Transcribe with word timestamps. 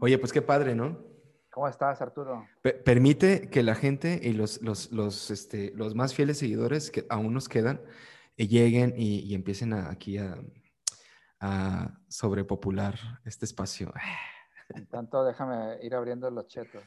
Oye, 0.00 0.18
pues 0.18 0.32
qué 0.32 0.42
padre, 0.42 0.74
¿no? 0.74 0.98
¿Cómo 1.50 1.68
estás, 1.68 2.00
Arturo? 2.00 2.46
Pe- 2.62 2.74
permite 2.74 3.50
que 3.50 3.62
la 3.62 3.74
gente 3.74 4.20
y 4.22 4.32
los, 4.32 4.62
los, 4.62 4.90
los, 4.92 5.30
este, 5.30 5.72
los 5.74 5.94
más 5.94 6.14
fieles 6.14 6.38
seguidores 6.38 6.90
que 6.90 7.04
aún 7.08 7.34
nos 7.34 7.48
quedan 7.48 7.82
eh, 8.36 8.46
lleguen 8.46 8.94
y, 8.96 9.20
y 9.20 9.34
empiecen 9.34 9.72
a- 9.72 9.90
aquí 9.90 10.16
a, 10.18 10.36
a 11.40 11.98
sobrepopular 12.08 12.94
este 13.24 13.44
espacio. 13.44 13.92
En 14.70 14.86
tanto, 14.86 15.24
déjame 15.24 15.78
ir 15.82 15.94
abriendo 15.94 16.30
los 16.30 16.46
chetos. 16.46 16.82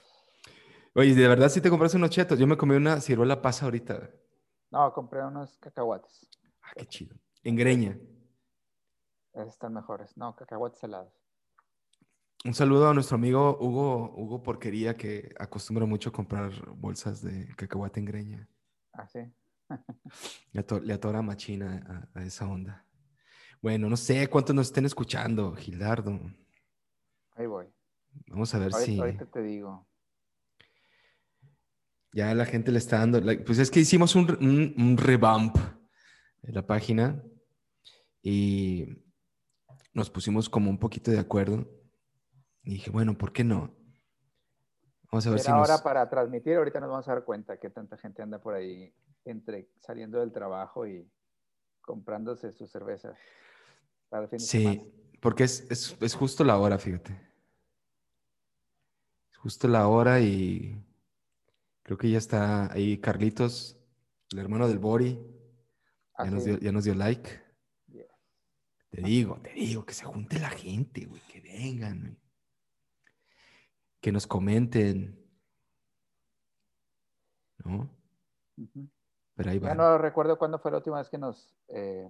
Oye, 0.96 1.14
de 1.14 1.28
verdad 1.28 1.50
si 1.50 1.60
te 1.60 1.70
compraste 1.70 1.98
unos 1.98 2.12
chetos. 2.12 2.40
Yo 2.40 2.48
me 2.48 2.56
comí 2.58 2.76
una 2.76 3.02
ciruela 3.02 3.42
pasa 3.42 3.66
ahorita. 3.66 4.10
No, 4.72 4.94
compré 4.94 5.24
unos 5.26 5.58
cacahuates. 5.60 6.30
Ah, 6.62 6.72
qué 6.76 6.86
chido. 6.86 7.16
En 7.44 7.56
greña. 7.58 8.00
Están 9.34 9.74
mejores. 9.74 10.16
No, 10.16 10.36
cacahuates 10.36 10.82
helados. 10.84 11.14
Un 12.46 12.54
saludo 12.54 12.90
a 12.90 12.94
nuestro 12.94 13.16
amigo 13.16 13.58
Hugo, 13.60 14.14
Hugo 14.18 14.44
Porquería, 14.44 14.98
que 14.98 15.34
acostumbra 15.40 15.86
mucho 15.86 16.12
comprar 16.12 16.52
bolsas 16.76 17.22
de 17.22 17.48
cacahuate 17.56 18.00
en 18.02 18.06
greña. 18.06 18.50
Ah, 18.94 19.08
sí. 19.08 19.20
Le, 20.52 20.60
ato- 20.60 20.82
le 20.82 20.94
atora 20.94 21.22
machina 21.22 22.10
a, 22.14 22.20
a 22.20 22.24
esa 22.26 22.48
onda. 22.48 22.86
Bueno, 23.62 23.90
no 23.90 23.96
sé 23.96 24.28
cuántos 24.28 24.54
nos 24.54 24.68
estén 24.68 24.86
escuchando, 24.86 25.56
Gildardo. 25.56 26.20
Ahí 27.36 27.48
voy. 27.48 27.68
Vamos 28.28 28.54
a 28.54 28.60
ver 28.60 28.74
Ahorita, 28.74 28.86
si 28.92 29.00
ahorita 29.00 29.26
te 29.28 29.42
digo. 29.42 29.88
ya 32.14 32.36
la 32.36 32.46
gente 32.46 32.72
le 32.74 32.78
está 32.78 33.00
dando. 33.00 33.22
Pues 33.46 33.58
es 33.58 33.72
que 33.72 33.80
hicimos 33.80 34.16
un, 34.16 34.30
un, 34.42 34.76
un 34.78 34.98
revamp 34.98 35.56
de 36.42 36.52
la 36.52 36.68
página 36.68 37.24
y 38.22 38.86
nos 39.94 40.10
pusimos 40.10 40.50
como 40.50 40.70
un 40.70 40.78
poquito 40.78 41.10
de 41.10 41.20
acuerdo. 41.20 41.68
Y 42.64 42.76
dije, 42.76 42.92
bueno, 42.92 43.18
¿por 43.18 43.34
qué 43.34 43.44
no? 43.44 43.74
Vamos 45.12 45.28
a 45.28 45.32
ver 45.32 45.40
si 45.40 45.52
nos... 45.52 45.70
hora 45.70 45.84
para 45.84 46.10
transmitir. 46.10 46.56
Ahorita 46.56 46.80
nos 46.80 46.90
vamos 46.90 47.08
a 47.08 47.14
dar 47.14 47.24
cuenta 47.24 47.60
que 47.60 47.70
tanta 47.70 47.98
gente 47.98 48.22
anda 48.22 48.40
por 48.42 48.56
ahí 48.56 48.94
entre 49.26 49.70
saliendo 49.80 50.20
del 50.20 50.32
trabajo 50.32 50.88
y 50.88 51.08
comprándose 51.82 52.52
para 54.10 54.24
el 54.24 54.30
fin 54.30 54.40
de 54.40 54.46
Sí, 54.46 54.64
semana. 54.64 54.82
porque 55.22 55.44
es, 55.44 55.70
es, 55.70 55.98
es 56.02 56.16
justo 56.16 56.44
la 56.44 56.58
hora, 56.58 56.78
fíjate. 56.78 57.14
Es 59.32 59.38
justo 59.38 59.68
la 59.68 59.88
hora 59.88 60.20
y 60.22 60.82
creo 61.84 61.98
que 61.98 62.10
ya 62.10 62.18
está 62.18 62.72
ahí 62.72 62.98
Carlitos, 63.00 63.78
el 64.32 64.40
hermano 64.40 64.68
del 64.68 64.80
Bori. 64.80 65.20
Ya, 66.18 66.26
nos 66.32 66.46
dio, 66.46 66.58
ya 66.60 66.72
nos 66.72 66.86
dio 66.86 66.96
like. 66.96 67.30
Yeah. 67.88 68.06
Te 68.90 69.02
digo, 69.02 69.40
te 69.44 69.52
digo, 69.54 69.86
que 69.86 69.94
se 69.94 70.06
junte 70.06 70.40
la 70.40 70.50
gente, 70.50 71.06
güey, 71.06 71.22
que 71.28 71.42
vengan, 71.42 72.00
güey. 72.02 72.23
Que 74.04 74.12
nos 74.12 74.28
comenten. 74.28 75.18
¿No? 77.64 77.90
Pero 79.36 79.50
ahí 79.50 79.60
Ya 79.62 79.70
va. 79.70 79.76
no 79.76 79.98
recuerdo 79.98 80.38
cuándo 80.38 80.60
fue 80.60 80.72
la 80.72 80.78
última 80.78 80.98
vez 80.98 81.10
que 81.10 81.18
nos 81.18 81.56
eh, 81.70 82.10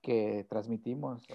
que 0.00 0.46
transmitimos. 0.48 1.26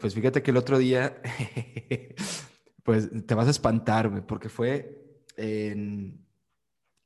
pues 0.00 0.14
fíjate 0.14 0.42
que 0.42 0.52
el 0.52 0.56
otro 0.56 0.78
día, 0.78 1.20
pues 2.84 3.10
te 3.26 3.34
vas 3.34 3.48
a 3.48 3.50
espantar, 3.50 4.08
güey, 4.08 4.22
porque 4.22 4.48
fue 4.48 4.96
en 5.36 6.24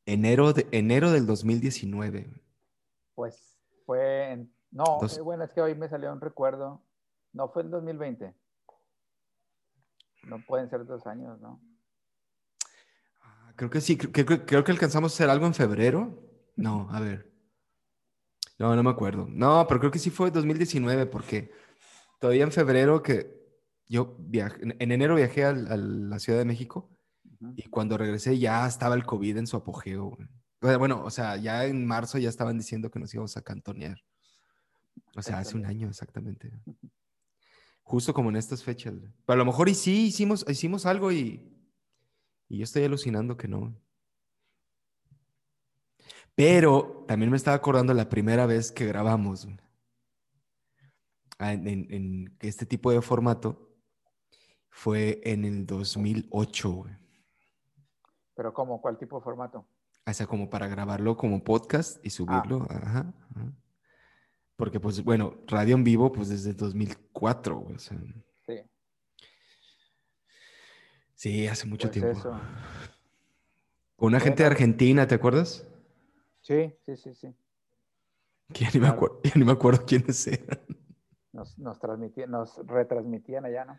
enero, 0.05 0.53
de, 0.53 0.69
enero 0.71 1.11
del 1.11 1.27
2019. 1.27 2.11
güey. 2.25 2.43
Pues 3.15 3.59
fue 3.87 4.33
en... 4.33 4.53
No, 4.71 4.85
Dos- 5.01 5.17
eh, 5.17 5.23
bueno, 5.23 5.45
es 5.45 5.53
que 5.53 5.63
hoy 5.63 5.75
me 5.75 5.89
salió 5.89 6.13
un 6.13 6.21
recuerdo. 6.21 6.83
No, 7.33 7.49
fue 7.49 7.63
en 7.63 7.71
2020. 7.71 8.35
No 10.27 10.39
pueden 10.45 10.69
ser 10.71 10.85
dos 10.87 11.07
años, 11.07 11.41
¿no? 11.41 11.61
Ah, 13.23 13.53
Creo 13.57 13.71
que 13.71 13.81
sí, 13.81 13.97
creo, 13.97 14.27
creo- 14.27 14.47
creo 14.47 14.65
que 14.65 14.73
alcanzamos 14.73 15.13
a 15.13 15.15
hacer 15.15 15.31
algo 15.31 15.47
en 15.47 15.55
febrero. 15.55 16.23
No, 16.57 16.89
a 16.91 17.01
ver. 17.01 17.31
No, 18.59 18.75
no 18.77 18.83
me 18.83 18.91
acuerdo. 18.91 19.27
No, 19.29 19.67
pero 19.69 19.81
creo 19.81 19.91
que 19.93 19.99
sí 19.99 20.11
fue 20.11 20.31
2019 20.31 21.07
porque 21.07 21.51
todavía 22.21 22.45
en 22.45 22.53
febrero 22.53 23.03
que 23.03 23.43
yo 23.89 24.17
viajé, 24.19 24.63
en, 24.63 24.77
en 24.79 24.93
enero 24.93 25.17
viajé 25.17 25.45
al- 25.45 25.71
a 25.71 25.77
la 25.77 26.19
Ciudad 26.19 26.39
de 26.39 26.45
México 26.45 26.91
y 27.57 27.65
cuando 27.69 27.99
regresé 27.99 28.39
ya 28.39 28.67
estaba 28.67 28.95
el 28.95 29.05
COVID 29.05 29.37
en 29.39 29.47
su 29.47 29.57
apogeo. 29.57 30.17
Bueno, 30.61 31.03
o 31.05 31.11
sea, 31.11 31.37
ya 31.37 31.67
en 31.67 31.85
marzo 31.87 32.17
ya 32.19 32.29
estaban 32.31 32.57
diciendo 32.57 32.91
que 32.91 32.99
nos 32.99 33.13
íbamos 33.13 33.37
a 33.37 33.43
cantonear. 33.43 33.99
O 35.17 35.21
sea, 35.23 35.39
hace 35.41 35.57
un 35.57 35.67
año 35.67 35.89
exactamente. 35.89 36.51
Justo 37.85 38.13
como 38.15 38.31
en 38.31 38.37
estas 38.37 38.65
fechas. 38.65 38.95
a 39.27 39.37
lo 39.37 39.45
mejor 39.45 39.69
y 39.69 39.75
sí 39.75 40.07
hicimos, 40.07 40.45
hicimos 40.49 40.87
algo 40.87 41.13
y, 41.13 41.53
y 42.49 42.59
yo 42.59 42.65
estoy 42.65 42.83
alucinando 42.85 43.37
que 43.37 43.47
no. 43.47 43.75
Pero 46.35 47.05
también 47.07 47.31
me 47.31 47.37
estaba 47.37 47.57
acordando 47.57 47.95
la 47.95 48.09
primera 48.09 48.47
vez 48.47 48.73
que 48.73 48.87
grabamos. 48.87 49.47
Ah, 51.39 51.53
en, 51.53 51.69
en- 51.69 51.87
en 51.93 52.37
este 52.41 52.67
tipo 52.67 52.91
de 52.91 53.01
formato. 53.03 53.61
Fue 54.71 55.21
en 55.25 55.45
el 55.45 55.67
2008, 55.67 56.71
güey. 56.73 56.95
Pero 58.35 58.53
¿cómo? 58.53 58.81
¿Cuál 58.81 58.99
tipo 58.99 59.19
de 59.19 59.23
formato? 59.23 59.65
O 60.07 60.13
sea, 60.13 60.27
como 60.27 60.51
para 60.51 60.67
grabarlo 60.67 61.17
como 61.17 61.45
podcast 61.45 62.05
y 62.05 62.11
subirlo. 62.11 62.67
Ajá, 62.69 63.15
ajá. 63.31 63.53
Porque, 64.57 64.79
pues, 64.81 65.03
bueno, 65.03 65.37
radio 65.47 65.75
en 65.75 65.85
vivo, 65.85 66.13
pues 66.13 66.29
desde 66.29 66.53
2004, 66.55 67.57
güey. 67.57 67.77
O 67.77 67.79
sea, 67.79 67.99
Sí, 68.47 68.61
sí, 71.15 71.47
hace 71.49 71.67
mucho 71.67 71.89
pues 71.89 71.93
tiempo. 72.01 72.19
eso. 72.19 72.31
Con 73.97 74.09
una 74.09 74.21
gente 74.21 74.43
de. 74.43 74.49
Argentina, 74.49 75.07
¿te 75.07 75.15
acuerdas? 75.15 75.67
Sí, 76.41 76.75
sí, 76.85 76.97
sí, 76.97 77.15
sí. 77.15 77.35
Que 78.53 78.65
ya 78.65 78.71
ni, 78.75 78.81
me 78.81 78.87
Claro. 78.87 78.95
acuerdo, 78.97 79.21
ya 79.25 79.33
ni 79.37 79.45
me 79.45 79.53
acuerdo 79.53 79.85
quiénes 79.87 80.27
eran. 80.27 80.61
Nos, 81.33 81.59
nos, 81.59 81.79
transmitían, 81.81 82.31
nos 82.31 82.57
retransmitían 82.67 83.45
allá, 83.47 83.65
¿no? 83.65 83.79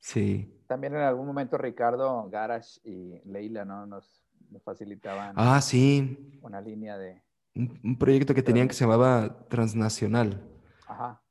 Sí. 0.00 0.52
También 0.66 0.94
en 0.94 1.02
algún 1.02 1.26
momento 1.26 1.56
Ricardo, 1.56 2.28
Garash 2.28 2.78
y 2.84 3.20
Leila, 3.24 3.64
¿no? 3.64 3.86
Nos, 3.86 4.26
nos 4.50 4.62
facilitaban 4.64 5.34
Ah, 5.38 5.60
sí. 5.60 6.38
una 6.42 6.60
línea 6.60 6.98
de... 6.98 7.22
Un, 7.54 7.78
un 7.84 7.98
proyecto 7.98 8.34
que 8.34 8.42
tenían 8.42 8.66
que 8.68 8.74
se 8.74 8.84
llamaba 8.84 9.46
Transnacional. 9.48 10.40
Ajá. 10.86 11.22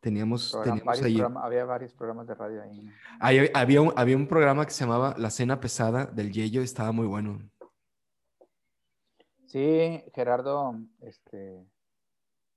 Teníamos, 0.00 0.52
varios 0.54 0.82
programa- 1.00 1.44
había 1.44 1.64
varios 1.64 1.92
programas 1.92 2.26
de 2.26 2.34
radio 2.34 2.62
ahí. 2.62 2.80
¿no? 2.82 2.92
ahí 3.20 3.50
había, 3.52 3.82
un, 3.82 3.92
había 3.96 4.16
un 4.16 4.26
programa 4.26 4.64
que 4.64 4.70
se 4.70 4.84
llamaba 4.84 5.14
La 5.18 5.28
Cena 5.30 5.60
Pesada 5.60 6.06
del 6.06 6.32
Yello, 6.32 6.62
estaba 6.62 6.90
muy 6.92 7.06
bueno. 7.06 7.38
Sí, 9.46 10.02
Gerardo, 10.14 10.76
este, 11.00 11.66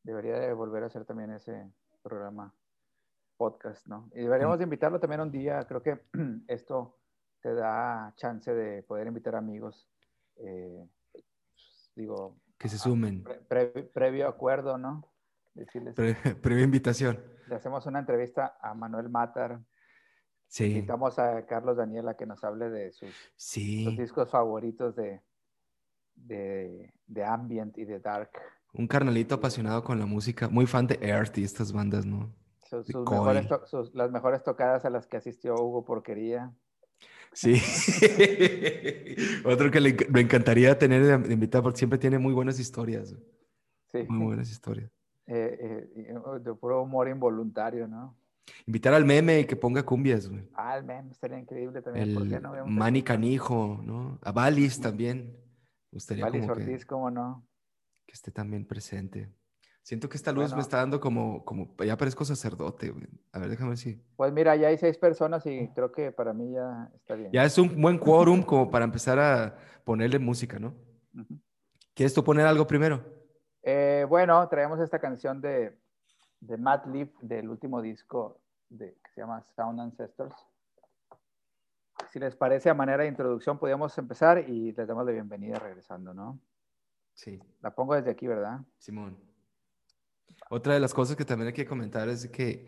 debería 0.04 0.40
de 0.40 0.54
volver 0.54 0.84
a 0.84 0.88
hacer 0.88 1.06
también 1.06 1.32
ese 1.32 1.70
programa 2.04 2.54
podcast, 3.36 3.88
¿no? 3.88 4.10
Y 4.14 4.20
deberíamos 4.22 4.60
de 4.60 4.66
invitarlo 4.66 5.00
también 5.00 5.22
un 5.22 5.32
día. 5.32 5.66
Creo 5.68 5.82
que 5.82 6.00
esto 6.48 6.98
te 7.42 7.54
da 7.54 8.14
chance 8.16 8.54
de 8.54 8.84
poder 8.84 9.08
invitar 9.08 9.36
amigos. 9.36 9.90
eh, 10.38 10.88
pues, 11.12 11.92
digo, 11.96 12.38
Que 12.64 12.70
se 12.70 12.78
a- 12.78 12.80
sumen. 12.80 13.24
pre- 13.24 13.42
pre- 13.42 13.84
previo 13.84 14.28
acuerdo, 14.28 14.78
¿no? 14.78 15.08
Decirles, 15.54 15.94
Pre- 15.96 16.16
previa 16.42 16.64
invitación. 16.64 17.20
le 17.48 17.56
hacemos 17.56 17.86
una 17.86 18.00
entrevista 18.00 18.58
a 18.62 18.74
Manuel 18.74 19.10
Matar. 19.10 19.60
Sí. 20.48 20.66
Invitamos 20.76 21.20
a 21.20 21.46
Carlos 21.46 21.78
Daniel 21.78 22.08
a 22.08 22.16
que 22.16 22.26
nos 22.26 22.44
hable 22.44 22.70
de 22.70 22.92
sus, 22.92 23.14
discos 23.98 24.30
favoritos 24.32 24.96
de, 24.96 25.22
de, 26.16 26.94
de 27.08 27.24
ambient 27.26 27.78
y 27.78 27.86
de 27.86 28.00
dark. 28.00 28.32
Un 28.74 28.88
carnalito 28.88 29.36
apasionado 29.36 29.84
con 29.84 30.00
la 30.00 30.06
música, 30.06 30.48
muy 30.50 30.66
fan 30.66 30.88
de 30.88 30.98
Earth 31.02 31.38
y 31.38 31.44
estas 31.44 31.72
bandas, 31.74 32.06
¿no? 32.06 32.34
Sus, 32.64 32.88
mejores 32.96 33.48
sus- 33.66 33.94
las 33.94 34.10
mejores 34.12 34.42
tocadas 34.44 34.86
a 34.86 34.90
las 34.90 35.06
que 35.06 35.18
asistió 35.18 35.54
Hugo 35.56 35.84
Porquería. 35.86 36.52
Sí. 37.34 37.54
Otro 39.46 39.72
que 39.72 39.80
le, 39.80 39.98
me 40.10 40.22
encantaría 40.22 40.78
tener 40.78 41.04
de, 41.04 41.34
invitado 41.34 41.64
porque 41.64 41.80
siempre 41.80 42.00
tiene 42.00 42.20
muy 42.20 42.34
buenas 42.34 42.60
historias. 42.60 43.16
Sí. 43.92 44.06
Muy 44.08 44.28
buenas 44.28 44.50
historias. 44.50 44.92
Eh, 45.26 45.88
eh, 45.96 46.14
de 46.42 46.54
puro 46.56 46.84
humor 46.84 47.08
involuntario, 47.08 47.88
¿no? 47.88 48.16
Invitar 48.66 48.94
al 48.94 49.06
meme 49.06 49.40
y 49.42 49.46
que 49.46 49.56
ponga 49.56 49.84
cumbias, 49.84 50.30
güey. 50.30 50.48
Ah, 50.54 50.78
el 50.78 50.84
meme 50.84 51.12
estaría 51.12 51.40
increíble 51.40 51.82
también. 51.82 52.14
¿Por 52.14 52.28
qué 52.28 52.36
El 52.36 52.44
no 52.44 52.66
Manny? 52.66 53.02
Canijo, 53.02 53.80
¿no? 53.84 54.20
A 54.22 54.32
Valis 54.32 54.80
también. 54.80 55.36
Gustaría 55.92 56.26
Valis 56.26 56.42
como 56.42 56.56
que, 56.56 56.64
Ortiz, 56.64 56.86
¿cómo 56.86 57.12
no? 57.12 57.48
que 58.06 58.14
esté 58.14 58.32
también 58.32 58.66
presente. 58.66 59.30
Siento 59.84 60.08
que 60.08 60.16
esta 60.16 60.32
luz 60.32 60.44
me 60.46 60.50
Bueno. 60.50 60.62
está 60.62 60.78
dando 60.78 61.00
como, 61.02 61.44
como, 61.44 61.76
ya 61.84 61.98
parezco 61.98 62.24
sacerdote, 62.24 62.90
güey. 62.90 63.06
A 63.34 63.40
ver, 63.40 63.50
déjame 63.50 63.70
ver 63.72 63.78
si. 63.78 64.02
Pues 64.16 64.32
mira, 64.32 64.56
ya 64.56 64.70
hay 64.70 64.78
seis 64.78 64.98
personas 64.98 65.46
y 65.46 65.68
creo 65.76 65.92
que 65.92 66.12
para 66.14 66.32
mí 66.34 66.54
ya 66.54 66.90
está 66.96 67.16
bien. 67.16 67.32
Ya 67.34 67.44
es 67.44 67.58
un 67.58 67.82
buen 67.82 67.98
quórum 67.98 68.44
como 68.44 68.72
para 68.72 68.86
empezar 68.86 69.20
a 69.20 69.58
ponerle 69.84 70.20
música, 70.20 70.58
¿no? 70.58 70.74
Ujú. 71.14 71.38
¿Quieres 71.94 72.14
tú 72.14 72.24
poner 72.24 72.46
algo 72.48 72.66
primero? 72.66 73.04
Eh, 73.62 74.06
bueno, 74.08 74.48
traemos 74.48 74.80
esta 74.80 75.00
canción 75.00 75.42
de, 75.42 75.78
de 76.40 76.58
Matt 76.58 76.88
Leaf 76.88 77.10
del 77.22 77.50
último 77.50 77.82
disco 77.82 78.40
de, 78.70 78.94
que 79.04 79.12
se 79.14 79.20
llama 79.22 79.42
Sound 79.42 79.82
Ancestors. 79.82 80.34
si 82.10 82.20
les 82.20 82.36
parece, 82.38 82.70
a 82.70 82.74
manera 82.74 83.04
de 83.04 83.10
introducción, 83.10 83.60
podríamos 83.60 83.98
empezar 83.98 84.50
y 84.50 84.72
les 84.72 84.88
damos 84.88 85.06
la 85.06 85.12
bienvenida 85.12 85.60
regresando, 85.60 86.14
¿no? 86.14 86.40
Sí. 87.14 87.40
La 87.62 87.76
pongo 87.76 87.96
desde 87.96 88.12
aquí, 88.12 88.28
¿verdad? 88.28 88.62
Simón. 88.78 89.18
Otra 90.54 90.76
de 90.76 90.80
las 90.80 90.94
cosas 90.94 91.16
que 91.16 91.26
también 91.26 91.48
hay 91.48 91.54
que 91.54 91.66
comentar 91.66 92.08
es 92.10 92.28
que 92.28 92.68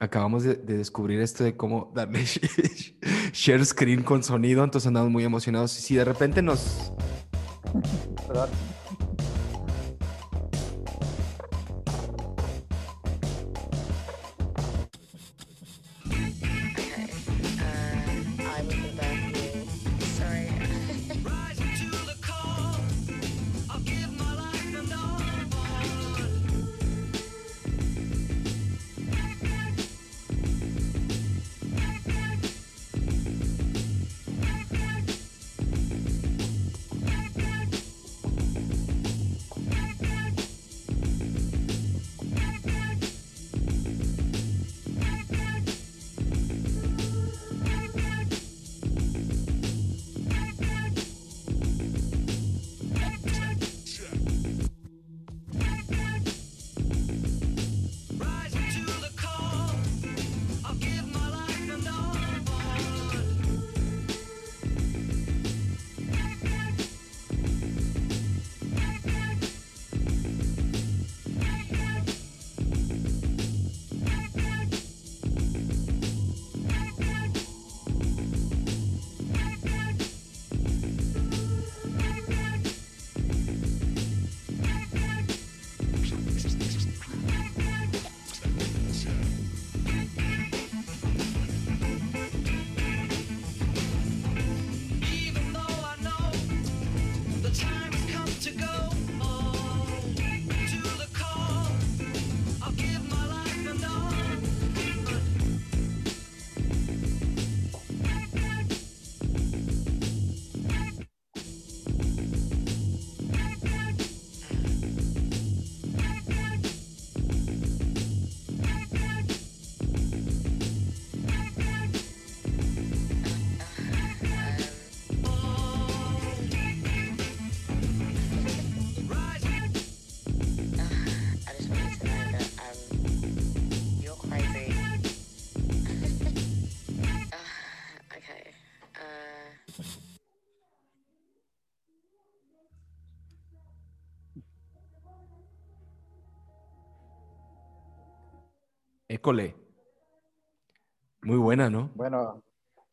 acabamos 0.00 0.44
de, 0.44 0.54
descubrir 0.54 1.20
esto 1.20 1.44
de 1.44 1.58
cómo 1.58 1.92
darle 1.94 2.24
share 3.34 3.66
screen 3.66 4.02
con 4.02 4.22
sonido, 4.22 4.64
entonces 4.64 4.88
andamos 4.88 5.10
muy 5.10 5.24
emocionados. 5.24 5.78
Y 5.78 5.82
si 5.82 5.94
de 5.94 6.06
repente 6.06 6.40
nos... 6.40 6.90
Perdón. 8.26 8.48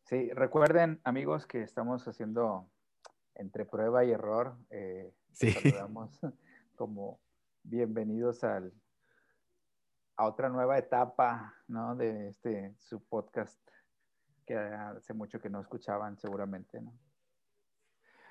Sí, 0.06 0.30
recuerden, 0.30 1.00
amigos, 1.04 1.46
que 1.46 1.62
estamos 1.62 2.06
haciendo 2.08 2.68
entre 3.34 3.64
prueba 3.64 4.04
y 4.04 4.10
error. 4.10 4.56
Eh, 4.70 5.12
sí. 5.32 5.52
Saludamos 5.52 6.18
como 6.76 7.20
bienvenidos 7.62 8.42
al, 8.42 8.72
a 10.16 10.26
otra 10.26 10.48
nueva 10.48 10.78
etapa, 10.78 11.54
¿no? 11.68 11.94
De 11.94 12.28
este, 12.28 12.74
su 12.78 13.04
podcast 13.04 13.60
que 14.46 14.56
hace 14.56 15.12
mucho 15.12 15.40
que 15.40 15.50
no 15.50 15.60
escuchaban, 15.60 16.18
seguramente, 16.18 16.80
¿no? 16.80 16.96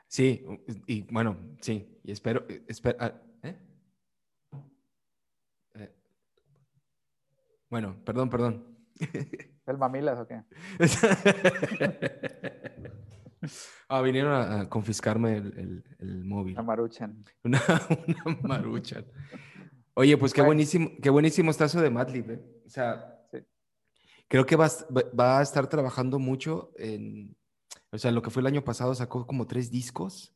Sí, 0.07 0.45
y 0.85 1.01
bueno, 1.11 1.35
sí, 1.61 1.99
y 2.03 2.11
espero, 2.11 2.45
espero, 2.67 2.97
ah, 3.01 3.11
¿eh? 3.43 3.59
Bueno, 7.69 7.97
perdón, 8.05 8.29
perdón. 8.29 8.74
¿El 9.65 9.77
mamilas 9.77 10.19
o 10.19 10.27
qué? 10.27 10.43
ah, 13.89 14.01
vinieron 14.01 14.33
a, 14.33 14.69
confiscarme 14.69 15.37
el, 15.37 15.83
móvil. 16.25 16.53
Una 16.53 16.63
maruchan. 16.63 17.23
Una, 17.43 17.61
maruchan. 18.43 19.05
Oye, 19.93 20.17
pues 20.17 20.33
qué 20.33 20.41
buenísimo, 20.41 20.91
qué 21.01 21.09
buenísimo 21.09 21.51
está 21.51 21.65
eso 21.65 21.81
de 21.81 21.89
Madlib, 21.89 22.31
¿eh? 22.31 22.41
O 22.65 22.69
sea, 22.69 23.21
creo 24.27 24.45
que 24.45 24.55
va, 24.55 24.65
a 24.65 25.41
estar 25.41 25.67
trabajando 25.67 26.19
mucho 26.19 26.71
en, 26.77 27.35
o 27.91 27.97
sea, 27.97 28.11
lo 28.11 28.21
que 28.21 28.29
fue 28.29 28.41
el 28.41 28.47
año 28.47 28.63
pasado 28.63 28.93
sacó 28.93 29.25
como 29.25 29.47
tres 29.47 29.71
discos 29.71 30.35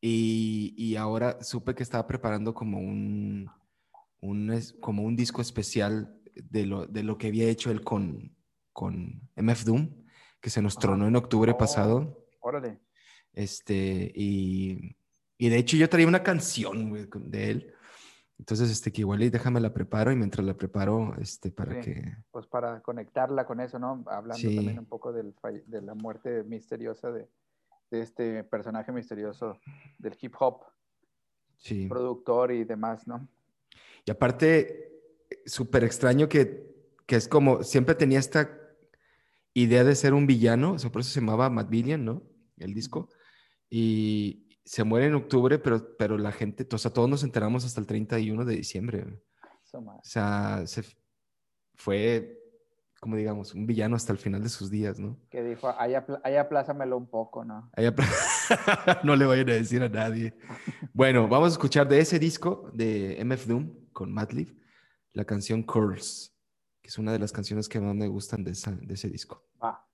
y, 0.00 0.74
y, 0.76 0.96
ahora 0.96 1.42
supe 1.42 1.74
que 1.74 1.82
estaba 1.82 2.06
preparando 2.06 2.54
como 2.54 2.78
un, 2.78 3.50
un, 4.20 4.60
como 4.80 5.02
un 5.02 5.16
disco 5.16 5.40
especial 5.40 6.17
de 6.42 6.66
lo, 6.66 6.86
de 6.86 7.02
lo 7.02 7.18
que 7.18 7.28
había 7.28 7.48
hecho 7.48 7.70
él 7.70 7.82
con, 7.82 8.36
con 8.72 9.28
MF 9.36 9.64
Doom, 9.64 10.04
que 10.40 10.50
se 10.50 10.62
nos 10.62 10.78
tronó 10.78 11.06
en 11.06 11.16
octubre 11.16 11.52
oh, 11.52 11.58
pasado. 11.58 12.26
Órale. 12.40 12.78
Este, 13.32 14.10
y, 14.14 14.96
y, 15.36 15.48
de 15.48 15.56
hecho 15.58 15.76
yo 15.76 15.88
traía 15.88 16.06
una 16.06 16.22
canción 16.22 17.08
de 17.30 17.50
él. 17.50 17.74
Entonces, 18.38 18.70
este, 18.70 18.92
que 18.92 19.00
igual 19.00 19.22
y 19.22 19.30
déjame 19.30 19.60
la 19.60 19.74
preparo 19.74 20.12
y 20.12 20.16
mientras 20.16 20.46
la 20.46 20.54
preparo, 20.54 21.14
este, 21.20 21.50
para 21.50 21.80
que... 21.80 22.16
Pues 22.30 22.46
para 22.46 22.80
conectarla 22.80 23.44
con 23.44 23.60
eso, 23.60 23.80
¿no? 23.80 24.04
Hablando 24.06 24.48
también 24.54 24.78
un 24.78 24.86
poco 24.86 25.12
del, 25.12 25.34
de 25.66 25.82
la 25.82 25.94
muerte 25.94 26.44
misteriosa 26.44 27.10
de, 27.10 27.28
de, 27.90 28.00
este 28.00 28.44
personaje 28.44 28.92
misterioso 28.92 29.58
del 29.98 30.16
hip 30.20 30.34
hop. 30.38 30.62
Sí. 31.56 31.88
Productor 31.88 32.52
y 32.52 32.62
demás, 32.62 33.08
¿no? 33.08 33.26
Y 34.04 34.10
aparte, 34.12 34.87
súper 35.48 35.84
extraño 35.84 36.28
que, 36.28 36.66
que, 37.06 37.16
es 37.16 37.26
como, 37.26 37.62
siempre 37.62 37.94
tenía 37.94 38.18
esta 38.18 38.50
idea 39.54 39.82
de 39.82 39.94
ser 39.94 40.14
un 40.14 40.26
villano, 40.26 40.76
eso 40.76 40.92
por 40.92 41.00
eso 41.00 41.10
se 41.10 41.20
llamaba 41.20 41.50
Matt 41.50 41.70
Billion, 41.70 42.04
¿no? 42.04 42.22
El 42.58 42.74
disco. 42.74 43.08
Y 43.70 44.58
se 44.64 44.84
muere 44.84 45.06
en 45.06 45.14
octubre, 45.14 45.58
pero, 45.58 45.96
pero 45.96 46.18
la 46.18 46.32
gente, 46.32 46.66
o 46.70 46.78
sea, 46.78 46.92
todos 46.92 47.08
nos 47.08 47.24
enteramos 47.24 47.64
hasta 47.64 47.80
el 47.80 47.86
31 47.86 48.44
de 48.44 48.56
diciembre. 48.56 49.20
o 49.72 50.00
sea, 50.02 50.62
se 50.66 50.84
fue, 51.74 52.38
como 53.00 53.16
digamos, 53.16 53.54
un 53.54 53.66
villano 53.66 53.96
hasta 53.96 54.12
el 54.12 54.18
final 54.18 54.42
de 54.42 54.48
sus 54.48 54.70
días, 54.70 54.98
¿no? 54.98 55.18
Que 55.30 55.42
dijo, 55.42 55.74
ahí, 55.78 55.94
aplázamelo 56.36 56.96
un 56.96 57.08
poco, 57.08 57.44
¿no? 57.44 57.70
no 59.04 59.16
le 59.16 59.26
voy 59.26 59.40
a 59.40 59.44
decir 59.44 59.82
a 59.82 59.88
nadie. 59.88 60.34
bueno, 60.92 61.28
vamos 61.28 61.48
a 61.48 61.52
escuchar 61.52 61.88
de 61.88 62.00
ese 62.00 62.18
disco 62.18 62.70
de 62.74 63.18
MF 63.24 63.46
Doom 63.46 63.74
con 63.92 64.12
Madlib 64.12 64.58
la 65.12 65.24
canción 65.24 65.62
Curls, 65.62 66.34
que 66.82 66.88
es 66.88 66.98
una 66.98 67.12
de 67.12 67.18
las 67.18 67.32
canciones 67.32 67.68
que 67.68 67.80
más 67.80 67.94
me 67.94 68.08
gustan 68.08 68.44
de, 68.44 68.52
de 68.52 68.94
ese 68.94 69.08
disco. 69.08 69.44
Ah. 69.60 69.84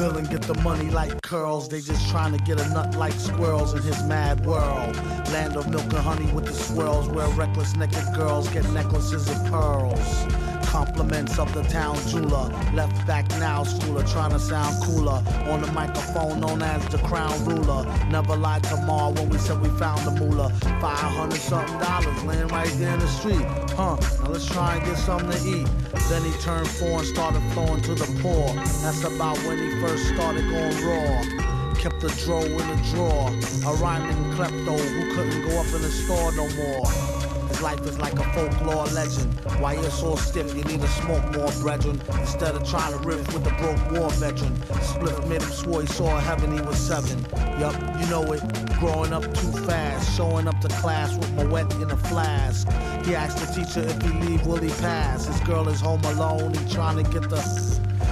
And 0.00 0.28
get 0.28 0.42
the 0.42 0.54
money 0.62 0.90
like 0.90 1.22
curls. 1.22 1.66
They 1.68 1.80
just 1.80 2.10
trying 2.10 2.36
to 2.36 2.44
get 2.44 2.60
a 2.60 2.68
nut 2.68 2.94
like 2.94 3.14
squirrels 3.14 3.72
in 3.72 3.82
his 3.82 4.02
mad 4.02 4.44
world. 4.44 4.94
Land 5.32 5.56
of 5.56 5.70
milk 5.70 5.84
and 5.84 5.94
honey 5.94 6.30
with 6.32 6.44
the 6.44 6.52
swirls, 6.52 7.08
where 7.08 7.26
reckless 7.28 7.74
naked 7.74 8.04
girls 8.14 8.48
get 8.50 8.68
necklaces 8.72 9.30
of 9.30 9.42
pearls. 9.46 10.43
Compliments 10.74 11.38
of 11.38 11.54
the 11.54 11.62
town 11.62 11.96
jeweler. 12.08 12.50
Left 12.74 13.06
back 13.06 13.28
now, 13.38 13.62
schooler, 13.62 14.04
trying 14.10 14.32
to 14.32 14.40
sound 14.40 14.74
cooler. 14.82 15.22
On 15.48 15.62
the 15.62 15.70
microphone, 15.70 16.40
known 16.40 16.62
as 16.62 16.84
the 16.88 16.98
crown 16.98 17.44
ruler. 17.44 17.84
Never 18.10 18.34
lied 18.34 18.64
to 18.64 18.76
Ma 18.78 19.10
when 19.10 19.28
we 19.28 19.38
said 19.38 19.62
we 19.62 19.68
found 19.78 20.04
the 20.04 20.10
moolah. 20.10 20.50
500 20.80 21.38
something 21.38 21.78
dollars 21.78 22.24
laying 22.24 22.48
right 22.48 22.72
there 22.78 22.92
in 22.92 22.98
the 22.98 23.06
street. 23.06 23.46
Huh, 23.78 23.94
now 24.24 24.30
let's 24.30 24.46
try 24.46 24.74
and 24.74 24.84
get 24.84 24.96
something 24.96 25.30
to 25.30 25.38
eat. 25.46 25.68
Then 26.08 26.24
he 26.24 26.32
turned 26.42 26.66
four 26.66 26.98
and 26.98 27.06
started 27.06 27.42
flowing 27.52 27.80
to 27.82 27.94
the 27.94 28.10
poor. 28.20 28.52
That's 28.82 29.04
about 29.04 29.38
when 29.46 29.58
he 29.58 29.80
first 29.80 30.08
started 30.08 30.42
going 30.50 30.76
raw. 30.84 31.74
Kept 31.76 32.00
the 32.00 32.08
dro 32.24 32.40
in 32.42 32.56
the 32.56 32.80
drawer. 32.90 33.30
A 33.70 33.76
rhyming 33.76 34.24
klepto 34.34 34.76
who 34.76 35.14
couldn't 35.14 35.40
go 35.48 35.60
up 35.60 35.66
in 35.66 35.82
the 35.82 35.92
store 36.02 36.32
no 36.32 36.48
more. 36.56 37.13
Life 37.62 37.86
is 37.86 37.98
like 37.98 38.14
a 38.14 38.24
folklore 38.32 38.86
legend. 38.86 39.32
Why 39.60 39.74
you're 39.74 39.90
so 39.90 40.16
stiff, 40.16 40.54
you 40.54 40.64
need 40.64 40.80
to 40.80 40.88
smoke 40.88 41.24
more, 41.36 41.50
brethren. 41.60 42.00
Instead 42.20 42.54
of 42.54 42.68
trying 42.68 42.92
to 42.92 42.98
riff 43.06 43.26
with 43.32 43.46
a 43.46 43.54
broke 43.56 43.90
war 43.92 44.10
veteran. 44.10 44.54
Split 44.82 45.26
made 45.28 45.42
him 45.42 45.50
swore 45.50 45.82
he 45.82 45.86
saw 45.86 46.18
heaven, 46.18 46.52
he 46.52 46.60
was 46.60 46.78
seven. 46.78 47.18
Yup, 47.58 47.74
you 48.00 48.06
know 48.08 48.22
it. 48.32 48.42
Growing 48.78 49.12
up 49.12 49.24
too 49.34 49.52
fast, 49.66 50.16
showing 50.16 50.46
up 50.48 50.60
to 50.60 50.68
class 50.68 51.16
with 51.16 51.32
my 51.34 51.44
wet 51.44 51.72
in 51.74 51.90
a 51.90 51.96
flask. 51.96 52.70
He 53.06 53.14
asked 53.14 53.38
the 53.38 53.64
teacher 53.64 53.80
if 53.88 54.02
he 54.02 54.26
leave, 54.26 54.46
will 54.46 54.56
he 54.56 54.70
pass? 54.80 55.26
His 55.26 55.40
girl 55.40 55.68
is 55.68 55.80
home 55.80 56.04
alone, 56.04 56.54
he 56.54 56.72
trying 56.72 57.02
to 57.02 57.10
get 57.10 57.28
the 57.30 57.38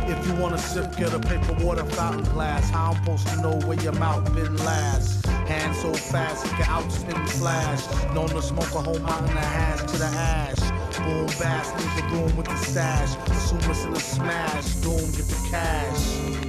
if 0.04 0.26
you 0.26 0.34
wanna 0.34 0.58
sip, 0.58 0.96
get 0.96 1.12
a 1.14 1.18
paper 1.20 1.54
water 1.64 1.84
fountain 1.84 2.25
glass. 2.32 2.68
How 2.70 2.90
I'm 2.90 2.96
supposed 2.96 3.26
to 3.28 3.37
know 3.42 3.66
where 3.66 3.80
your 3.80 3.92
mouth 3.92 4.25
been 4.34 4.56
last? 4.58 5.21
Hand 5.52 5.76
so 5.76 5.92
fast, 5.92 6.47
it 6.47 6.52
can 6.52 6.64
outspin 6.64 7.28
flash. 7.28 7.85
Known 8.14 8.28
to 8.28 8.40
smoke 8.40 8.75
a 8.75 8.80
whole 8.80 8.99
mountain 9.00 9.37
of 9.37 9.44
hash 9.44 9.80
to 9.80 9.99
the 9.99 10.06
ash. 10.06 10.62
Boom, 10.97 11.26
bass, 11.38 11.68
leave 11.76 11.94
the 11.97 12.02
room 12.16 12.37
with 12.38 12.47
the 12.47 12.56
stash. 12.56 13.16
Assume 13.28 13.71
it's 13.71 13.85
in 13.85 13.92
a 13.92 14.00
smash. 14.00 14.76
Doom, 14.76 14.97
get 14.97 15.28
the 15.28 15.49
cash. 15.50 16.42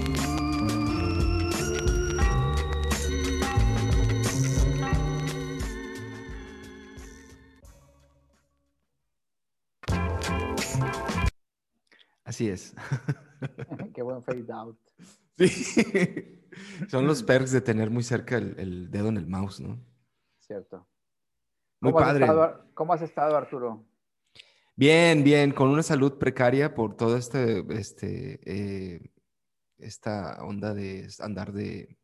Así 12.24 12.50
es. 12.50 12.74
Qué 13.93 14.01
buen 14.01 14.24
fade 14.24 14.50
out. 14.50 14.77
Sí. 15.36 16.42
Son 16.89 17.05
los 17.07 17.23
perks 17.23 17.51
de 17.51 17.61
tener 17.61 17.89
muy 17.89 18.03
cerca 18.03 18.37
el, 18.37 18.55
el 18.59 18.91
dedo 18.91 19.09
en 19.09 19.17
el 19.17 19.27
mouse, 19.27 19.59
¿no? 19.59 19.79
Cierto. 20.39 20.87
Muy 21.79 21.91
¿Cómo 21.91 21.99
has 22.03 22.11
padre. 22.11 22.25
estado- 22.25 22.65
¿Cómo 22.73 22.93
has 22.93 23.01
estado, 23.01 23.37
Arturo? 23.37 23.85
Bien, 24.75 25.23
bien, 25.23 25.51
con 25.51 25.69
una 25.69 25.83
salud 25.83 26.17
precaria 26.17 26.73
por 26.73 26.95
todo 26.97 27.15
este, 27.17 27.63
este, 27.77 28.39
eh, 28.45 29.11
esta 29.77 30.43
onda 30.43 30.73
de 30.73 31.07
andar 31.19 31.51
de 31.53 31.95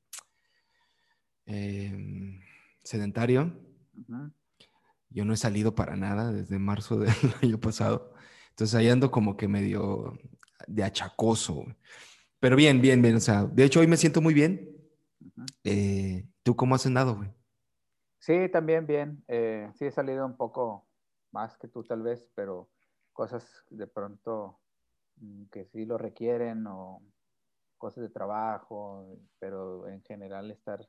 em, 1.45 2.39
sedentario. 2.83 3.57
Yo 5.09 5.25
no 5.25 5.33
he 5.33 5.37
salido 5.37 5.73
para 5.73 5.95
nada 5.95 6.31
desde 6.31 6.59
marzo 6.59 6.99
del 6.99 7.09
año 7.41 7.59
pasado. 7.59 8.13
Entonces 8.51 8.75
ahí 8.75 8.89
ando 8.89 9.09
como 9.11 9.35
que 9.37 9.47
medio 9.47 10.17
de 10.67 10.83
achacoso. 10.83 11.65
Pero 12.39 12.55
bien, 12.55 12.81
bien, 12.81 13.01
bien. 13.01 13.15
O 13.15 13.19
sea, 13.19 13.45
de 13.45 13.63
hecho 13.65 13.79
hoy 13.79 13.87
me 13.87 13.97
siento 13.97 14.21
muy 14.21 14.33
bien. 14.33 14.77
Eh, 15.63 16.25
¿Tú 16.43 16.55
cómo 16.55 16.75
has 16.75 16.85
andado, 16.85 17.15
güey? 17.15 17.29
Sí, 18.19 18.49
también 18.51 18.85
bien. 18.87 19.23
Eh, 19.27 19.69
sí 19.75 19.85
he 19.85 19.91
salido 19.91 20.25
un 20.25 20.37
poco 20.37 20.87
más 21.31 21.57
que 21.57 21.67
tú 21.67 21.83
tal 21.83 22.01
vez, 22.01 22.27
pero 22.35 22.69
cosas 23.13 23.65
de 23.69 23.87
pronto 23.87 24.59
mm, 25.17 25.45
que 25.45 25.65
sí 25.65 25.85
lo 25.85 25.97
requieren 25.97 26.65
o 26.67 27.01
cosas 27.77 28.03
de 28.03 28.09
trabajo, 28.09 29.05
pero 29.39 29.87
en 29.87 30.01
general 30.03 30.51
estar 30.51 30.87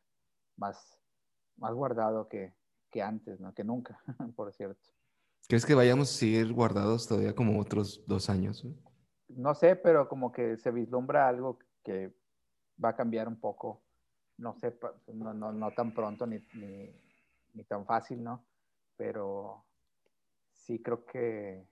más, 0.56 1.00
más 1.56 1.72
guardado 1.72 2.28
que, 2.28 2.54
que 2.90 3.02
antes, 3.02 3.40
¿no? 3.40 3.54
Que 3.54 3.64
nunca, 3.64 4.00
por 4.36 4.52
cierto. 4.52 4.80
¿Crees 5.48 5.66
que 5.66 5.74
vayamos 5.74 6.10
a 6.10 6.18
seguir 6.18 6.52
guardados 6.52 7.08
todavía 7.08 7.34
como 7.34 7.60
otros 7.60 8.04
dos 8.06 8.30
años? 8.30 8.62
güey? 8.62 8.74
No 9.36 9.54
sé, 9.54 9.76
pero 9.76 10.08
como 10.08 10.32
que 10.32 10.56
se 10.56 10.70
vislumbra 10.70 11.28
algo 11.28 11.58
que 11.84 12.12
va 12.82 12.90
a 12.90 12.96
cambiar 12.96 13.28
un 13.28 13.38
poco. 13.38 13.82
No 14.38 14.54
sé, 14.54 14.76
no, 15.08 15.34
no, 15.34 15.52
no 15.52 15.70
tan 15.72 15.92
pronto 15.92 16.26
ni, 16.26 16.38
ni, 16.54 17.64
tan 17.64 17.84
fácil, 17.84 18.22
¿no? 18.22 18.44
Pero 18.96 19.64
sí 20.52 20.82
creo 20.82 21.04
que 21.04 21.66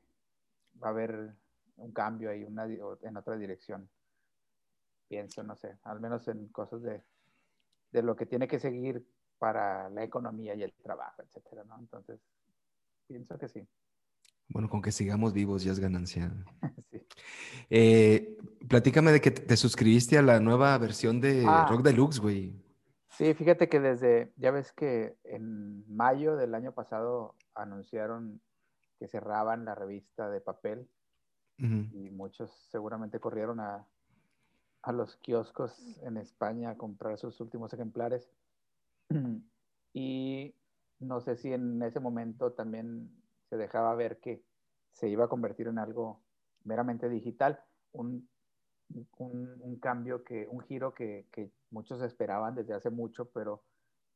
va 0.82 0.88
a 0.88 0.90
haber 0.90 1.34
un 1.76 1.92
cambio 1.92 2.30
ahí 2.30 2.44
una, 2.44 2.66
en 2.66 3.16
otra 3.16 3.36
dirección. 3.36 3.88
Pienso, 5.08 5.42
no 5.42 5.56
sé, 5.56 5.78
al 5.84 6.00
menos 6.00 6.28
en 6.28 6.48
cosas 6.48 6.82
de, 6.82 7.02
de 7.92 8.02
lo 8.02 8.14
que 8.14 8.26
tiene 8.26 8.46
que 8.46 8.58
seguir 8.58 9.06
para 9.38 9.88
la 9.88 10.04
economía 10.04 10.54
y 10.54 10.62
el 10.62 10.72
trabajo, 10.74 11.22
etcétera, 11.22 11.64
¿no? 11.64 11.78
Entonces, 11.78 12.20
pienso 13.06 13.38
que 13.38 13.48
sí. 13.48 13.66
Bueno, 14.48 14.68
con 14.68 14.80
que 14.82 14.92
sigamos 14.92 15.32
vivos 15.32 15.62
ya 15.62 15.72
es 15.72 15.78
ganancia. 15.78 16.32
sí. 16.90 17.02
Eh, 17.70 18.36
platícame 18.68 19.12
de 19.12 19.20
que 19.20 19.30
te 19.30 19.42
te 19.42 19.56
suscribiste 19.56 20.16
a 20.18 20.22
la 20.22 20.40
nueva 20.40 20.76
versión 20.78 21.20
de 21.20 21.44
Ah. 21.46 21.66
Rock 21.68 21.82
Deluxe, 21.82 22.18
güey. 22.20 22.54
Sí, 23.10 23.34
fíjate 23.34 23.68
que 23.68 23.80
desde, 23.80 24.32
ya 24.36 24.50
ves 24.50 24.72
que 24.72 25.16
en 25.24 25.84
mayo 25.94 26.36
del 26.36 26.54
año 26.54 26.72
pasado 26.72 27.34
anunciaron 27.54 28.40
que 28.98 29.08
cerraban 29.08 29.64
la 29.64 29.74
revista 29.74 30.30
de 30.30 30.40
papel 30.40 30.88
Ujú. 31.58 31.86
y 31.92 32.10
muchos 32.10 32.50
seguramente 32.70 33.18
corrieron 33.18 33.58
a, 33.60 33.86
a 34.82 34.92
los 34.92 35.16
kioscos 35.16 35.98
en 36.02 36.16
España 36.16 36.70
a 36.70 36.76
comprar 36.76 37.18
sus 37.18 37.40
últimos 37.40 37.72
ejemplares. 37.72 38.30
Y 39.94 40.54
no 41.00 41.20
sé 41.20 41.34
si 41.36 41.52
en 41.52 41.82
ese 41.82 41.98
momento 41.98 42.52
también 42.52 43.10
se 43.48 43.56
dejaba 43.56 43.94
ver 43.94 44.18
que 44.20 44.42
se 44.92 45.08
iba 45.08 45.24
a 45.24 45.28
convertir 45.28 45.68
en 45.68 45.78
algo 45.78 46.20
meramente 46.64 47.08
digital, 47.08 47.60
un, 47.92 48.28
un, 49.18 49.60
un 49.60 49.78
cambio 49.78 50.24
que, 50.24 50.46
un 50.50 50.60
giro 50.60 50.94
que, 50.94 51.26
que 51.32 51.50
muchos 51.70 52.02
esperaban 52.02 52.54
desde 52.54 52.74
hace 52.74 52.90
mucho, 52.90 53.30
pero 53.30 53.62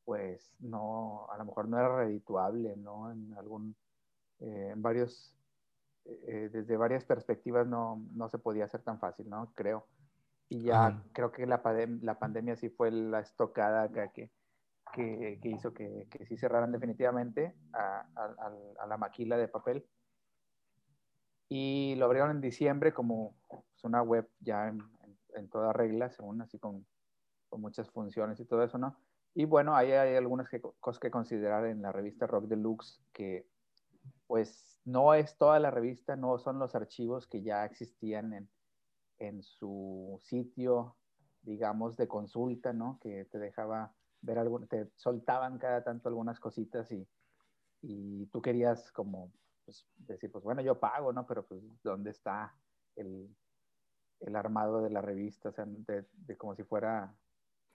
pues 0.05 0.53
no, 0.59 1.27
a 1.31 1.37
lo 1.37 1.45
mejor 1.45 1.67
no 1.67 1.79
era 1.79 1.95
redituable, 1.95 2.75
¿no? 2.75 3.11
En 3.11 3.33
algún, 3.35 3.75
eh, 4.39 4.71
en 4.73 4.81
varios, 4.81 5.33
eh, 6.05 6.49
desde 6.51 6.75
varias 6.75 7.05
perspectivas 7.05 7.65
no, 7.65 8.05
no 8.13 8.27
se 8.29 8.37
podía 8.37 8.65
hacer 8.65 8.81
tan 8.81 8.99
fácil, 8.99 9.29
¿no? 9.29 9.51
Creo. 9.55 9.87
Y 10.49 10.63
ya 10.63 11.01
creo 11.13 11.31
que 11.31 11.47
la, 11.47 11.61
la 12.01 12.19
pandemia 12.19 12.55
sí 12.55 12.69
fue 12.69 12.91
la 12.91 13.21
estocada 13.21 13.83
acá 13.83 14.11
que, 14.11 14.29
que, 14.93 15.39
que 15.41 15.49
hizo 15.49 15.73
que, 15.73 16.07
que 16.09 16.25
sí 16.25 16.37
cerraran 16.37 16.71
definitivamente 16.71 17.53
a, 17.73 18.07
a- 18.15 18.35
a- 18.79 18.87
la 18.87 18.97
maquila 18.97 19.35
de 19.37 19.47
papel. 19.49 19.85
Y 21.49 21.95
lo 21.97 22.05
abrieron 22.05 22.31
en 22.31 22.41
diciembre 22.41 22.93
como 22.93 23.35
pues, 23.49 23.83
una 23.83 24.01
web 24.01 24.29
ya 24.39 24.67
en, 24.69 24.79
en- 25.03 25.17
en 25.35 25.49
toda 25.49 25.73
regla, 25.73 26.09
según 26.09 26.41
así 26.41 26.57
con, 26.59 26.85
con 27.49 27.61
muchas 27.61 27.89
funciones 27.89 28.39
y 28.39 28.45
todo 28.45 28.63
eso, 28.63 28.77
¿no? 28.77 28.97
Y 29.35 29.45
bueno, 29.45 29.75
ahí 29.75 29.91
hay 29.91 30.15
algunas 30.15 30.47
que- 30.49 30.61
cosas 30.61 30.99
que 30.99 31.11
considerar 31.11 31.65
en 31.65 31.81
la 31.81 31.91
revista 31.91 32.27
Rock 32.27 32.45
Deluxe 32.45 33.03
que 33.13 33.47
pues 34.27 34.81
no 34.85 35.13
es 35.13 35.37
toda 35.37 35.59
la 35.59 35.71
revista, 35.71 36.15
no 36.15 36.37
son 36.37 36.59
los 36.59 36.75
archivos 36.75 37.27
que 37.27 37.41
ya 37.41 37.65
existían 37.65 38.33
en, 38.33 38.49
en 39.19 39.43
su 39.43 40.19
sitio, 40.23 40.97
digamos, 41.41 41.97
de 41.97 42.07
consulta, 42.07 42.73
¿no? 42.73 42.99
Que 43.01 43.25
te 43.25 43.37
dejaba 43.39 43.93
ver 44.23 44.39
algún, 44.39 44.67
te 44.67 44.89
soltaban 44.95 45.57
cada 45.59 45.83
tanto 45.83 46.09
algunas 46.09 46.39
cositas 46.39 46.91
y, 46.91 47.07
y 47.81 48.25
tú 48.27 48.41
querías 48.41 48.91
como 48.91 49.31
pues, 49.65 49.85
decir, 49.97 50.31
pues 50.31 50.43
bueno, 50.43 50.61
yo 50.61 50.79
pago, 50.79 51.13
¿no? 51.13 51.25
Pero 51.27 51.45
pues, 51.45 51.61
¿dónde 51.83 52.11
está 52.11 52.53
el, 52.95 53.33
el 54.21 54.35
armado 54.35 54.81
de 54.81 54.89
la 54.89 55.01
revista? 55.01 55.49
O 55.49 55.51
sea, 55.53 55.65
de, 55.67 56.05
de 56.11 56.37
como 56.37 56.55
si 56.55 56.63
fuera 56.63 57.13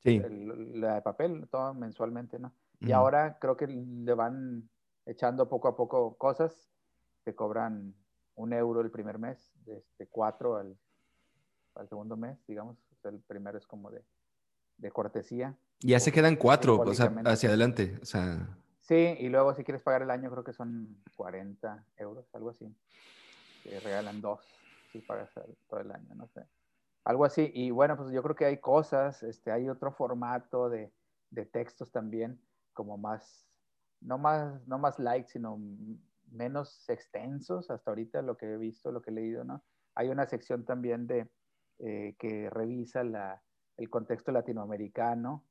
Sí. 0.00 0.16
el- 0.16 0.80
la 0.80 0.94
de 0.94 1.02
papel, 1.02 1.48
todo 1.50 1.74
mensualmente, 1.74 2.38
¿no? 2.38 2.52
Y 2.80 2.92
ahora 2.92 3.38
creo 3.40 3.56
que 3.56 3.66
le 3.66 4.14
van 4.14 4.68
echando 5.04 5.48
poco 5.48 5.66
a 5.68 5.76
poco 5.76 6.16
cosas, 6.16 6.70
te 7.24 7.34
cobran 7.34 7.94
un 8.36 8.52
euro 8.52 8.80
el 8.80 8.90
primer 8.92 9.18
mes, 9.18 9.52
este, 9.66 10.06
cuatro 10.06 10.56
al, 10.56 10.78
al 11.74 11.88
segundo 11.88 12.16
mes, 12.16 12.38
digamos, 12.46 12.78
O 12.92 13.00
sea, 13.02 13.10
el 13.10 13.20
primero 13.20 13.58
es 13.58 13.66
como 13.66 13.90
de, 13.90 14.04
de 14.78 14.90
cortesía. 14.90 15.56
Ya 15.80 16.00
se 16.00 16.10
quedan 16.10 16.36
cuatro, 16.36 16.80
o 16.80 16.94
sea, 16.94 17.12
hacia 17.24 17.50
adelante. 17.50 17.98
O 18.02 18.04
sea, 18.04 18.58
Sí, 18.88 19.16
y 19.18 19.28
luego 19.28 19.54
si 19.54 19.64
quieres 19.64 19.82
pagar 19.82 20.00
el 20.00 20.10
año 20.10 20.30
creo 20.30 20.42
que 20.42 20.54
son 20.54 20.96
40 21.14 21.84
euros, 21.98 22.24
algo 22.34 22.48
así. 22.48 22.74
Te 23.62 23.78
regalan 23.80 24.22
dos 24.22 24.40
si 24.90 25.00
pagas 25.00 25.30
todo 25.68 25.80
el 25.80 25.92
año, 25.92 26.14
no 26.14 26.26
sé. 26.28 26.46
algo 27.04 27.26
así. 27.26 27.50
Y 27.52 27.70
bueno, 27.70 27.98
pues 27.98 28.10
yo 28.12 28.22
creo 28.22 28.34
que 28.34 28.46
hay 28.46 28.56
cosas, 28.56 29.22
este, 29.22 29.50
hay 29.50 29.68
otro 29.68 29.92
formato 29.92 30.70
de, 30.70 30.90
de 31.28 31.44
textos 31.44 31.92
también, 31.92 32.40
como 32.72 32.96
más, 32.96 33.46
no 34.00 34.16
más, 34.16 34.66
no 34.66 34.78
más 34.78 34.98
light, 34.98 35.26
sino 35.26 35.60
menos 36.30 36.88
extensos 36.88 37.70
hasta 37.70 37.90
ahorita 37.90 38.22
lo 38.22 38.38
que 38.38 38.46
he 38.46 38.56
visto, 38.56 38.90
lo 38.90 39.02
que 39.02 39.10
he 39.10 39.14
leído, 39.14 39.44
¿no? 39.44 39.62
Hay 39.96 40.08
una 40.08 40.26
sección 40.26 40.64
también 40.64 41.06
de, 41.06 41.28
eh, 41.80 42.16
que 42.18 42.48
revisa 42.48 43.04
la, 43.04 43.42
el 43.78 43.88
contexto 43.88 44.30
latinoamericano 44.30 45.44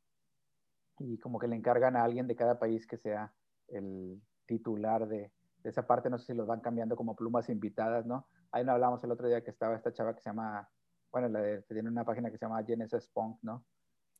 y 1.00 1.18
como 1.18 1.40
que 1.40 1.48
le 1.48 1.56
encargan 1.56 1.96
a 1.96 2.04
alguien 2.04 2.28
de 2.28 2.36
cada 2.36 2.60
país 2.60 2.86
que 2.86 2.98
sea 2.98 3.34
el 3.68 4.22
titular 4.46 5.08
de, 5.08 5.32
de 5.64 5.70
esa 5.70 5.88
parte, 5.88 6.10
no 6.10 6.20
sé 6.20 6.28
si 6.28 6.34
los 6.34 6.48
van 6.48 6.62
cambiando 6.62 6.96
como 6.96 7.16
plumas 7.16 7.50
invitadas, 7.50 8.06
¿no? 8.06 8.28
Ahí 8.52 8.64
no 8.64 8.72
hablamos 8.72 9.04
el 9.04 9.12
otro 9.12 9.28
día 9.28 9.44
que 9.44 9.50
estaba 9.50 9.76
esta 9.76 9.92
chava 9.92 10.14
que 10.14 10.22
se 10.22 10.30
llama 10.30 10.70
bueno, 11.12 11.30
la 11.30 11.42
de, 11.42 11.62
tiene 11.64 11.90
una 11.90 12.04
página 12.04 12.30
que 12.30 12.38
se 12.38 12.46
llama 12.46 12.64
Genesis 12.64 13.10
Punk, 13.14 13.38
¿no? 13.42 13.66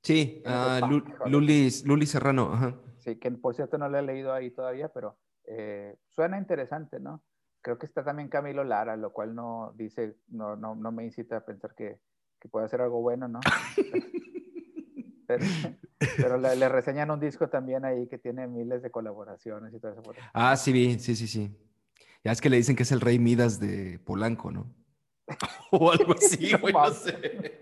Sí, 0.02 0.42
uh, 0.46 1.28
Luli, 1.28 2.06
Serrano. 2.06 2.54
Ajá. 2.54 2.76
Sí, 2.98 3.18
que 3.18 3.32
por 3.32 3.56
cierto 3.56 3.78
no 3.78 3.90
la 3.90 4.00
he 4.00 4.04
leído 4.04 4.34
ahí 4.34 4.52
todavía, 4.52 4.90
pero 4.90 5.18
eh, 5.46 5.98
suena 6.10 6.38
interesante, 6.38 7.00
¿no? 7.00 7.24
Creo 7.62 7.78
que 7.78 7.86
está 7.86 8.04
también 8.04 8.30
Camilo 8.30 8.64
Lara, 8.64 8.96
lo 8.96 9.12
cual 9.12 9.36
no 9.36 9.74
dice, 9.76 10.18
no, 10.28 10.56
no, 10.56 10.76
no 10.76 10.92
me 10.92 11.04
incita 11.04 11.38
a 11.38 11.46
pensar 11.46 11.76
que, 11.76 12.00
que 12.40 12.48
puede 12.50 12.68
ser 12.70 12.82
algo 12.82 13.02
bueno, 13.02 13.28
¿no? 13.28 13.40
pero, 16.18 16.38
le, 16.38 16.70
reseñan 16.70 17.12
un 17.12 17.20
disco 17.20 17.50
también 17.50 17.86
ahí 17.86 18.08
que 18.08 18.18
tiene 18.18 18.48
miles 18.48 18.82
de 18.82 18.92
colaboraciones 18.92 19.74
y 19.74 19.80
todo 19.80 19.92
eso. 19.92 20.02
Ah, 20.34 20.56
sí, 20.56 21.00
sí, 21.00 21.16
sí, 21.16 21.28
sí. 21.28 21.56
Ya 22.24 22.32
es 22.32 22.42
que 22.42 22.50
le 22.50 22.58
dicen 22.58 22.76
que 22.76 22.84
es 22.84 22.92
el 22.92 23.02
rey 23.02 23.20
Midas 23.20 23.60
de 23.60 24.00
Polanco, 24.00 24.52
¿no? 24.52 24.74
o 25.72 25.92
algo 25.92 26.14
así, 26.14 26.52
no, 26.74 26.90
sé. 26.92 27.60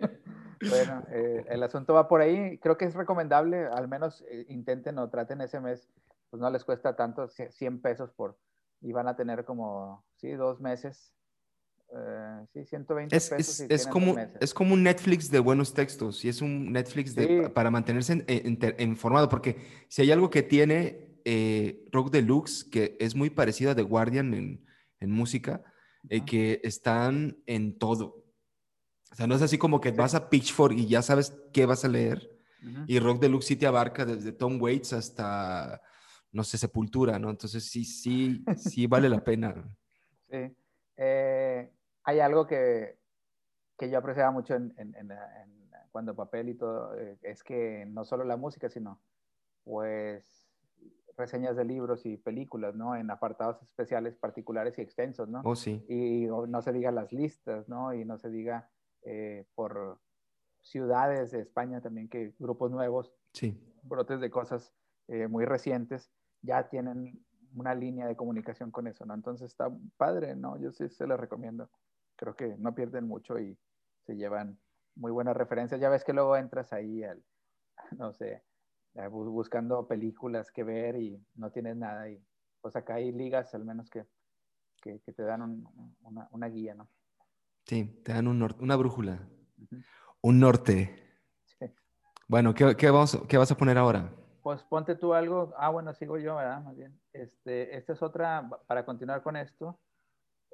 Bueno, 0.69 1.03
eh, 1.09 1.45
el 1.49 1.63
asunto 1.63 1.93
va 1.93 2.07
por 2.07 2.21
ahí. 2.21 2.57
Creo 2.59 2.77
que 2.77 2.85
es 2.85 2.93
recomendable, 2.93 3.65
al 3.65 3.87
menos 3.87 4.23
eh, 4.29 4.45
intenten 4.49 4.97
o 4.99 5.09
traten 5.09 5.41
ese 5.41 5.59
mes, 5.59 5.89
pues 6.29 6.41
no 6.41 6.49
les 6.49 6.63
cuesta 6.63 6.95
tanto, 6.95 7.27
100 7.27 7.81
pesos 7.81 8.11
por, 8.11 8.37
y 8.81 8.91
van 8.91 9.07
a 9.07 9.15
tener 9.15 9.45
como, 9.45 10.03
sí, 10.15 10.31
dos 10.33 10.59
meses. 10.59 11.14
Eh, 11.97 12.45
sí, 12.53 12.65
120 12.65 13.15
es, 13.15 13.29
pesos. 13.29 13.65
Es, 13.69 13.87
como, 13.87 14.15
es 14.39 14.53
como 14.53 14.73
un 14.73 14.83
Netflix 14.83 15.31
de 15.31 15.39
buenos 15.39 15.73
textos 15.73 16.25
y 16.25 16.29
es 16.29 16.41
un 16.41 16.71
Netflix 16.71 17.15
de, 17.15 17.49
para 17.49 17.71
mantenerse 17.71 18.25
informado, 18.79 19.29
porque 19.29 19.85
si 19.87 20.01
hay 20.01 20.11
algo 20.11 20.29
que 20.29 20.43
tiene 20.43 21.21
Rock 21.91 22.11
Deluxe, 22.11 22.65
que 22.65 22.97
es 22.99 23.15
muy 23.15 23.29
parecido 23.29 23.71
a 23.71 23.75
The 23.75 23.83
Guardian 23.83 24.33
en, 24.33 24.65
en 24.99 25.11
música, 25.11 25.63
eh, 26.09 26.23
que 26.25 26.61
están 26.63 27.37
en 27.45 27.77
todo. 27.77 28.25
O 29.11 29.15
sea, 29.15 29.27
no 29.27 29.35
es 29.35 29.41
así 29.41 29.57
como 29.57 29.79
que 29.79 29.91
vas 29.91 30.13
a 30.13 30.29
Pitchfork 30.29 30.77
y 30.77 30.87
ya 30.87 31.01
sabes 31.01 31.35
qué 31.53 31.65
vas 31.65 31.85
a 31.85 31.87
leer. 31.87 32.31
Y 32.87 32.97
Rock 32.97 33.21
Deluxe 33.21 33.45
sí 33.45 33.55
te 33.55 33.67
abarca 33.67 34.05
desde 34.05 34.31
Tom 34.31 34.59
Waits 34.59 34.93
hasta, 34.93 35.79
no 36.31 36.43
sé, 36.43 36.57
Sepultura, 36.57 37.19
¿no? 37.19 37.29
Entonces 37.29 37.63
sí, 37.63 37.85
sí, 37.85 38.43
sí 38.57 38.87
vale 38.87 39.09
la 39.09 39.23
pena. 39.23 39.55
Sí. 40.27 40.37
Eh, 40.97 41.71
hay 42.05 42.19
algo 42.19 42.47
que, 42.47 42.97
que, 43.77 43.89
yo 43.89 43.97
apreciaba 43.97 44.31
mucho 44.31 44.55
en, 44.55 44.73
en, 44.77 44.95
en, 44.95 45.11
cuando 45.91 46.15
papel 46.15 46.49
y 46.49 46.55
todo, 46.55 46.95
eh, 46.97 47.17
es 47.21 47.43
que 47.43 47.85
no 47.87 48.05
solo 48.05 48.23
la 48.23 48.37
música, 48.37 48.69
sino 48.69 48.99
pues 49.63 50.45
reseñas 51.17 51.55
de 51.55 51.65
libros 51.65 52.05
y 52.05 52.17
películas, 52.17 52.75
¿no? 52.75 52.95
En 52.95 53.09
apartados 53.09 53.61
especiales, 53.63 54.15
particulares 54.15 54.77
y 54.77 54.81
extensos, 54.81 55.29
¿no? 55.29 55.41
Oh, 55.43 55.55
sí. 55.55 55.83
Y 55.87 56.27
no 56.27 56.61
se 56.61 56.73
diga 56.73 56.91
las 56.91 57.11
listas, 57.11 57.67
¿no? 57.69 57.93
Y 57.93 58.05
no 58.05 58.17
se 58.17 58.29
diga 58.29 58.69
eh, 59.03 59.45
por 59.55 59.99
ciudades 60.61 61.31
de 61.31 61.39
España 61.39 61.81
también 61.81 62.09
que 62.09 62.33
grupos 62.39 62.71
nuevos, 62.71 63.13
sí. 63.33 63.57
brotes 63.83 64.19
de 64.19 64.29
cosas 64.29 64.73
eh, 65.07 65.27
muy 65.27 65.45
recientes, 65.45 66.11
ya 66.41 66.67
tienen 66.69 67.23
una 67.55 67.73
línea 67.73 68.07
de 68.07 68.15
comunicación 68.15 68.71
con 68.71 68.87
eso, 68.87 69.05
¿no? 69.05 69.13
Entonces 69.13 69.51
está 69.51 69.69
padre, 69.97 70.35
¿no? 70.35 70.57
Yo 70.59 70.71
sí 70.71 70.89
se 70.89 71.07
les 71.07 71.19
recomiendo. 71.19 71.69
Creo 72.15 72.35
que 72.35 72.55
no 72.57 72.73
pierden 72.73 73.07
mucho 73.07 73.39
y 73.39 73.57
se 74.05 74.15
llevan 74.15 74.59
muy 74.95 75.11
buenas 75.11 75.35
referencias. 75.35 75.79
Ya 75.79 75.89
ves 75.89 76.03
que 76.03 76.13
luego 76.13 76.37
entras 76.37 76.71
ahí 76.73 77.03
al, 77.03 77.23
no 77.97 78.13
sé, 78.13 78.43
buscando 79.09 79.87
películas 79.87 80.51
que 80.51 80.63
ver 80.63 80.95
y 80.95 81.21
no 81.35 81.51
tienes 81.51 81.75
nada. 81.75 82.09
Y 82.09 82.21
pues 82.61 82.75
acá 82.75 82.95
hay 82.95 83.11
ligas 83.11 83.53
al 83.53 83.65
menos 83.65 83.89
que, 83.89 84.05
que, 84.81 84.99
te 84.99 85.23
dan 85.23 85.41
una, 86.01 86.27
una, 86.31 86.47
guía, 86.47 86.75
¿no? 86.75 86.89
Sí, 87.65 88.01
te 88.03 88.13
dan 88.13 88.27
un 88.27 88.41
una 88.59 88.75
brújula, 88.75 89.27
un 90.21 90.39
norte. 90.39 91.01
Bueno, 92.27 92.53
¿qué, 92.55 92.75
qué, 92.75 92.89
vamos, 92.89 93.19
¿qué 93.27 93.37
vas 93.37 93.51
a 93.51 93.57
poner 93.57 93.77
ahora? 93.77 94.11
Pues 94.41 94.63
ponte 94.63 94.95
tú 94.95 95.13
algo. 95.13 95.53
Ah, 95.57 95.69
bueno, 95.69 95.93
sigo 95.93 96.17
yo, 96.17 96.35
¿verdad? 96.35 96.63
Más 96.63 96.75
bien. 96.75 96.99
Este, 97.13 97.75
esta 97.75 97.93
es 97.93 98.01
otra, 98.01 98.49
para 98.67 98.85
continuar 98.85 99.21
con 99.21 99.35
esto, 99.35 99.79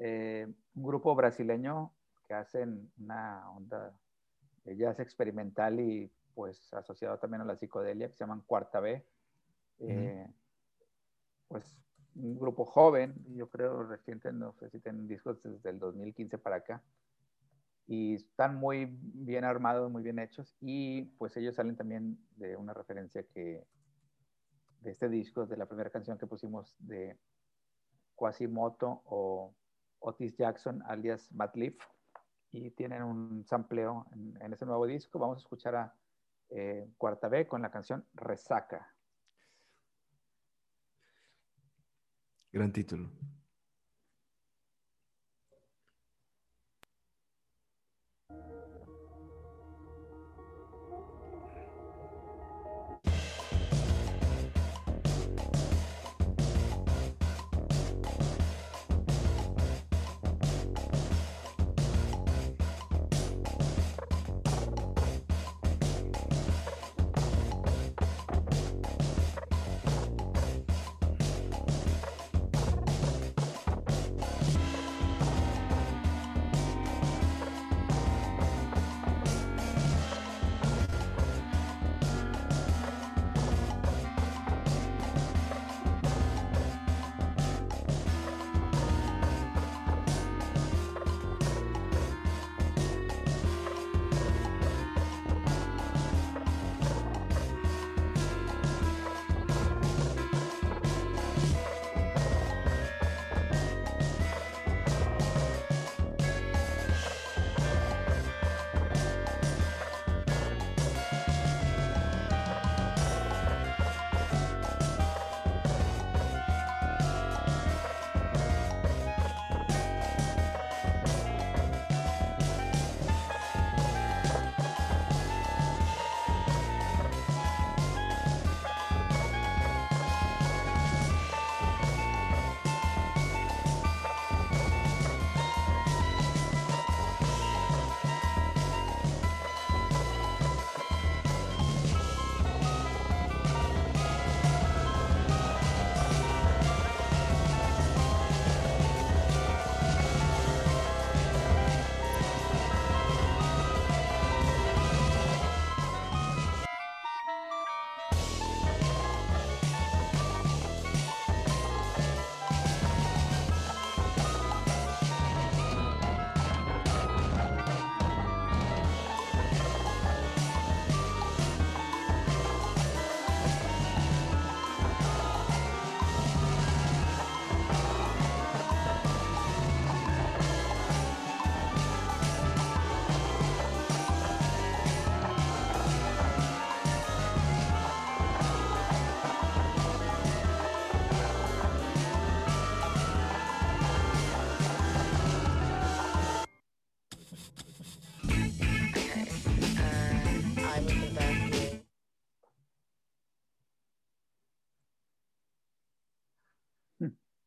eh, 0.04 0.52
un 0.74 0.84
grupo 0.84 1.14
brasileño 1.14 1.94
que 2.28 2.34
hacen 2.34 2.92
una 2.98 3.48
onda 3.52 3.96
de 4.64 4.76
jazz 4.76 5.00
experimental 5.00 5.80
y 5.80 6.12
pues 6.34 6.74
asociado 6.74 7.20
también 7.20 7.42
a 7.42 7.46
la 7.46 7.56
psicodelia, 7.56 8.08
que 8.08 8.16
se 8.16 8.24
llaman 8.24 8.42
Cuarta 8.42 8.80
B. 8.80 9.06
Eh, 9.78 10.28
pues 11.48 11.78
un 12.16 12.40
grupo 12.40 12.66
joven, 12.66 13.14
yo 13.36 13.48
creo 13.50 13.84
reciente, 13.84 14.34
no 14.34 14.54
sé 14.54 14.72
si 14.72 14.80
tienen 14.80 15.08
discos 15.08 15.44
desde 15.44 15.70
el 15.70 15.78
2015 15.78 16.40
para 16.40 16.56
acá. 16.56 16.82
Y 17.86 18.16
están 18.16 18.56
muy 18.56 18.98
bien 19.00 19.44
armados, 19.44 19.92
muy 19.92 20.02
bien 20.02 20.18
hechos. 20.18 20.56
Y 20.62 21.04
pues 21.20 21.38
ellos 21.38 21.56
salen 21.56 21.76
también 21.76 22.18
de 22.38 22.58
una 22.58 22.74
referencia 22.74 23.22
que, 23.22 23.68
de 24.80 24.92
este 24.92 25.10
disco, 25.10 25.46
de 25.46 25.58
la 25.58 25.68
primera 25.68 25.92
canción 25.92 26.18
que 26.18 26.26
pusimos 26.26 26.76
de 26.80 27.20
Quasimoto 28.16 29.04
o 29.06 29.54
Otis 30.02 30.36
Jackson, 30.38 30.84
alias 30.88 31.32
Matt 31.32 31.56
Leaf. 31.56 31.78
Y 32.52 32.72
tienen 32.72 33.02
un 33.04 33.46
sampleo 33.46 34.06
en, 34.12 34.38
en 34.42 34.54
ese 34.54 34.66
nuevo 34.66 34.86
disco. 34.86 35.18
Vamos 35.18 35.38
a 35.38 35.42
escuchar 35.42 35.76
a 35.76 35.96
eh, 36.50 36.92
cuarta 36.98 37.30
B 37.30 37.48
con 37.48 37.62
la 37.62 37.72
canción 37.72 38.06
Resaca. 38.14 38.94
Gran 42.52 42.74
título. 42.74 43.10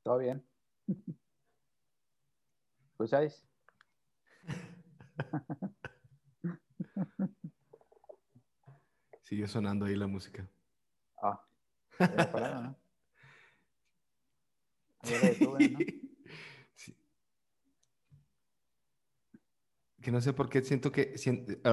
Todo 0.05 0.19
bien. 0.19 0.47
¿Escucháis? 2.93 3.43
Sigue 9.23 9.49
sonando 9.49 9.87
ahí 9.87 9.97
la 9.97 10.07
música. 10.07 10.49
Ah. 11.21 11.43
Que 20.03 20.11
no 20.11 20.21
sé 20.21 20.35
por 20.35 20.51
qué 20.51 20.61
siento 20.63 20.93
que... 20.93 21.15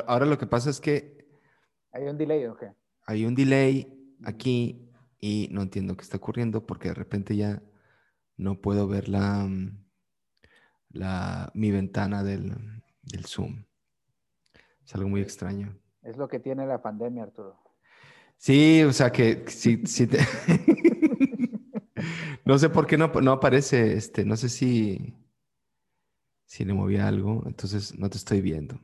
Ahora 0.07 0.25
lo 0.25 0.37
que 0.37 0.47
pasa 0.47 0.69
es 0.69 0.79
que 0.79 1.27
¿Hay 1.91 2.03
un 2.03 2.17
delay 2.17 2.45
o 2.45 2.55
qué? 2.55 2.73
hay 3.05 3.25
un 3.25 3.35
delay 3.35 4.15
aquí 4.23 4.89
y 5.19 5.49
no 5.51 5.61
entiendo 5.61 5.97
qué 5.97 6.03
está 6.03 6.15
ocurriendo 6.15 6.65
porque 6.65 6.87
de 6.87 6.93
repente 6.93 7.35
ya 7.35 7.61
no 8.41 8.59
puedo 8.59 8.87
ver 8.87 9.07
la, 9.07 9.45
mm, 9.45 9.85
la, 10.89 11.51
mi 11.53 11.71
ventana 11.71 12.23
del, 12.23 12.55
del 13.03 13.25
Zoom. 13.25 13.65
Es 14.83 14.95
algo 14.95 15.09
muy 15.09 15.21
extraño. 15.21 15.77
Es 16.01 16.17
lo 16.17 16.27
que 16.27 16.39
tiene 16.39 16.65
la 16.65 16.81
pandemia, 16.81 17.23
Arturo. 17.23 17.59
Sí, 18.37 18.81
o 18.81 18.91
sea 18.91 19.11
que 19.11 19.45
sí, 19.47 19.83
sí 19.85 20.07
te- 20.07 20.17
no 22.45 22.57
sé 22.57 22.69
por 22.69 22.87
qué 22.87 22.97
no, 22.97 23.09
no 23.21 23.31
aparece, 23.33 23.93
este, 23.93 24.25
no 24.25 24.35
sé 24.35 24.49
si, 24.49 25.13
si 26.45 26.65
le 26.65 26.73
moví 26.73 26.97
algo, 26.97 27.43
entonces 27.45 27.97
no 27.99 28.09
te 28.09 28.17
estoy 28.17 28.41
viendo. 28.41 28.75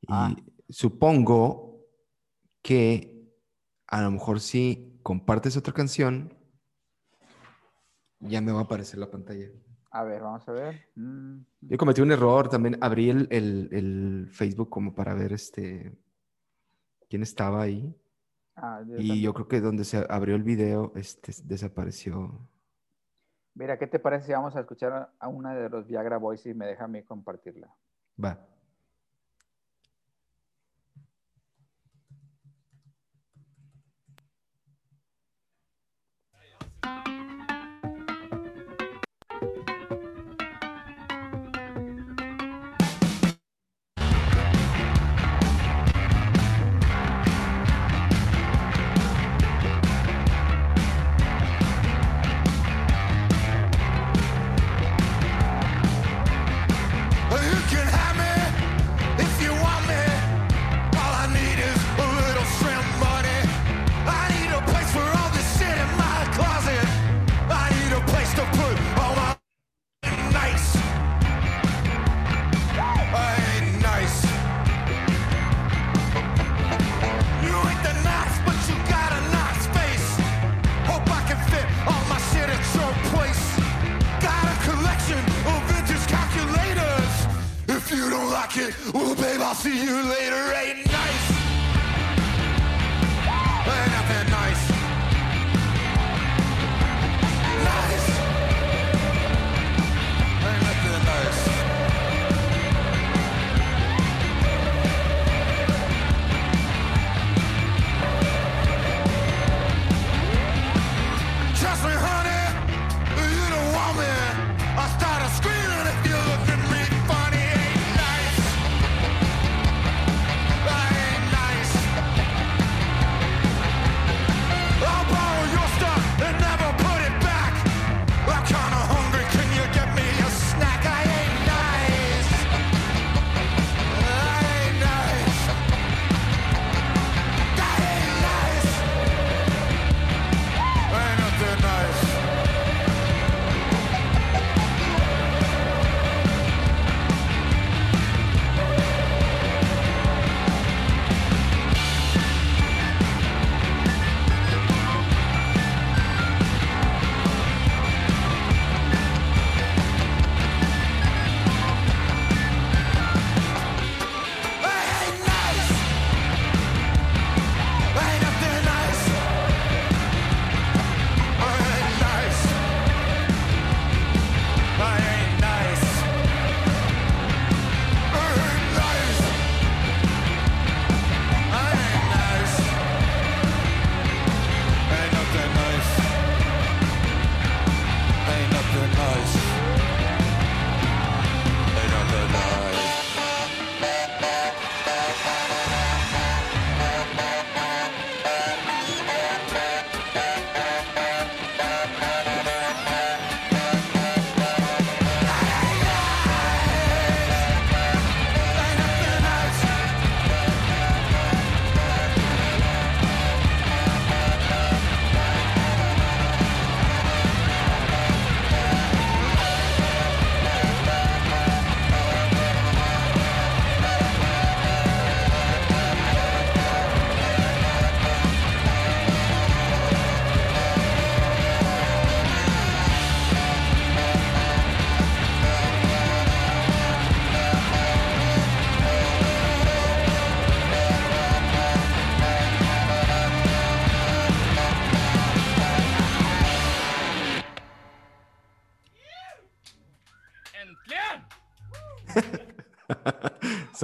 Y 0.00 0.06
Ah. 0.08 0.36
supongo 0.68 1.84
que 2.62 3.28
a 3.88 4.00
lo 4.02 4.12
mejor 4.12 4.38
si 4.40 5.00
compartes 5.02 5.56
otra 5.56 5.74
canción, 5.74 6.32
ya 8.28 8.40
me 8.40 8.52
va 8.52 8.60
a 8.60 8.62
aparecer 8.64 8.98
la 8.98 9.10
pantalla. 9.10 9.48
A 9.90 10.02
ver, 10.04 10.22
vamos 10.22 10.46
a 10.48 10.52
ver. 10.52 10.88
Mm, 10.96 11.40
Yo 11.62 11.78
cometí 11.78 12.00
un 12.00 12.10
error, 12.12 12.48
también 12.48 12.76
abrí 12.80 13.10
el, 13.10 13.28
el- 13.30 13.68
el 13.72 14.28
Facebook 14.30 14.68
como 14.70 14.94
para 14.94 15.14
ver 15.14 15.32
este 15.32 15.96
quién 17.08 17.22
estaba 17.22 17.62
ahí. 17.62 17.94
ah, 18.56 18.80
yo 18.80 18.96
Y 18.96 18.96
también. 18.96 19.20
yo 19.22 19.34
creo 19.34 19.48
que 19.48 19.60
donde 19.60 19.84
se 19.84 20.04
abrió 20.08 20.34
el 20.36 20.42
video, 20.42 20.92
este 20.96 21.32
desapareció. 21.44 22.48
Mira, 23.54 23.78
¿qué 23.78 23.86
te 23.86 24.00
parece 24.00 24.26
si 24.26 24.32
vamos 24.32 24.56
a 24.56 24.60
escuchar 24.60 24.92
a- 24.92 25.12
a 25.20 25.28
una 25.28 25.54
de 25.54 25.68
los 25.68 25.86
Viagra 25.86 26.16
Boys 26.18 26.44
y 26.46 26.54
me 26.54 26.66
deja 26.66 26.84
a 26.84 26.88
mí 26.88 27.02
compartirla? 27.04 27.72
Va. 28.22 28.44
Well, 88.56 88.70
Ooh, 88.96 89.14
babe, 89.16 89.40
I'll 89.40 89.52
see 89.52 89.82
you 89.82 90.02
later 90.04 90.36
right 90.36 90.86
now. 90.86 90.93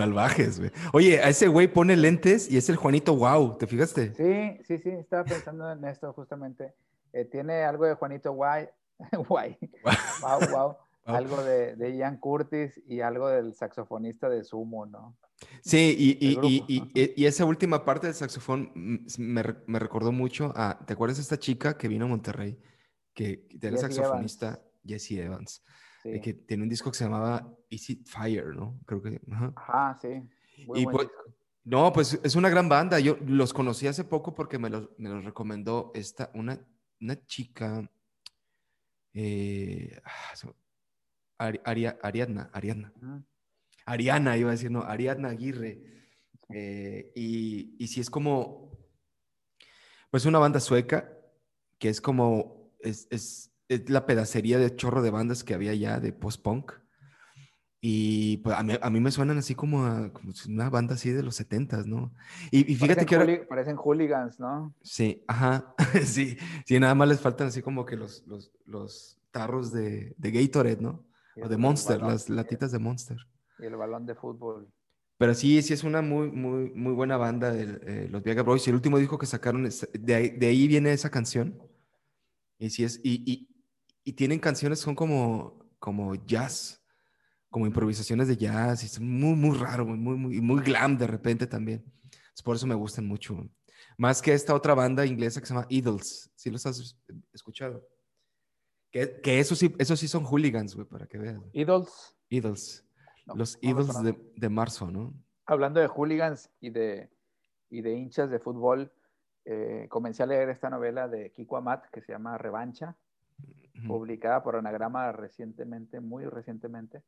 Salvajes, 0.01 0.59
güey. 0.59 0.71
Oye, 0.93 1.21
a 1.21 1.29
ese 1.29 1.49
güey 1.49 1.69
pone 1.69 1.97
lentes 1.97 2.51
y 2.51 2.57
es 2.57 2.69
el 2.69 2.77
Juanito 2.77 3.15
Wow, 3.17 3.59
¿te 3.59 3.67
fijaste? 3.67 4.15
Sí, 4.15 4.63
sí, 4.67 4.79
sí, 4.79 4.91
estaba 4.91 5.25
pensando 5.25 5.71
en 5.71 5.85
esto 5.85 6.13
justamente. 6.13 6.75
Eh, 7.13 7.25
tiene 7.25 7.63
algo 7.65 7.87
de 7.87 7.95
Juanito 7.95 8.33
Guay, 8.33 8.69
Guay, 9.29 9.59
wow, 10.23 10.41
wow, 10.51 10.77
algo 11.05 11.43
de, 11.43 11.77
de 11.77 11.97
Ian 11.97 12.19
Curtis 12.19 12.81
y 12.87 13.01
algo 13.01 13.29
del 13.29 13.55
saxofonista 13.55 14.29
de 14.29 14.45
Sumo, 14.45 14.87
¿no? 14.87 15.17
Sí, 15.63 16.19
y, 16.21 17.25
esa 17.25 17.45
última 17.45 17.85
parte 17.85 18.07
del 18.07 18.15
saxofón 18.15 18.71
me, 19.19 19.43
re- 19.43 19.57
me 19.67 19.79
recordó 19.79 20.13
mucho 20.13 20.53
a, 20.55 20.79
¿te 20.87 20.93
acuerdas 20.93 21.17
de 21.17 21.23
esta 21.23 21.39
chica 21.39 21.79
que 21.79 21.89
vino 21.89 22.05
a 22.05 22.09
Monterrey? 22.09 22.59
Que 23.15 23.47
que 23.49 23.67
era 23.67 23.77
Jessie 23.77 23.95
saxofonista, 23.95 24.61
Jessie 24.85 25.23
Evans, 25.23 25.65
Sí. 26.03 26.21
que 26.21 26.33
tiene 26.35 26.63
un 26.63 26.69
disco 26.69 26.91
que 26.91 26.97
se 26.99 27.05
llamaba 27.05 27.53
Easy 27.69 28.03
Fire, 28.07 28.55
¿no? 28.55 28.79
Creo 28.87 29.03
que... 29.03 29.21
ajá. 29.31 29.53
Ajá, 29.57 29.99
sí. 30.01 30.09
Muy 30.67 30.81
Y 30.81 30.85
pues-. 30.87 31.09
No, 31.65 31.93
pues 31.93 32.19
es 32.23 32.35
una 32.37 32.49
gran 32.49 32.69
banda. 32.71 32.99
Yo 33.01 33.19
los 33.27 33.53
conocí 33.53 33.87
hace 33.87 34.05
poco 34.05 34.35
porque 34.35 34.59
me 34.59 34.71
los, 34.71 34.89
me 34.99 35.11
los 35.11 35.25
recomendó 35.25 35.91
esta, 35.95 36.31
una, 36.35 36.59
una 37.01 37.25
chica, 37.27 37.89
eh, 39.15 40.01
ah, 40.05 40.35
Ari- 41.39 41.61
Aria- 41.65 41.99
Ariadna, 42.03 42.51
Ariadna. 42.53 42.93
Ariana, 43.87 44.37
iba 44.37 44.49
a 44.51 44.53
decir, 44.53 44.71
no, 44.71 44.83
Ariadna 44.83 45.29
Aguirre. 45.31 45.83
Eh, 46.49 47.13
y, 47.15 47.77
y 47.83 47.87
sí 47.89 48.01
es 48.01 48.11
como, 48.11 48.79
pues 50.11 50.25
una 50.27 50.39
banda 50.39 50.61
sueca, 50.61 51.13
que 51.79 51.89
es 51.89 52.01
como, 52.01 52.73
es- 52.81 53.07
es 53.11 53.50
la 53.87 54.07
pedacería 54.07 54.59
de 54.59 54.75
chorro 54.75 55.03
de 55.03 55.11
bandas 55.11 55.45
que 55.45 55.55
había 55.55 55.75
ya 55.75 56.01
de 56.01 56.13
post-punk. 56.13 56.73
Y 57.83 58.39
pues 58.39 58.57
a 58.59 58.63
mí, 58.63 58.75
a 58.81 58.91
mí 58.91 59.01
me 59.01 59.11
suenan 59.11 59.39
así 59.39 59.55
como, 59.55 59.87
a, 59.87 60.13
como 60.13 60.33
una 60.49 60.69
banda 60.69 60.95
así 60.95 61.11
de 61.11 61.23
los 61.23 61.37
setentas, 61.37 61.87
¿no? 61.87 62.13
Y, 62.51 62.71
y 62.71 62.75
fíjate 62.77 63.07
parecen, 63.07 63.07
que 63.07 63.17
ahora... 63.17 63.49
parecen 63.49 63.77
hooligans, 63.77 64.39
¿no? 64.39 64.75
Sí, 64.83 65.25
ajá, 65.27 65.75
sí, 66.05 66.37
sí, 66.67 66.79
nada 66.79 66.95
más 66.95 67.09
les 67.09 67.21
faltan 67.21 67.47
así 67.49 67.63
como 67.63 67.87
que 67.87 67.97
los, 67.97 68.27
los, 68.27 68.53
los 68.67 69.19
tarros 69.31 69.73
de, 69.73 70.15
de 70.19 70.31
Gatorade, 70.31 70.83
¿no? 70.83 71.07
O 71.43 71.49
de 71.49 71.57
Monster, 71.57 71.99
balón- 72.01 72.09
las 72.09 72.29
latitas 72.29 72.71
de 72.71 72.79
Monster. 72.79 73.17
Y 73.59 73.65
el 73.65 73.77
balón 73.77 74.05
de 74.05 74.15
fútbol. 74.15 74.69
Pero 75.17 75.33
sí, 75.35 75.63
sí 75.63 75.73
es 75.73 75.83
una 75.83 76.03
muy, 76.03 76.31
muy, 76.31 76.71
muy 76.75 76.93
buena 76.93 77.17
banda, 77.17 77.55
el- 77.59 77.81
eh, 77.87 78.09
los 78.11 78.23
Viagra 78.23 78.43
Boys. 78.43 78.67
Y 78.67 78.71
el 78.71 78.77
último 78.77 78.99
disco 78.99 79.17
que 79.17 79.25
sacaron, 79.27 79.65
es- 79.65 79.89
de, 79.93 80.15
ahí, 80.15 80.31
de 80.31 80.49
ahí 80.49 80.69
viene 80.69 80.93
esa 80.93 81.11
canción. 81.11 81.59
Y 82.59 82.69
sí 82.69 82.85
es, 82.85 83.01
y, 83.03 83.23
y, 83.31 83.49
y 84.11 84.13
tienen 84.13 84.41
canciones, 84.41 84.81
son 84.81 84.97
como, 84.97 85.57
como 85.79 86.17
jazz, 86.17 86.83
como 87.49 87.65
improvisaciones 87.65 88.27
de 88.27 88.37
jazz. 88.37 88.83
Y 88.83 88.87
es 88.87 88.99
muy, 88.99 89.37
muy 89.37 89.57
raro, 89.57 89.87
muy, 89.87 89.97
muy, 89.97 90.17
muy, 90.17 90.37
y 90.39 90.41
muy 90.41 90.65
glam 90.65 90.99
de 90.99 91.07
repente 91.07 91.47
también. 91.47 91.85
Entonces, 92.03 92.43
por 92.43 92.57
eso 92.57 92.67
me 92.67 92.75
gustan 92.75 93.07
mucho. 93.07 93.49
Más 93.97 94.21
que 94.21 94.33
esta 94.33 94.53
otra 94.53 94.75
banda 94.75 95.07
inglesa 95.07 95.41
que 95.41 95.47
se 95.47 95.55
llama 95.55 95.67
Idols. 95.69 96.29
¿Sí 96.35 96.51
los 96.51 96.67
has 96.67 96.97
escuchado? 97.33 97.87
Que, 98.91 99.21
que 99.21 99.39
eso 99.39 99.55
sí, 99.55 99.73
esos 99.79 100.01
sí 100.01 100.09
son 100.09 100.25
hooligans, 100.25 100.75
güey, 100.75 100.89
para 100.89 101.07
que 101.07 101.17
veas. 101.17 101.41
Idols. 101.53 102.17
Idols. 102.31 102.85
No, 103.27 103.37
los 103.37 103.61
no 103.63 103.71
Idols 103.71 104.03
de, 104.03 104.19
de 104.35 104.49
marzo, 104.49 104.91
¿no? 104.91 105.15
Hablando 105.47 105.79
de 105.79 105.87
hooligans 105.87 106.51
y 106.59 106.71
de, 106.71 107.09
y 107.69 107.81
de 107.81 107.93
hinchas 107.93 108.29
de 108.29 108.41
fútbol, 108.41 108.93
eh, 109.45 109.87
comencé 109.89 110.25
a 110.25 110.27
leer 110.27 110.49
esta 110.49 110.69
novela 110.69 111.07
de 111.07 111.31
Kiko 111.31 111.57
Amat 111.57 111.85
que 111.93 112.01
se 112.01 112.11
llama 112.11 112.37
Revancha. 112.39 112.97
Publicada 113.87 114.43
por 114.43 114.57
Anagrama 114.57 115.13
recientemente, 115.13 116.01
muy 116.01 116.25
recientemente, 116.25 117.03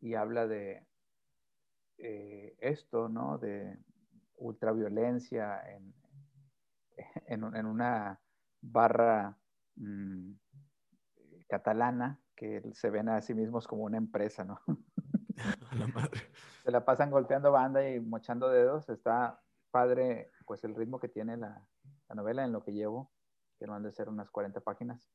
y 0.00 0.14
habla 0.14 0.46
de 0.46 0.86
eh, 1.98 2.56
esto, 2.60 3.08
¿no? 3.08 3.38
De 3.38 3.78
ultraviolencia 4.36 5.60
en, 5.70 5.94
en, 7.26 7.56
en 7.56 7.66
una 7.66 8.20
barra 8.60 9.36
mm, 9.76 10.32
catalana 11.48 12.20
que 12.34 12.62
se 12.72 12.90
ven 12.90 13.08
a 13.08 13.20
sí 13.20 13.34
mismos 13.34 13.66
como 13.66 13.84
una 13.84 13.98
empresa, 13.98 14.44
¿no? 14.44 14.60
La 15.78 15.86
madre. 15.88 16.20
se 16.64 16.70
la 16.70 16.84
pasan 16.84 17.10
golpeando 17.10 17.52
banda 17.52 17.88
y 17.88 18.00
mochando 18.00 18.48
dedos. 18.48 18.88
Está 18.88 19.40
padre, 19.70 20.30
pues 20.46 20.64
el 20.64 20.74
ritmo 20.74 20.98
que 20.98 21.08
tiene 21.08 21.36
la, 21.36 21.64
la 22.08 22.14
novela 22.14 22.44
en 22.44 22.52
lo 22.52 22.62
que 22.62 22.72
llevo, 22.72 23.10
que 23.58 23.66
no 23.66 23.74
han 23.74 23.82
de 23.82 23.92
ser 23.92 24.08
unas 24.08 24.30
40 24.30 24.60
páginas. 24.60 25.08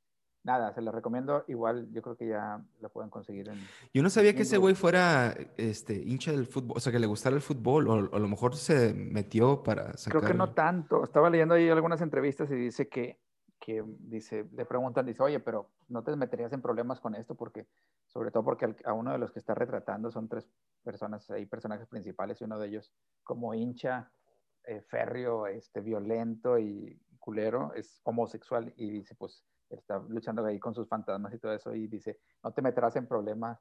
Nada, 0.43 0.73
se 0.73 0.81
la 0.81 0.91
recomiendo. 0.91 1.45
Igual 1.47 1.89
yo 1.93 2.01
creo 2.01 2.17
que 2.17 2.27
ya 2.27 2.61
la 2.81 2.89
pueden 2.89 3.09
conseguir 3.09 3.47
en... 3.49 3.59
Yo 3.93 4.03
no 4.03 4.09
sabía 4.09 4.35
que 4.35 4.41
ese 4.41 4.57
güey 4.57 4.75
fuera 4.75 5.33
este, 5.57 5.95
hincha 5.95 6.31
del 6.31 6.45
fútbol, 6.47 6.75
o 6.77 6.79
sea, 6.81 6.91
que 6.91 6.99
le 6.99 7.07
gustara 7.07 7.35
el 7.35 7.41
fútbol, 7.41 7.87
o, 7.87 7.93
o 7.93 8.15
a 8.15 8.19
lo 8.19 8.27
mejor 8.27 8.55
se 8.57 8.93
metió 8.93 9.63
para 9.63 9.95
sacar... 9.97 10.19
Creo 10.19 10.31
que 10.31 10.37
no 10.37 10.53
tanto. 10.53 11.03
Estaba 11.03 11.29
leyendo 11.29 11.53
ahí 11.53 11.69
algunas 11.69 12.01
entrevistas 12.01 12.51
y 12.51 12.55
dice 12.55 12.89
que, 12.89 13.19
que 13.57 13.83
dice, 13.99 14.45
le 14.51 14.65
preguntan, 14.65 15.05
dice, 15.05 15.23
oye, 15.23 15.39
pero 15.39 15.69
no 15.87 16.03
te 16.03 16.13
meterías 16.17 16.51
en 16.51 16.61
problemas 16.61 16.99
con 16.99 17.15
esto 17.15 17.35
porque, 17.35 17.65
sobre 18.07 18.29
todo 18.29 18.43
porque 18.43 18.65
al- 18.65 18.77
a 18.83 18.91
uno 18.91 19.13
de 19.13 19.19
los 19.19 19.31
que 19.31 19.39
está 19.39 19.55
retratando 19.55 20.11
son 20.11 20.27
tres 20.27 20.45
personas, 20.83 21.29
hay 21.29 21.45
personajes 21.45 21.87
principales 21.87 22.41
y 22.41 22.43
uno 22.43 22.59
de 22.59 22.67
ellos 22.67 22.91
como 23.23 23.53
hincha, 23.53 24.11
eh, 24.65 24.81
férreo, 24.81 25.47
este, 25.47 25.79
violento 25.79 26.59
y 26.59 26.99
culero, 27.19 27.71
es 27.75 28.01
homosexual 28.03 28.73
y 28.75 28.89
dice, 28.89 29.15
pues 29.15 29.45
está 29.75 29.99
luchando 30.07 30.45
ahí 30.45 30.59
con 30.59 30.73
sus 30.73 30.87
fantasmas 30.87 31.33
y 31.33 31.39
todo 31.39 31.53
eso 31.53 31.73
y 31.73 31.87
dice, 31.87 32.19
no 32.43 32.51
te 32.51 32.61
meterás 32.61 32.95
en 32.95 33.07
problemas 33.07 33.59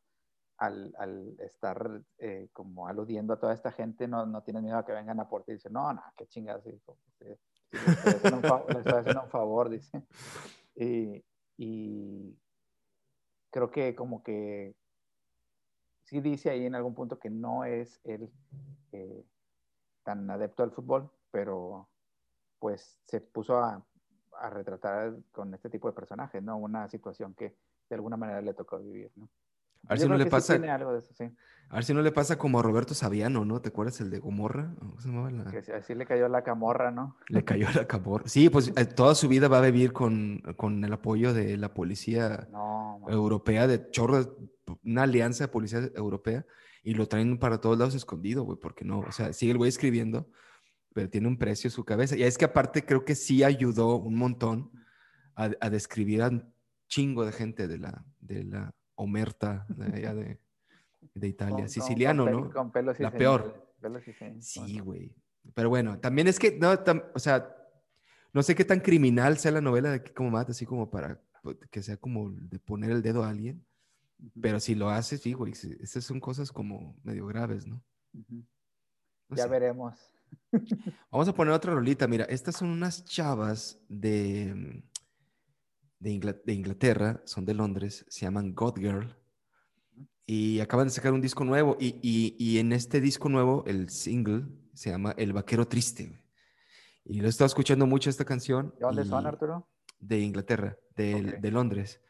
al, 0.59 0.95
al 0.99 1.35
estar 1.41 2.03
eh, 2.19 2.49
como 2.53 2.87
aludiendo 2.87 3.33
a 3.35 3.39
toda 3.41 3.55
esta 3.55 3.73
gente, 3.73 4.07
no, 4.07 4.27
no 4.27 4.43
tienes 4.43 4.63
miedo 4.63 4.77
a 4.79 4.85
que 4.85 4.93
vengan 4.93 5.19
a 5.21 5.29
por 5.29 5.45
ti. 5.45 5.53
Dice, 5.53 5.71
no, 5.71 5.93
no, 5.93 6.03
qué 6.17 6.27
haciendo 8.05 8.37
un 8.37 8.43
fa- 8.43 8.65
le 8.73 8.79
estoy 8.79 8.99
haciendo 8.99 9.23
un 9.23 9.31
favor, 9.31 9.69
dice. 9.69 10.03
Y, 10.75 11.23
y 11.59 12.35
creo 13.51 13.71
que 13.71 13.95
como 13.95 14.23
que 14.23 14.75
sí 16.05 16.21
dice 16.21 16.49
ahí 16.51 16.65
en 16.65 16.75
algún 16.75 16.95
punto 16.95 17.19
que 17.19 17.29
no 17.29 17.65
es 17.65 18.01
él 18.05 18.33
eh, 18.93 19.23
tan 20.03 20.31
adepto 20.31 20.63
al 20.63 20.73
fútbol, 20.73 21.11
pero 21.31 21.89
pues 22.59 23.01
se 23.07 23.21
puso 23.21 23.59
a, 23.59 23.85
a 24.43 24.51
retratar 24.51 25.15
con 25.33 25.55
este 25.55 25.71
tipo 25.71 25.89
de 25.89 25.95
personajes, 25.95 26.43
¿no? 26.43 26.57
Una 26.59 26.89
situación 26.89 27.35
que 27.35 27.55
de 27.89 27.95
alguna 27.95 28.17
manera 28.17 28.41
le 28.41 28.55
tocó 28.55 28.79
vivir, 28.79 29.11
¿no? 29.17 29.29
A 29.87 29.91
ver 29.91 29.99
Yo 29.99 30.05
si 30.05 30.09
no 30.11 30.17
le 30.17 30.27
pasa, 30.27 30.53
tiene 30.55 30.71
algo 30.71 30.93
de 30.93 31.01
eso, 31.01 31.13
sí. 31.13 31.25
a 31.69 31.75
ver 31.75 31.85
si 31.85 31.93
no 31.93 32.03
le 32.03 32.13
pasa 32.13 32.39
como 32.39 32.61
a 32.61 32.63
Roberto 32.63 32.95
Saviano, 32.95 33.45
¿no? 33.45 33.61
¿Te 33.61 33.71
acuerdas 33.71 34.01
el 34.01 34.11
de 34.11 34.21
Gomorra? 34.21 34.75
¿Cómo 34.79 35.01
se 35.01 35.09
llamaba 35.09 35.31
la- 35.33 35.51
Que 35.51 35.59
así 35.73 35.95
le 35.97 36.07
cayó 36.07 36.29
la 36.29 36.43
camorra, 36.45 36.93
¿no? 36.93 37.17
Le 37.29 37.45
cayó 37.45 37.67
la 37.75 37.87
camorra. 37.89 38.25
Sí, 38.29 38.49
pues 38.49 38.73
eh, 38.77 38.85
toda 38.85 39.15
su 39.17 39.27
vida 39.29 39.49
va 39.49 39.59
a 39.59 39.63
vivir 39.63 39.93
con, 39.93 40.41
con 40.57 40.85
el 40.85 40.93
apoyo 40.93 41.35
de 41.35 41.57
la 41.57 41.75
policía 41.75 42.47
No, 42.53 43.01
europea, 43.09 43.67
de 43.67 43.91
chorro, 43.91 44.37
una 44.85 45.03
alianza 45.03 45.45
de 45.45 45.49
policía 45.49 45.81
europea, 45.97 46.47
y 46.85 46.95
lo 46.95 47.07
traen 47.09 47.39
para 47.39 47.61
todos 47.61 47.77
lados 47.79 47.95
escondido, 47.97 48.45
güey, 48.45 48.59
porque 48.61 48.85
no, 48.85 49.01
o 49.01 49.11
sea, 49.13 49.33
sigue 49.33 49.51
el 49.53 49.59
güey 49.59 49.69
escribiendo, 49.69 50.29
pero 50.93 51.09
tiene 51.09 51.29
un 51.29 51.39
precio 51.39 51.71
su 51.71 51.85
cabeza. 51.85 52.17
Y 52.17 52.23
es 52.23 52.39
que 52.39 52.45
aparte 52.45 52.85
creo 52.85 53.05
que 53.05 53.15
sí 53.15 53.43
ayudó 53.45 53.97
un 53.97 54.15
montón 54.17 54.71
a, 55.35 55.51
a 55.61 55.71
describir 55.71 56.23
a 56.23 56.29
un 56.29 56.53
chingo 56.89 57.25
de 57.25 57.33
gente 57.33 57.69
de 57.69 57.79
la, 57.79 58.05
de 58.21 58.45
la 58.45 58.75
Omerta, 58.95 59.67
de 59.69 59.87
allá 59.97 60.15
de, 60.15 60.41
de 61.15 61.29
Italia, 61.29 61.57
Con- 61.61 61.69
siciliano, 61.69 62.25
con 62.25 62.33
¿no? 62.33 62.51
Con 62.51 62.73
pelos 62.73 62.99
y 63.01 63.03
La 63.03 63.11
peor. 63.11 63.75
pelos 63.81 64.03
y 64.07 64.13
Sí, 64.41 64.79
güey. 64.79 65.15
Pero 65.55 65.69
bueno, 65.69 65.99
también 65.99 66.29
es 66.29 66.39
que, 66.39 66.57
no, 66.59 66.73
tam- 66.85 67.11
o 67.15 67.19
sea, 67.19 67.57
no 68.33 68.43
sé 68.43 68.55
qué 68.55 68.65
tan 68.65 68.81
criminal 68.81 69.39
sea 69.39 69.51
la 69.53 69.61
novela 69.61 69.91
de 69.91 70.05
como 70.13 70.31
mata, 70.31 70.53
así 70.53 70.65
como 70.67 70.91
para 70.91 71.21
pues, 71.43 71.57
que 71.71 71.83
sea 71.83 71.97
como 71.97 72.31
de 72.31 72.59
poner 72.59 72.91
el 72.91 73.03
dedo 73.03 73.25
a 73.25 73.31
alguien. 73.31 73.65
Ujú, 74.21 74.41
Pero 74.41 74.61
si 74.61 74.75
lo 74.77 74.89
haces, 74.89 75.21
sí, 75.21 75.33
güey, 75.33 75.55
sí, 75.55 75.77
esas 75.81 76.05
son 76.05 76.21
cosas 76.21 76.53
como 76.53 76.97
medio 77.03 77.27
graves, 77.27 77.67
¿no? 77.67 77.83
ujú. 78.15 78.45
No 79.29 79.37
Ya 79.37 79.45
sé. 79.45 79.49
veremos. 79.49 79.99
Vamos 81.11 81.29
a 81.29 81.35
poner 81.35 81.53
otra 81.53 81.73
rolita. 81.75 82.07
Mira, 82.07 82.25
estas 82.25 82.57
son 82.57 82.69
unas 82.69 83.05
chavas 83.05 83.81
de, 83.89 84.53
mm, 84.55 84.83
de, 86.01 86.11
Ingla- 86.11 86.43
de 86.45 86.53
Inglaterra, 86.53 87.23
son 87.25 87.45
de 87.45 87.55
Londres, 87.55 88.05
se 88.09 88.21
llaman 88.27 88.55
God 88.55 88.79
Girl. 88.79 89.17
Y 90.27 90.61
acaban 90.61 90.87
de 90.87 90.93
sacar 90.93 91.13
un 91.13 91.21
disco 91.21 91.45
nuevo. 91.45 91.77
Y, 91.81 91.99
y- 92.03 92.37
y 92.39 92.59
en 92.59 92.73
este 92.73 93.01
disco 93.01 93.29
nuevo, 93.29 93.65
el 93.67 93.89
single 93.91 94.45
se 94.75 94.91
llama 94.91 95.15
El 95.19 95.33
Vaquero 95.33 95.67
Triste. 95.67 96.07
güey. 96.07 96.21
Y 97.05 97.21
lo 97.21 97.27
he 97.27 97.31
estado 97.31 97.47
escuchando 97.47 97.87
mucho 97.87 98.09
esta 98.11 98.25
canción. 98.25 98.73
¿De 98.79 98.87
dónde 98.87 99.05
son, 99.05 99.27
Arturo? 99.27 99.69
De 99.99 100.21
Inglaterra, 100.21 100.77
de, 100.97 101.23
de 101.41 101.51
Londres. 101.51 102.01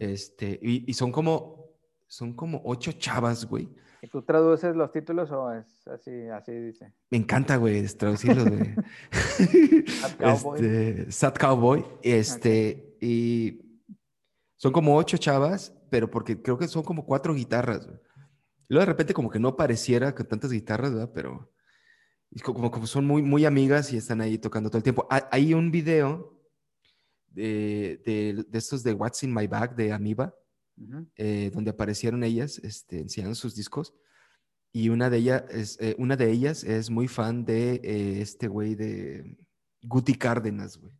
Este, 0.00 0.58
y, 0.62 0.90
y 0.90 0.94
son 0.94 1.12
como, 1.12 1.66
son 2.06 2.34
como 2.34 2.60
ocho 2.64 2.92
chavas, 2.92 3.44
güey. 3.46 3.68
¿Y 4.04 4.08
tú 4.08 4.20
traduces 4.22 4.74
los 4.74 4.90
títulos 4.90 5.30
o 5.30 5.52
es 5.52 5.86
así, 5.86 6.10
así 6.28 6.50
dice? 6.52 6.92
Me 7.10 7.18
encanta, 7.18 7.56
güey, 7.56 7.86
traducirlos, 7.86 8.48
güey. 8.50 8.74
Sad 9.86 10.16
Cowboy. 10.18 10.60
Este, 10.60 11.12
Sad 11.12 11.34
Cowboy. 11.36 11.84
Este, 12.02 12.96
y 13.00 13.80
son 14.56 14.72
como 14.72 14.96
ocho 14.96 15.16
chavas, 15.18 15.72
pero 15.88 16.10
porque 16.10 16.42
creo 16.42 16.58
que 16.58 16.66
son 16.66 16.82
como 16.82 17.06
cuatro 17.06 17.32
guitarras, 17.32 17.86
güey. 17.86 17.98
Y 18.68 18.74
luego 18.74 18.80
de 18.86 18.92
repente 18.92 19.14
como 19.14 19.30
que 19.30 19.38
no 19.38 19.54
pareciera 19.56 20.12
con 20.14 20.26
tantas 20.26 20.50
guitarras, 20.50 20.92
¿verdad? 20.92 21.10
Pero 21.14 21.52
como, 22.42 22.70
como 22.72 22.86
son 22.88 23.06
muy, 23.06 23.22
muy 23.22 23.44
amigas 23.44 23.92
y 23.92 23.98
están 23.98 24.20
ahí 24.20 24.36
tocando 24.38 24.68
todo 24.68 24.78
el 24.78 24.82
tiempo. 24.82 25.06
Ha- 25.10 25.28
Hay 25.30 25.54
un 25.54 25.70
video 25.70 26.40
de, 27.28 28.02
de, 28.04 28.44
de 28.48 28.58
estos 28.58 28.82
de 28.82 28.94
What's 28.94 29.22
in 29.22 29.32
My 29.32 29.46
Bag 29.46 29.76
de 29.76 29.92
Amoeba, 29.92 30.34
Ujú. 30.76 31.06
eh, 31.16 31.50
donde 31.52 31.70
aparecieron 31.70 32.24
ellas 32.24 32.58
este, 32.58 33.00
enseñando 33.00 33.34
sus 33.34 33.54
discos. 33.54 33.94
Y 34.72 34.88
una 34.88 35.10
de, 35.10 35.18
ellas 35.18 35.44
es, 35.50 35.78
eh, 35.80 35.94
una 35.98 36.16
de 36.16 36.30
ellas 36.30 36.64
es 36.64 36.88
muy 36.90 37.06
fan 37.08 37.44
de 37.44 37.74
eh, 37.84 38.20
este 38.22 38.48
güey 38.48 38.74
de 38.74 39.36
Guti 39.82 40.14
Cárdenas, 40.14 40.78
güey. 40.78 40.92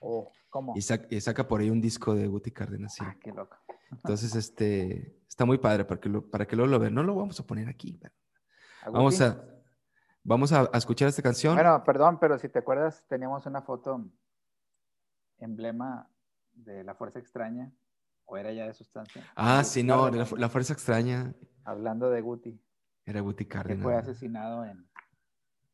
Oh, 0.00 0.32
¿cómo? 0.50 0.74
Y, 0.76 0.80
sac- 0.80 1.06
y 1.10 1.20
saca 1.20 1.46
por 1.46 1.60
ahí 1.60 1.70
un 1.70 1.80
disco 1.80 2.14
de 2.16 2.26
Guti 2.26 2.50
Cárdenas, 2.50 2.94
sí. 2.94 3.04
Ah, 3.06 3.16
qué 3.20 3.30
loco. 3.30 3.56
Entonces, 3.92 4.34
este, 4.34 5.20
está 5.28 5.44
muy 5.44 5.58
padre 5.58 5.84
para 5.84 6.00
que, 6.00 6.08
lo, 6.08 6.28
para 6.28 6.46
que 6.46 6.56
luego 6.56 6.70
lo 6.72 6.78
vean. 6.80 6.94
No 6.94 7.04
lo 7.04 7.14
vamos 7.14 7.38
a 7.38 7.46
poner 7.46 7.68
aquí. 7.68 7.96
pero 8.02 8.12
Vamos 8.92 9.20
a, 9.20 9.44
vamos 10.24 10.52
a, 10.52 10.68
a 10.72 10.76
escuchar 10.78 11.08
esta 11.08 11.22
canción. 11.22 11.54
Bueno, 11.54 11.84
perdón, 11.84 12.18
pero 12.18 12.36
si 12.38 12.48
te 12.48 12.58
acuerdas, 12.58 13.04
teníamos 13.08 13.46
una 13.46 13.62
foto 13.62 14.04
emblema 15.38 16.10
de 16.52 16.82
la 16.84 16.94
fuerza 16.94 17.18
extraña, 17.18 17.72
o 18.26 18.36
era 18.36 18.52
ya 18.52 18.66
de 18.66 18.74
sustancia. 18.74 19.24
ah, 19.36 19.62
sí, 19.64 19.82
no, 19.82 20.10
la, 20.10 20.26
la 20.36 20.48
fuerza 20.48 20.72
extraña 20.72 21.34
Hablando 21.64 22.10
de 22.10 22.20
Guti, 22.20 22.60
era 23.04 23.20
Guti 23.20 23.44
que 23.44 23.48
Cárdenas. 23.48 23.82
fue 23.82 23.92
¿no? 23.94 23.98
asesinado 23.98 24.64
en, 24.64 24.86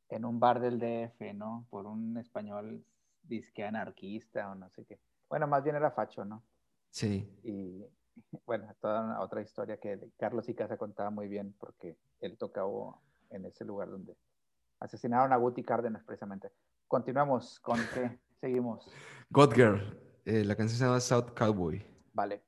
en 0.08 0.24
un 0.24 0.38
bar 0.40 0.60
del 0.60 0.78
DF, 0.78 1.34
¿no? 1.34 1.66
Por 1.70 1.86
un 1.86 2.16
español 2.18 2.84
disque 3.22 3.64
anarquista 3.64 4.50
o 4.50 4.54
no 4.54 4.68
sé 4.70 4.84
qué. 4.84 4.98
Bueno, 5.28 5.46
más 5.46 5.62
bien 5.64 5.76
era 5.76 5.90
facho, 5.90 6.24
¿no? 6.24 6.42
Sí, 6.90 7.28
Y 7.42 7.84
bueno, 8.46 8.74
toda 8.80 9.02
una- 9.04 9.20
otra 9.20 9.40
historia 9.42 9.78
que 9.78 9.98
Carlos 10.18 10.48
Icaza 10.48 10.76
contaba 10.76 11.10
muy 11.10 11.28
bien 11.28 11.54
porque 11.58 11.96
él 12.20 12.36
tocaba 12.38 12.98
en 13.30 13.44
ese 13.46 13.64
lugar 13.64 13.88
donde 13.90 14.14
asesinaron 14.80 15.32
a 15.32 15.36
Guti 15.36 15.62
Cárdenas 15.62 16.04
precisamente. 16.04 16.50
Continuamos 16.88 17.58
con 17.60 17.78
qué 17.94 18.18
seguimos. 18.40 18.90
God 19.30 19.54
Girl. 19.54 19.98
eh, 20.24 20.44
la 20.44 20.54
canción 20.56 20.78
se 20.78 20.84
llama 20.84 21.00
South 21.00 21.30
Cowboy. 21.36 21.84
Vale. 22.14 22.42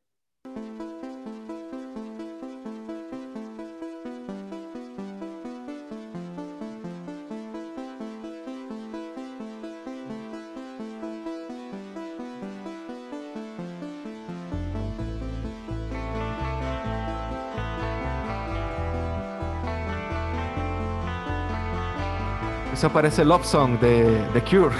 Eso 22.72 22.90
parece 22.90 23.24
Love 23.24 23.46
Song 23.46 23.78
de 23.78 24.28
The 24.34 24.42
Cure. 24.42 24.74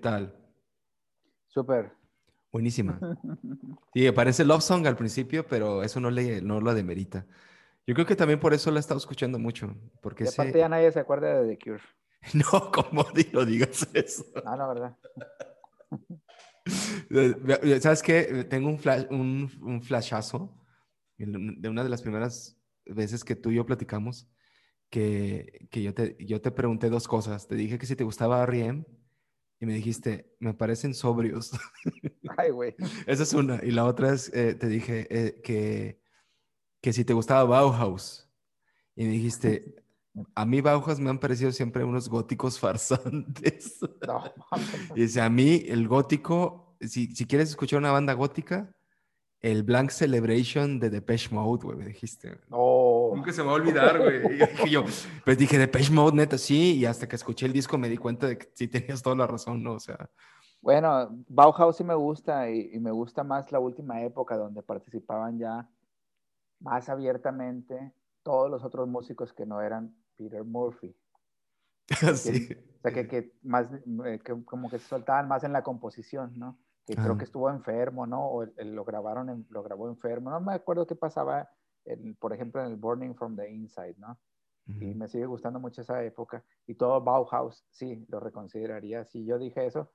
tal? 0.04 0.36
Súper. 1.48 1.92
Buenísima. 2.52 3.00
Sí, 3.96 4.12
parece 4.12 4.44
Love 4.44 4.64
Song 4.64 4.88
al 4.88 4.96
principio, 4.96 5.46
pero 5.48 5.84
eso 5.84 6.00
no, 6.00 6.10
le, 6.10 6.42
no 6.42 6.60
lo 6.60 6.74
demerita. 6.74 7.28
Yo 7.86 7.94
creo 7.94 8.08
que 8.08 8.16
también 8.16 8.40
por 8.40 8.54
eso 8.56 8.72
la 8.72 8.78
he 8.78 8.80
estado 8.80 8.98
escuchando 8.98 9.38
mucho. 9.38 9.76
Porque 10.02 10.24
Y 10.24 10.28
ese- 10.28 10.42
aparte 10.42 10.58
ya 10.60 10.68
nadie 10.70 10.92
se 10.92 11.00
acuerda 11.00 11.42
de 11.42 11.56
The 11.56 11.64
Cure. 11.64 11.84
No, 12.34 12.72
como 12.72 13.06
lo 13.34 13.46
digas 13.46 13.88
eso. 13.94 14.26
No, 14.44 14.56
la 14.58 14.68
verdad. 14.68 14.98
Eh, 17.10 17.80
¿Sabes 17.82 18.02
qué? 18.02 18.46
Tengo 18.50 18.70
un, 18.70 18.80
flash, 18.80 19.06
un, 19.12 19.52
un 19.62 19.82
flashazo 19.84 20.58
de 21.18 21.70
una 21.70 21.84
de 21.84 21.90
las 21.90 22.02
primeras 22.02 22.58
veces 22.86 23.24
que 23.24 23.36
tú 23.36 23.52
y 23.52 23.56
yo 23.56 23.66
platicamos, 23.66 24.30
que, 24.90 25.68
que 25.70 25.84
yo, 25.84 25.94
te, 25.94 26.16
yo 26.20 26.42
te 26.42 26.52
pregunté 26.52 26.90
dos 26.90 27.08
cosas. 27.08 27.48
Te 27.48 27.56
dije 27.56 27.78
que 27.78 27.86
si 27.86 27.96
te 27.98 28.04
gustaba 28.06 28.42
R.E.M. 28.44 28.86
y 29.64 29.66
me 29.66 29.76
dijiste, 29.76 30.36
me 30.40 30.54
parecen 30.54 30.94
sobrios. 30.94 31.52
Ay, 32.38 32.50
güey. 32.50 32.76
Esa 33.08 33.24
es 33.24 33.34
una. 33.34 33.62
Y 33.64 33.72
la 33.72 33.86
otra 33.86 34.14
es, 34.14 34.30
eh, 34.34 34.56
te 34.56 34.68
dije 34.68 35.08
eh, 35.10 35.42
que, 35.42 36.02
que 36.82 36.92
si 36.92 37.06
te 37.06 37.14
gustaba 37.14 37.46
Bauhaus. 37.46 38.30
Y 38.94 39.06
me 39.06 39.12
dijiste, 39.12 39.74
a 40.36 40.46
mí 40.46 40.60
Bauhaus 40.60 41.00
me 41.00 41.10
han 41.10 41.18
parecido 41.18 41.54
siempre 41.54 41.86
unos 41.86 42.10
góticos 42.10 42.60
farsantes. 42.60 43.80
No. 44.06 44.26
Y 44.96 45.04
dice, 45.04 45.22
a 45.22 45.30
mí 45.30 45.64
el 45.66 45.88
gótico, 45.88 46.76
si, 46.82 47.16
si 47.16 47.26
quieres 47.26 47.48
escuchar 47.48 47.80
una 47.80 47.94
banda 47.94 48.12
gótica, 48.12 48.76
el 49.40 49.64
Blank 49.64 49.92
Celebration 49.92 50.78
de 50.78 50.90
Depeche 50.90 51.34
Mode, 51.34 51.64
güey, 51.64 51.78
me 51.78 51.86
dijiste. 51.86 52.38
No. 52.50 52.58
Nunca 53.16 53.32
se 53.32 53.42
me 53.42 53.48
va 53.48 53.54
a 53.54 53.56
olvidar, 53.56 53.98
güey. 54.00 54.22
Y 54.66 54.70
yo, 54.70 54.84
pues 55.26 55.38
dije, 55.38 55.58
Depeche 55.58 55.92
Mode, 55.92 56.16
neta, 56.18 56.38
sí. 56.38 56.76
Y 56.78 56.86
hasta 56.86 57.08
que 57.08 57.16
escuché 57.16 57.46
el 57.46 57.54
disco 57.54 57.78
me 57.78 57.90
di 57.90 57.98
cuenta 57.98 58.28
de 58.28 58.38
que 58.38 58.50
sí 58.54 58.68
tenías 58.68 59.02
toda 59.02 59.16
la 59.16 59.28
razón, 59.28 59.64
¿no? 59.64 59.74
O 59.74 59.80
sea, 59.80 60.10
Bueno, 60.62 61.10
Bauhaus 61.28 61.78
sí 61.78 61.84
me 61.84 61.96
gusta 61.96 62.50
y, 62.50 62.70
y 62.74 62.80
me 62.80 62.92
gusta 62.92 63.24
más 63.24 63.52
la 63.52 63.60
última 63.60 64.02
época 64.02 64.38
donde 64.38 64.62
participaban 64.64 65.38
ya 65.38 65.70
más 66.60 66.88
abiertamente 66.90 67.94
todos 68.24 68.50
los 68.50 68.64
otros 68.64 68.88
músicos 68.88 69.34
que 69.34 69.46
no 69.46 69.62
eran 69.62 69.94
Peter 70.16 70.44
Murphy. 70.44 70.96
sí. 72.16 72.50
O 72.78 72.82
sea, 72.82 72.94
que, 72.94 73.08
que 73.08 73.34
más, 73.44 73.68
eh, 74.06 74.20
que 74.24 74.44
como 74.46 74.70
que 74.70 74.80
se 74.80 74.88
soltaban 74.88 75.28
más 75.28 75.44
en 75.44 75.52
la 75.54 75.64
composición, 75.64 76.34
¿no? 76.38 76.58
Que 76.86 76.96
creo 76.96 77.12
Ajá. 77.12 77.18
que 77.18 77.24
estuvo 77.26 77.50
enfermo, 77.50 78.06
¿no? 78.06 78.26
O 78.26 78.44
el- 78.44 78.54
el- 78.58 78.74
lo 78.76 78.84
grabaron, 78.84 79.30
en- 79.30 79.46
lo 79.50 79.64
grabó 79.64 79.88
enfermo. 79.90 80.30
No 80.30 80.40
me 80.42 80.54
acuerdo 80.54 80.86
qué 80.88 80.96
pasaba, 80.96 81.50
en- 81.86 82.16
por 82.16 82.34
ejemplo, 82.34 82.62
en 82.64 82.72
el 82.72 82.78
Burning 82.78 83.14
from 83.16 83.36
the 83.36 83.50
Inside, 83.50 83.96
¿no? 83.98 84.20
y 84.66 84.96
me 84.96 85.10
sigue 85.10 85.26
gustando 85.26 85.60
mucho 85.60 85.82
esa 85.82 86.02
época. 86.06 86.42
Y 86.68 86.76
todo 86.76 87.02
Bauhaus, 87.02 87.66
sí, 87.70 88.06
lo 88.08 88.22
reconsideraría. 88.22 89.04
Si 89.04 89.26
yo 89.26 89.38
dije 89.38 89.66
eso, 89.66 89.92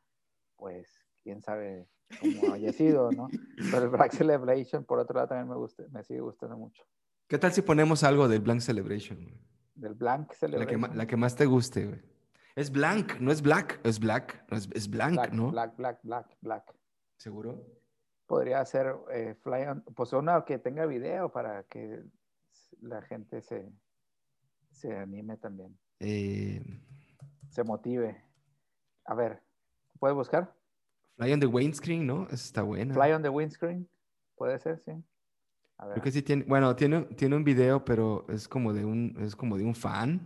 pues 0.57 1.07
quién 1.23 1.41
sabe 1.41 1.89
cómo 2.21 2.53
haya 2.53 2.71
sido, 2.73 3.11
¿no? 3.13 3.29
Pero 3.73 3.85
el 3.85 3.89
Black 3.89 4.13
Celebration, 4.13 4.85
por 4.85 4.99
otro 4.99 5.15
lado, 5.15 5.29
también 5.29 5.49
me, 5.49 5.55
gusta, 5.57 5.85
me 5.91 6.03
sigue 6.05 6.21
gustando 6.21 6.59
mucho. 6.59 6.85
¿Qué 7.27 7.39
tal 7.39 7.53
si 7.53 7.63
ponemos 7.63 8.05
algo 8.05 8.29
del 8.29 8.41
Blank 8.41 8.61
Celebration? 8.61 9.23
güey? 9.23 9.41
Del 9.75 9.95
Blank 9.95 10.21
La 10.21 10.29
que, 10.29 10.35
Celebration. 10.37 10.97
la 10.99 11.07
que 11.07 11.17
más 11.17 11.35
te 11.35 11.47
guste, 11.47 11.87
güey. 11.87 12.03
Es 12.55 12.73
blank, 12.73 13.21
no 13.21 13.31
es 13.31 13.41
black, 13.41 13.81
es 13.85 14.01
black, 14.01 14.45
es, 14.51 14.69
es 14.75 14.91
blank, 14.91 15.13
Black, 15.13 15.33
¿no? 15.33 15.51
Black, 15.53 15.77
Black, 15.77 16.01
Black, 16.03 16.37
Black. 16.41 16.75
¿Seguro? 17.17 17.65
Podría 18.29 18.63
ser 18.67 18.95
eh, 19.11 19.35
Fly 19.43 19.63
on, 19.69 19.83
pues 19.97 20.13
una 20.13 20.45
que 20.45 20.59
tenga 20.59 20.85
video 20.85 21.33
para 21.33 21.63
que 21.65 22.05
la 22.83 23.01
gente 23.01 23.41
se, 23.41 23.73
se 24.71 24.95
anime 24.97 25.39
también, 25.39 25.79
Eh, 25.99 26.63
se 27.49 27.65
motive. 27.65 28.23
A 29.07 29.15
ver, 29.15 29.43
¿puedes 29.99 30.15
buscar? 30.15 30.55
Fly 31.17 31.33
on 31.33 31.41
the 31.41 31.47
Windscreen, 31.47 32.07
¿no? 32.07 32.25
Esa 32.27 32.35
está 32.35 32.63
buena. 32.63 32.93
Fly 32.93 33.13
on 33.13 33.23
the 33.23 33.31
windscreen, 33.31 33.89
puede 34.37 34.59
ser, 34.59 34.79
sí. 34.85 34.93
A 35.79 35.87
ver. 35.87 35.95
Creo 35.95 36.05
que 36.05 36.13
sí 36.13 36.23
tiene, 36.23 36.45
bueno, 36.45 36.77
tiene, 36.77 37.07
tiene 37.17 37.35
un 37.35 37.45
video, 37.45 37.83
pero 37.83 38.27
es 38.29 38.47
como 38.47 38.75
de 38.75 38.85
un, 38.85 39.17
es 39.21 39.35
como 39.35 39.57
de 39.57 39.65
un 39.65 39.75
fan. 39.75 40.21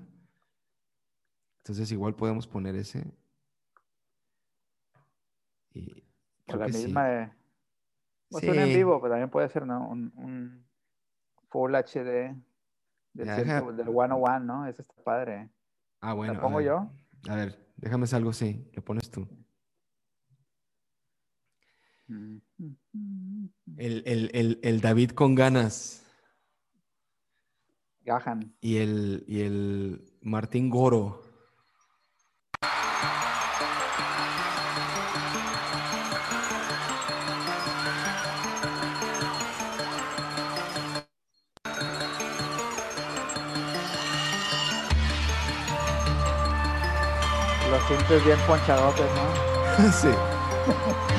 Entonces 1.59 1.93
igual 1.93 2.17
podemos 2.17 2.49
poner 2.49 2.75
ese. 2.75 3.05
Y 5.71 6.05
la 6.47 6.67
que 6.67 6.73
sí. 6.73 6.93
De... 8.41 8.47
Pues 8.47 8.57
un 8.57 8.59
en 8.63 8.69
Sí. 8.69 8.77
vivo, 8.77 9.01
pero 9.01 9.13
también 9.13 9.31
puede 9.31 9.49
ser, 9.49 9.67
¿no? 9.67 9.89
Un, 9.89 10.13
un 10.17 10.67
Full 11.51 11.75
HD 11.75 12.35
del, 13.13 13.27
deja- 13.27 13.61
del 13.73 13.87
101, 13.87 14.41
¿no? 14.41 14.67
Ese 14.67 14.83
está 14.83 14.95
padre. 15.03 15.51
Ah, 16.01 16.15
bueno. 16.15 16.33
¿La 16.35 16.41
pongo 16.41 16.61
yo? 16.61 16.91
A 17.29 17.37
ver, 17.37 17.73
déjame 17.77 18.07
algo 18.13 18.31
así. 18.31 18.69
Lo 18.75 18.83
pones 18.83 19.11
tú. 19.11 19.29
El, 22.09 24.03
el, 24.07 24.31
el, 24.35 24.61
el 24.63 24.81
David 24.81 25.11
con 25.13 25.35
ganas 25.35 26.05
Gahan. 28.05 28.55
y 28.61 28.77
el, 28.79 29.25
y 29.27 29.41
el 29.41 30.13
Martín 30.21 30.69
Goro. 30.69 31.23
Los 47.83 47.99
tintes 47.99 48.25
bien 48.25 48.39
ponchadotes, 48.47 49.07
¿no? 49.15 49.93
sí. 49.93 50.09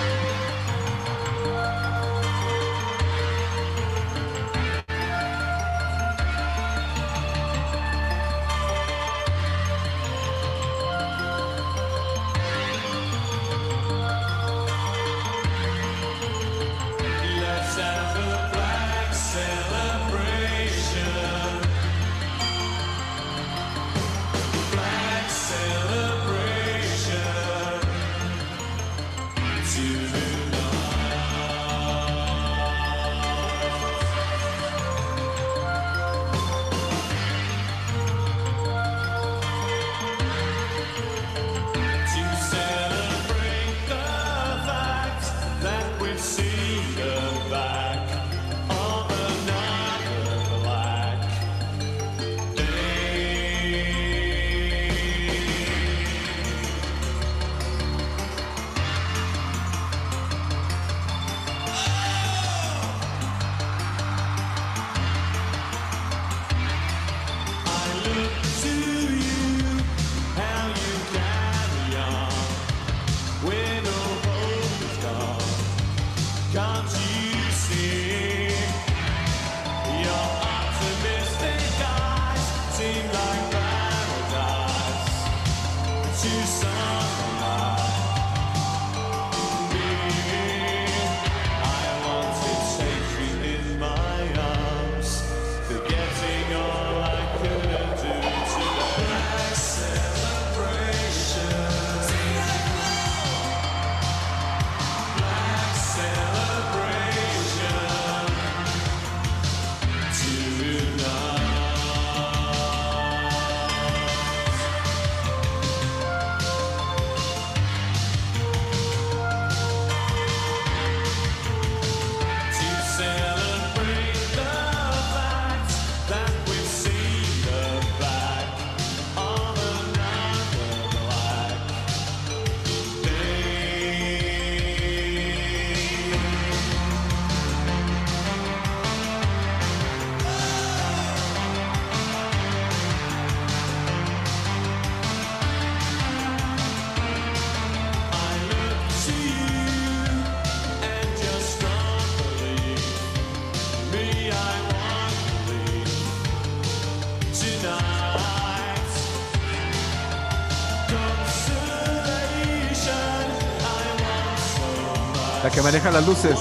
maneja 165.64 165.90
las 165.92 166.06
luces. 166.06 166.38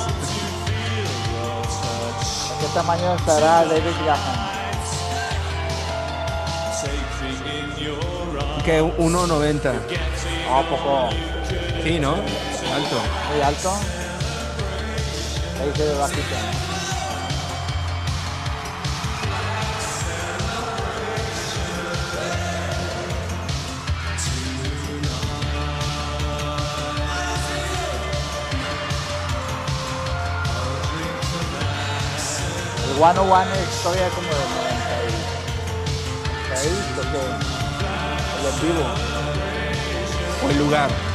¿A 2.51 2.61
qué 2.61 2.67
tamaño 2.75 3.15
estará 3.15 3.65
David 3.65 3.95
Graham? 4.05 4.21
Que 8.65 8.83
1.90. 8.83 9.73
Ah, 10.51 10.63
poco 10.69 11.09
Sí, 11.83 11.99
¿no? 11.99 12.11
Alto. 12.13 13.01
muy 13.33 13.43
alto. 13.43 13.73
Ahí 15.61 15.73
se 15.77 15.85
ve 15.85 15.95
bajito. 15.95 16.72
101 33.03 33.55
es 33.55 33.83
todavía 33.83 34.09
como 34.11 34.29
de 34.29 34.35
96 36.55 36.73
o 36.99 37.03
qué? 37.11 37.23
El 38.39 38.47
en 38.47 38.57
vivo. 38.63 38.85
O 40.45 40.51
el 40.51 40.57
lugar. 40.59 41.12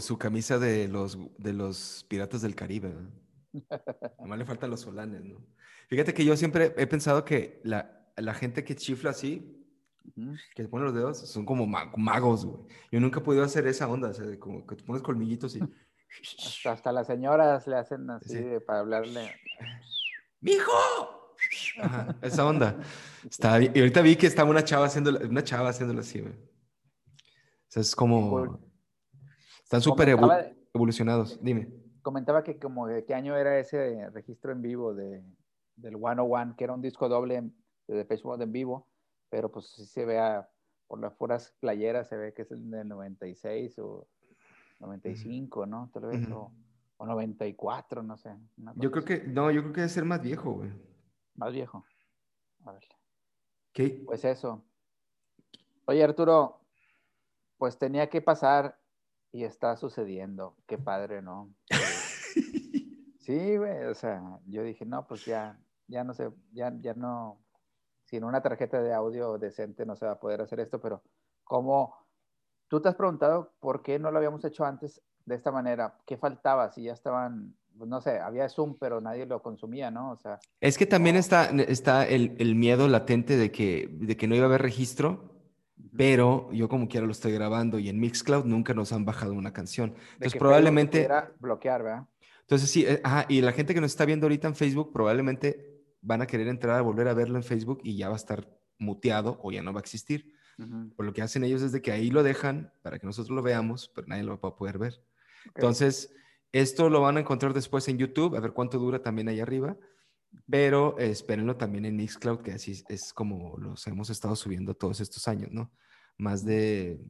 Su, 0.00 0.06
su 0.08 0.18
camisa 0.18 0.58
de 0.58 0.88
los, 0.88 1.18
de 1.38 1.52
los 1.52 2.04
piratas 2.08 2.42
del 2.42 2.54
Caribe. 2.54 2.90
¿no? 2.92 3.60
Nomás 4.20 4.38
le 4.38 4.44
faltan 4.44 4.70
los 4.70 4.80
solanes, 4.80 5.24
¿no? 5.24 5.38
Fíjate 5.88 6.14
que 6.14 6.24
yo 6.24 6.36
siempre 6.36 6.72
he 6.76 6.86
pensado 6.86 7.24
que 7.24 7.60
la, 7.64 8.10
la 8.16 8.34
gente 8.34 8.62
que 8.64 8.76
chifla 8.76 9.10
así, 9.10 9.56
que 10.54 10.68
pone 10.68 10.84
los 10.84 10.94
dedos, 10.94 11.18
son 11.18 11.44
como 11.44 11.66
ma- 11.66 11.92
magos, 11.96 12.44
güey. 12.46 12.62
Yo 12.92 13.00
nunca 13.00 13.20
he 13.20 13.22
podido 13.22 13.44
hacer 13.44 13.66
esa 13.66 13.88
onda, 13.88 14.10
o 14.10 14.14
sea, 14.14 14.38
como 14.38 14.66
que 14.66 14.76
te 14.76 14.84
pones 14.84 15.02
colmillitos 15.02 15.56
y... 15.56 15.60
Hasta, 16.44 16.72
hasta 16.72 16.92
las 16.92 17.06
señoras 17.06 17.68
le 17.68 17.76
hacen 17.76 18.10
así 18.10 18.30
Sí. 18.36 18.44
para 18.66 18.80
hablarle. 18.80 19.30
¡Mijo! 20.40 20.72
Ajá, 21.80 22.16
esa 22.20 22.44
onda. 22.46 22.80
Está 23.28 23.58
bien. 23.58 23.72
Y 23.76 23.78
ahorita 23.78 24.02
vi 24.02 24.16
que 24.16 24.26
estaba 24.26 24.50
una 24.50 24.64
chava 24.64 24.86
haciéndolo, 24.86 25.20
una 25.28 25.44
chava 25.44 25.68
haciéndolo 25.70 26.00
así, 26.00 26.20
güey. 26.20 26.32
O 26.34 27.68
sea, 27.68 27.80
es 27.82 27.94
como... 27.94 28.58
Están 29.70 29.82
súper 29.82 30.08
evolucionados. 30.74 31.38
Dime. 31.40 31.72
Comentaba 32.02 32.42
que 32.42 32.58
como 32.58 32.88
de 32.88 33.04
qué 33.04 33.14
año 33.14 33.36
era 33.36 33.56
ese 33.56 34.10
registro 34.10 34.50
en 34.50 34.62
vivo 34.62 34.94
de, 34.94 35.22
del 35.76 35.94
101, 35.94 36.56
que 36.56 36.64
era 36.64 36.72
un 36.72 36.82
disco 36.82 37.08
doble 37.08 37.40
de 37.86 37.94
Depeche 37.94 38.24
Mode 38.24 38.42
en 38.42 38.50
vivo, 38.50 38.88
pero 39.28 39.48
pues 39.52 39.68
sí 39.68 39.86
se 39.86 40.04
vea 40.04 40.50
por 40.88 41.00
las 41.00 41.14
puras 41.14 41.54
playeras, 41.60 42.08
se 42.08 42.16
ve 42.16 42.34
que 42.34 42.42
es 42.42 42.50
el 42.50 42.68
del 42.68 42.88
96 42.88 43.78
o 43.78 44.08
95, 44.80 45.66
¿no? 45.66 45.88
Tal 45.94 46.06
vez, 46.06 46.26
Ujú. 46.26 46.34
o, 46.34 46.52
o 46.96 47.06
94, 47.06 48.02
no 48.02 48.16
sé. 48.16 48.36
Yo 48.74 48.90
creo 48.90 49.04
así. 49.04 49.20
que... 49.20 49.28
No, 49.28 49.52
yo 49.52 49.60
creo 49.60 49.72
que 49.72 49.82
debe 49.82 49.92
ser 49.92 50.04
más 50.04 50.20
viejo, 50.20 50.50
güey. 50.50 50.72
Más 51.36 51.52
viejo. 51.52 51.84
A 52.64 52.72
ver. 52.72 52.82
¿Qué? 53.72 54.02
Pues 54.04 54.24
eso. 54.24 54.64
Oye, 55.84 56.02
Arturo, 56.02 56.58
pues 57.56 57.78
tenía 57.78 58.10
que 58.10 58.20
pasar 58.20 58.79
y 59.32 59.44
está 59.44 59.76
sucediendo. 59.76 60.56
Qué 60.66 60.78
padre, 60.78 61.22
¿no? 61.22 61.50
Sí, 63.20 63.56
güey, 63.58 63.84
o 63.84 63.94
sea, 63.94 64.20
yo 64.46 64.62
dije, 64.64 64.84
no, 64.84 65.06
pues 65.06 65.24
ya, 65.24 65.56
ya 65.86 66.02
no 66.02 66.14
sé, 66.14 66.30
ya, 66.52 66.72
ya 66.80 66.94
no, 66.94 67.38
sin 68.06 68.24
una 68.24 68.40
tarjeta 68.42 68.82
de 68.82 68.92
audio 68.92 69.38
decente 69.38 69.86
no 69.86 69.94
se 69.94 70.06
va 70.06 70.12
a 70.12 70.18
poder 70.18 70.40
hacer 70.40 70.58
esto, 70.58 70.80
pero 70.80 71.02
¿cómo? 71.44 71.94
Tú 72.66 72.80
te 72.80 72.88
has 72.88 72.94
preguntado 72.96 73.52
por 73.60 73.82
qué 73.82 73.98
no 73.98 74.10
lo 74.10 74.16
habíamos 74.18 74.44
hecho 74.44 74.64
antes 74.64 75.00
de 75.26 75.34
esta 75.36 75.52
manera, 75.52 75.96
¿qué 76.06 76.16
faltaba? 76.16 76.72
Si 76.72 76.82
ya 76.84 76.92
estaban, 76.94 77.54
pues 77.76 77.88
no 77.88 78.00
sé, 78.00 78.18
había 78.18 78.48
Zoom, 78.48 78.76
pero 78.80 79.00
nadie 79.00 79.26
lo 79.26 79.42
consumía, 79.42 79.90
¿no? 79.92 80.10
O 80.12 80.16
sea, 80.16 80.40
Es 80.60 80.76
que 80.78 80.86
también 80.86 81.14
No. 81.14 81.20
está, 81.20 81.44
está 81.50 82.08
el, 82.08 82.34
el 82.38 82.54
miedo 82.56 82.88
latente 82.88 83.36
de 83.36 83.52
que, 83.52 83.86
de 83.92 84.16
que 84.16 84.26
no 84.26 84.34
iba 84.34 84.46
a 84.46 84.48
haber 84.48 84.62
registro, 84.62 85.39
pero 85.96 86.50
yo 86.52 86.68
como 86.68 86.88
quiera 86.88 87.06
lo 87.06 87.12
estoy 87.12 87.32
grabando 87.32 87.78
y 87.78 87.88
en 87.88 87.98
Mixcloud 88.00 88.44
nunca 88.44 88.74
nos 88.74 88.92
han 88.92 89.04
bajado 89.04 89.32
una 89.32 89.52
canción. 89.52 89.94
Entonces 90.14 90.38
probablemente... 90.38 91.08
bloquear, 91.38 91.82
¿verdad? 91.82 92.06
Entonces 92.42 92.70
sí, 92.70 92.84
eh, 92.86 93.00
ajá, 93.04 93.26
y 93.28 93.40
la 93.40 93.52
gente 93.52 93.74
que 93.74 93.80
nos 93.80 93.92
está 93.92 94.04
viendo 94.04 94.26
ahorita 94.26 94.48
en 94.48 94.54
Facebook 94.54 94.92
probablemente 94.92 95.70
van 96.02 96.22
a 96.22 96.26
querer 96.26 96.48
entrar 96.48 96.76
a 96.76 96.82
volver 96.82 97.08
a 97.08 97.14
verlo 97.14 97.36
en 97.36 97.44
Facebook 97.44 97.80
y 97.84 97.96
ya 97.96 98.08
va 98.08 98.14
a 98.14 98.16
estar 98.16 98.48
muteado 98.78 99.38
o 99.42 99.52
ya 99.52 99.62
no 99.62 99.72
va 99.72 99.80
a 99.80 99.82
existir. 99.82 100.34
Ujú. 100.58 100.90
Por 100.96 101.06
lo 101.06 101.12
que 101.12 101.22
hacen 101.22 101.44
ellos 101.44 101.62
es 101.62 101.72
de 101.72 101.80
que 101.80 101.92
ahí 101.92 102.10
lo 102.10 102.22
dejan 102.22 102.72
para 102.82 102.98
que 102.98 103.06
nosotros 103.06 103.34
lo 103.34 103.42
veamos, 103.42 103.90
pero 103.94 104.06
nadie 104.08 104.24
lo 104.24 104.38
va 104.40 104.48
a 104.48 104.56
poder 104.56 104.78
ver. 104.78 105.02
Entonces, 105.54 106.12
esto 106.52 106.90
lo 106.90 107.00
van 107.00 107.16
a 107.16 107.20
encontrar 107.20 107.54
después 107.54 107.86
en 107.88 107.98
YouTube, 107.98 108.36
a 108.36 108.40
ver 108.40 108.52
cuánto 108.52 108.78
dura 108.78 109.02
también 109.02 109.28
ahí 109.28 109.40
arriba, 109.40 109.76
pero 110.48 110.98
eh, 110.98 111.10
espérenlo 111.10 111.56
también 111.56 111.84
en 111.84 111.96
Mixcloud, 111.96 112.42
que 112.42 112.52
así 112.52 112.82
es 112.88 113.12
como 113.12 113.56
los 113.58 113.86
hemos 113.86 114.10
estado 114.10 114.36
subiendo 114.36 114.74
todos 114.74 115.00
estos 115.00 115.26
años, 115.28 115.50
¿no? 115.52 115.72
Más 116.16 116.44
de, 116.44 117.00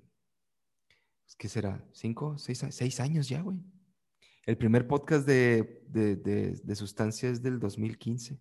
pues, 1.24 1.36
¿qué 1.36 1.48
será? 1.48 1.84
¿Cinco? 1.92 2.38
¿Seis, 2.38 2.64
seis 2.70 3.00
años 3.00 3.28
ya, 3.28 3.42
güey? 3.42 3.58
El 4.46 4.56
primer 4.56 4.86
podcast 4.86 5.26
de, 5.26 5.82
de, 5.88 6.16
de, 6.16 6.52
de 6.62 6.74
sustancia 6.74 7.28
es 7.30 7.42
del 7.42 7.58
2015. 7.58 8.38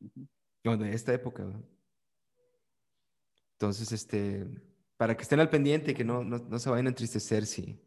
Ujú. 0.00 0.28
Bueno, 0.64 0.84
de 0.84 0.94
esta 0.94 1.12
época, 1.12 1.44
¿verdad? 1.44 1.64
Entonces, 3.52 3.92
este, 3.92 4.46
para 4.96 5.16
que 5.16 5.22
estén 5.22 5.40
al 5.40 5.50
pendiente 5.50 5.92
y 5.92 5.94
que 5.94 6.04
no, 6.04 6.24
no, 6.24 6.38
no 6.38 6.58
se 6.58 6.70
vayan 6.70 6.86
a 6.86 6.90
entristecer 6.90 7.46
si, 7.46 7.80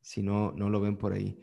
si 0.00 0.22
no, 0.22 0.52
no 0.52 0.68
lo 0.68 0.80
ven 0.80 0.96
por 0.96 1.12
ahí. 1.12 1.40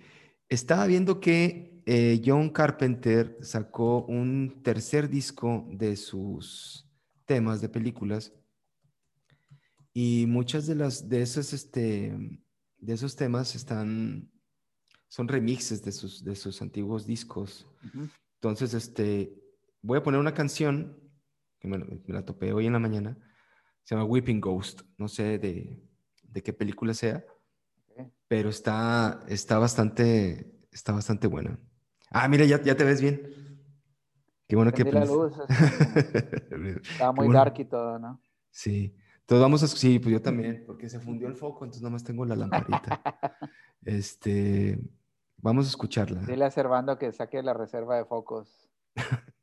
Estaba 0.50 0.88
viendo 0.88 1.20
que 1.20 1.82
eh, 1.86 2.22
John 2.26 2.50
Carpenter 2.50 3.38
sacó 3.42 4.04
un 4.06 4.62
tercer 4.64 5.10
disco 5.10 5.68
de 5.72 5.96
sus 5.96 6.88
temas 7.26 7.62
de 7.62 7.70
películas 7.70 8.34
y 9.94 10.26
muchas 10.28 10.66
de 10.66 10.76
las 10.76 11.08
de 11.08 11.22
esos 11.22 11.54
este 11.54 12.16
de 12.78 12.94
esos 12.94 13.16
temas 13.16 13.56
están 13.56 14.32
son 15.08 15.28
remixes 15.28 15.84
de 15.84 15.92
sus 15.92 16.24
de 16.24 16.36
sus 16.36 16.62
antiguos 16.62 17.06
discos. 17.06 17.68
Entonces, 18.36 18.74
este, 18.74 19.36
voy 19.82 19.98
a 19.98 20.04
poner 20.04 20.20
una 20.20 20.34
canción 20.34 20.98
que 21.60 21.68
me, 21.68 21.78
me 21.78 22.14
la 22.14 22.24
topé 22.24 22.54
hoy 22.54 22.68
en 22.68 22.74
la 22.74 22.80
mañana. 22.80 23.18
Se 23.84 23.96
llama 23.96 24.06
Weeping 24.06 24.40
Ghost. 24.40 24.84
No 24.98 25.10
sé 25.10 25.38
de, 25.40 25.84
de 26.24 26.42
qué 26.42 26.54
película 26.54 26.94
sea. 26.94 27.26
Pero 28.30 28.50
está, 28.50 29.22
está, 29.28 29.58
bastante, 29.58 30.56
está 30.72 30.94
bastante 30.94 31.28
buena. 31.28 31.60
Ah, 32.12 32.28
mira, 32.28 32.46
ya, 32.46 32.62
ya 32.62 32.78
te 32.78 32.84
ves 32.84 33.02
bien. 33.02 33.34
Qué 34.48 34.56
bueno 34.56 34.72
que... 34.72 34.84
La 34.84 35.04
luz, 35.04 35.34
Qué 36.50 36.58
muy 36.58 37.14
bueno. 37.16 37.34
dark 37.34 37.56
y 37.58 37.66
todo, 37.66 37.98
¿no? 37.98 38.22
Sí. 38.52 38.96
Entonces 39.22 39.42
vamos 39.42 39.64
a... 39.64 39.68
Sí, 39.68 39.98
pues 39.98 40.14
yo 40.14 40.22
también, 40.22 40.64
porque 40.68 40.90
se 40.90 41.00
fundió 41.00 41.28
el 41.28 41.36
foco, 41.36 41.66
entonces 41.66 41.82
nomás 41.82 42.04
tengo 42.04 42.24
la 42.24 42.36
lamparita. 42.36 43.02
Este... 43.84 44.80
Vamos 45.38 45.66
a 45.66 45.70
escucharla. 45.70 46.22
Dile 46.22 46.46
a 46.46 46.52
Servando 46.52 47.00
que 47.00 47.12
saque 47.12 47.42
la 47.42 47.54
reserva 47.54 47.96
de 47.98 48.06
focos. 48.06 48.70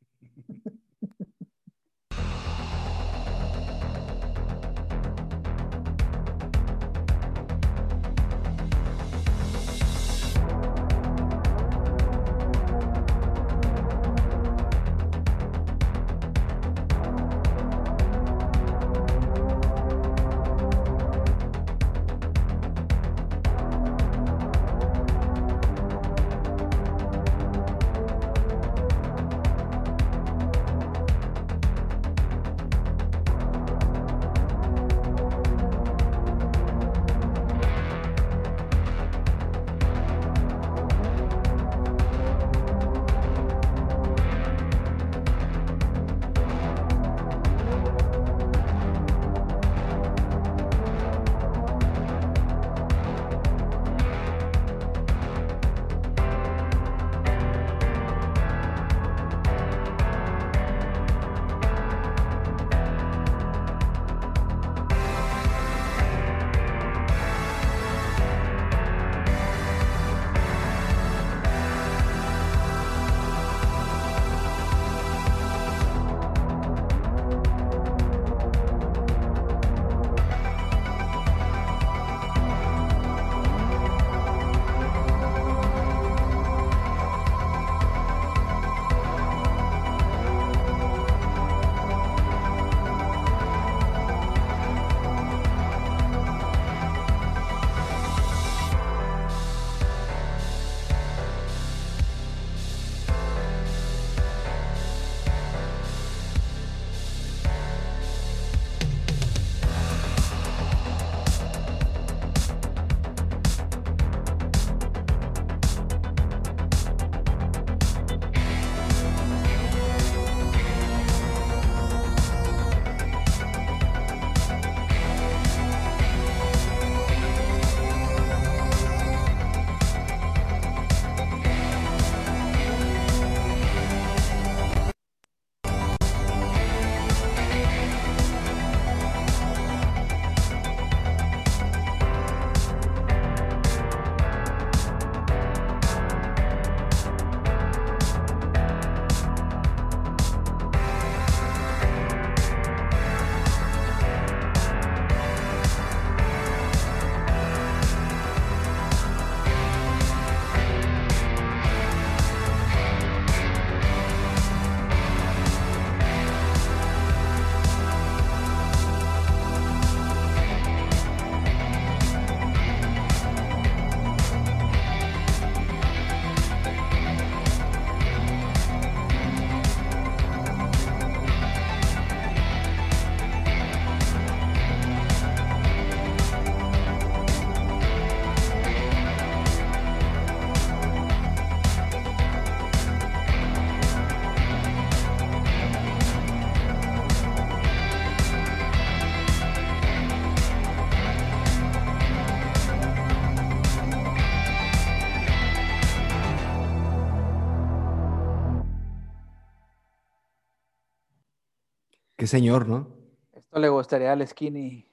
Qué 212.27 212.31
señor, 212.31 212.67
¿no? 212.67 212.89
Esto 213.31 213.57
le 213.57 213.69
gustaría 213.69 214.11
al 214.11 214.27
skinny. 214.27 214.85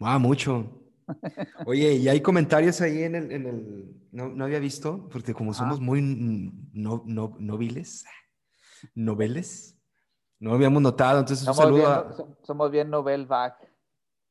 Ah, 0.00 0.18
mucho. 0.18 0.82
Oye, 1.66 1.92
y 1.94 2.08
hay 2.08 2.20
comentarios 2.20 2.80
ahí 2.80 3.04
en 3.04 3.14
el, 3.14 3.30
en 3.30 3.46
el 3.46 4.08
no, 4.10 4.28
no 4.30 4.44
había 4.44 4.58
visto, 4.58 5.08
porque 5.08 5.32
como 5.34 5.52
Ajá. 5.52 5.60
somos 5.60 5.80
muy 5.80 6.02
no, 6.72 7.04
no, 7.06 7.36
nobiles, 7.38 8.04
noveles, 8.96 9.78
no 10.40 10.52
habíamos 10.52 10.82
notado. 10.82 11.20
Entonces, 11.20 11.46
un 11.46 11.54
Somos 11.54 11.72
bien, 11.72 11.86
saludo, 11.86 12.08
a- 12.08 12.12
so- 12.12 12.36
somos 12.42 12.70
bien 12.72 12.90
novel 12.90 13.26
back. 13.26 13.54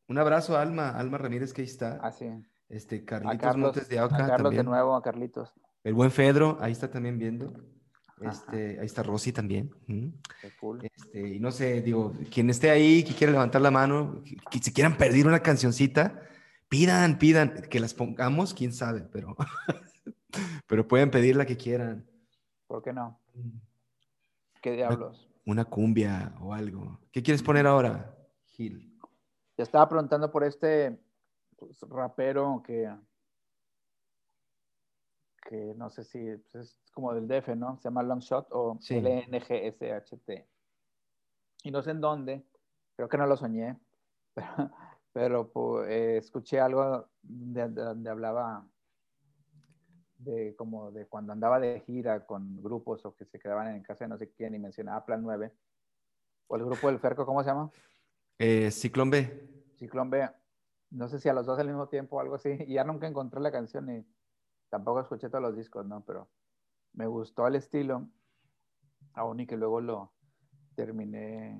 un 0.09 0.17
abrazo 0.17 0.57
a 0.57 0.61
Alma, 0.61 0.89
Alma 0.89 1.17
Ramírez 1.17 1.53
que 1.53 1.61
ahí 1.61 1.67
está. 1.67 1.93
Así. 2.01 2.25
Este, 2.67 2.97
A 2.97 3.05
Carlitos 3.05 3.39
Carlos, 3.39 3.57
Montes 3.67 3.87
de 3.87 3.99
a 3.99 4.05
Oca 4.05 4.17
Carlos 4.27 4.51
de 4.53 4.63
nuevo, 4.65 4.97
a 4.97 5.01
Carlitos. 5.01 5.53
El 5.81 5.93
buen 5.93 6.11
Fedro, 6.11 6.57
ahí 6.59 6.73
está 6.73 6.91
también 6.91 7.17
viendo. 7.17 7.53
Ajá. 8.21 8.29
Este, 8.31 8.79
ahí 8.79 8.85
está 8.85 9.03
Rosy 9.03 9.31
también. 9.31 9.71
¿Mm? 9.87 10.07
Cool. 10.59 10.83
Este, 10.83 11.35
y 11.35 11.39
no 11.39 11.51
sé, 11.51 11.81
digo, 11.81 12.13
quien 12.31 12.49
esté 12.49 12.69
ahí, 12.69 13.03
que 13.03 13.13
quiera 13.13 13.31
levantar 13.31 13.61
la 13.61 13.71
mano, 13.71 14.23
que, 14.23 14.37
que 14.49 14.59
se 14.59 14.73
quieran 14.73 14.97
pedir 14.97 15.27
una 15.27 15.41
cancioncita, 15.41 16.21
pidan, 16.69 17.17
pidan, 17.17 17.61
que 17.69 17.79
las 17.79 17.93
pongamos, 17.93 18.53
quién 18.53 18.73
sabe, 18.73 19.01
pero, 19.01 19.35
pero 20.67 20.87
pueden 20.87 21.11
pedir 21.11 21.35
la 21.35 21.45
que 21.45 21.57
quieran. 21.57 22.05
¿Por 22.67 22.83
qué 22.83 22.93
no? 22.93 23.19
¿Qué 24.61 24.71
diablos? 24.71 25.29
Una 25.45 25.65
cumbia 25.65 26.33
o 26.41 26.53
algo. 26.53 26.99
¿Qué 27.11 27.23
quieres 27.23 27.41
poner 27.41 27.67
ahora, 27.67 28.15
Gil? 28.45 28.99
Te 29.55 29.63
estaba 29.63 29.87
preguntando 29.87 30.29
por 30.29 30.43
este 30.43 30.99
pues, 31.55 31.79
rapero 31.89 32.61
que, 32.65 32.89
que 35.47 35.73
no 35.77 35.89
sé 35.89 36.03
si 36.03 36.35
pues, 36.51 36.55
es 36.55 36.91
como 36.91 37.13
del 37.13 37.27
DF, 37.27 37.55
¿no? 37.55 37.77
Se 37.77 37.85
llama 37.85 38.03
Longshot 38.03 38.47
o 38.51 38.77
Sí. 38.81 38.95
LNGSHT. 38.99 40.45
Y 41.63 41.71
no 41.71 41.81
sé 41.81 41.91
en 41.91 42.01
dónde, 42.01 42.45
creo 42.95 43.07
que 43.07 43.17
no 43.17 43.25
lo 43.25 43.37
soñé, 43.37 43.79
pero, 44.33 44.71
pero, 45.13 45.49
pues, 45.51 45.89
eh, 45.89 46.17
escuché 46.17 46.59
algo 46.59 47.07
de- 47.21 47.69
de- 47.69 47.81
donde 47.81 48.09
hablaba 48.09 48.67
de 50.17 50.55
como 50.55 50.91
de 50.91 51.05
cuando 51.05 51.31
andaba 51.31 51.59
de 51.59 51.79
gira 51.81 52.25
con 52.25 52.61
grupos 52.61 53.05
o 53.05 53.15
que 53.15 53.25
se 53.25 53.39
quedaban 53.39 53.73
en 53.75 53.83
casa 53.83 54.05
de 54.05 54.09
no 54.09 54.17
sé 54.17 54.31
quién 54.31 54.55
y 54.55 54.59
mencionaba 54.59 55.05
Plan 55.05 55.21
9 55.21 55.53
o 56.47 56.55
el 56.55 56.65
grupo 56.65 56.87
del 56.87 56.99
Ferco, 56.99 57.25
¿cómo 57.25 57.43
se 57.43 57.49
llama? 57.49 57.69
Eh, 58.39 58.71
Ciclón 58.71 59.09
B. 59.11 59.63
Ciclón 59.77 60.09
B, 60.09 60.27
no 60.91 61.07
sé 61.07 61.19
si 61.19 61.29
a 61.29 61.33
los 61.33 61.45
dos 61.45 61.59
al 61.59 61.67
mismo 61.67 61.87
tiempo 61.87 62.15
o 62.17 62.19
algo 62.19 62.35
así, 62.35 62.49
y 62.67 62.73
ya 62.73 62.83
nunca 62.83 63.07
encontré 63.07 63.39
la 63.39 63.51
canción 63.51 63.89
y 63.91 64.05
tampoco 64.69 65.01
escuché 65.01 65.29
todos 65.29 65.41
los 65.43 65.55
discos, 65.55 65.85
¿no? 65.85 66.01
Pero 66.05 66.29
me 66.93 67.07
gustó 67.07 67.47
el 67.47 67.55
estilo, 67.55 68.07
aún 69.13 69.39
y 69.39 69.47
que 69.47 69.57
luego 69.57 69.81
lo 69.81 70.11
terminé 70.75 71.59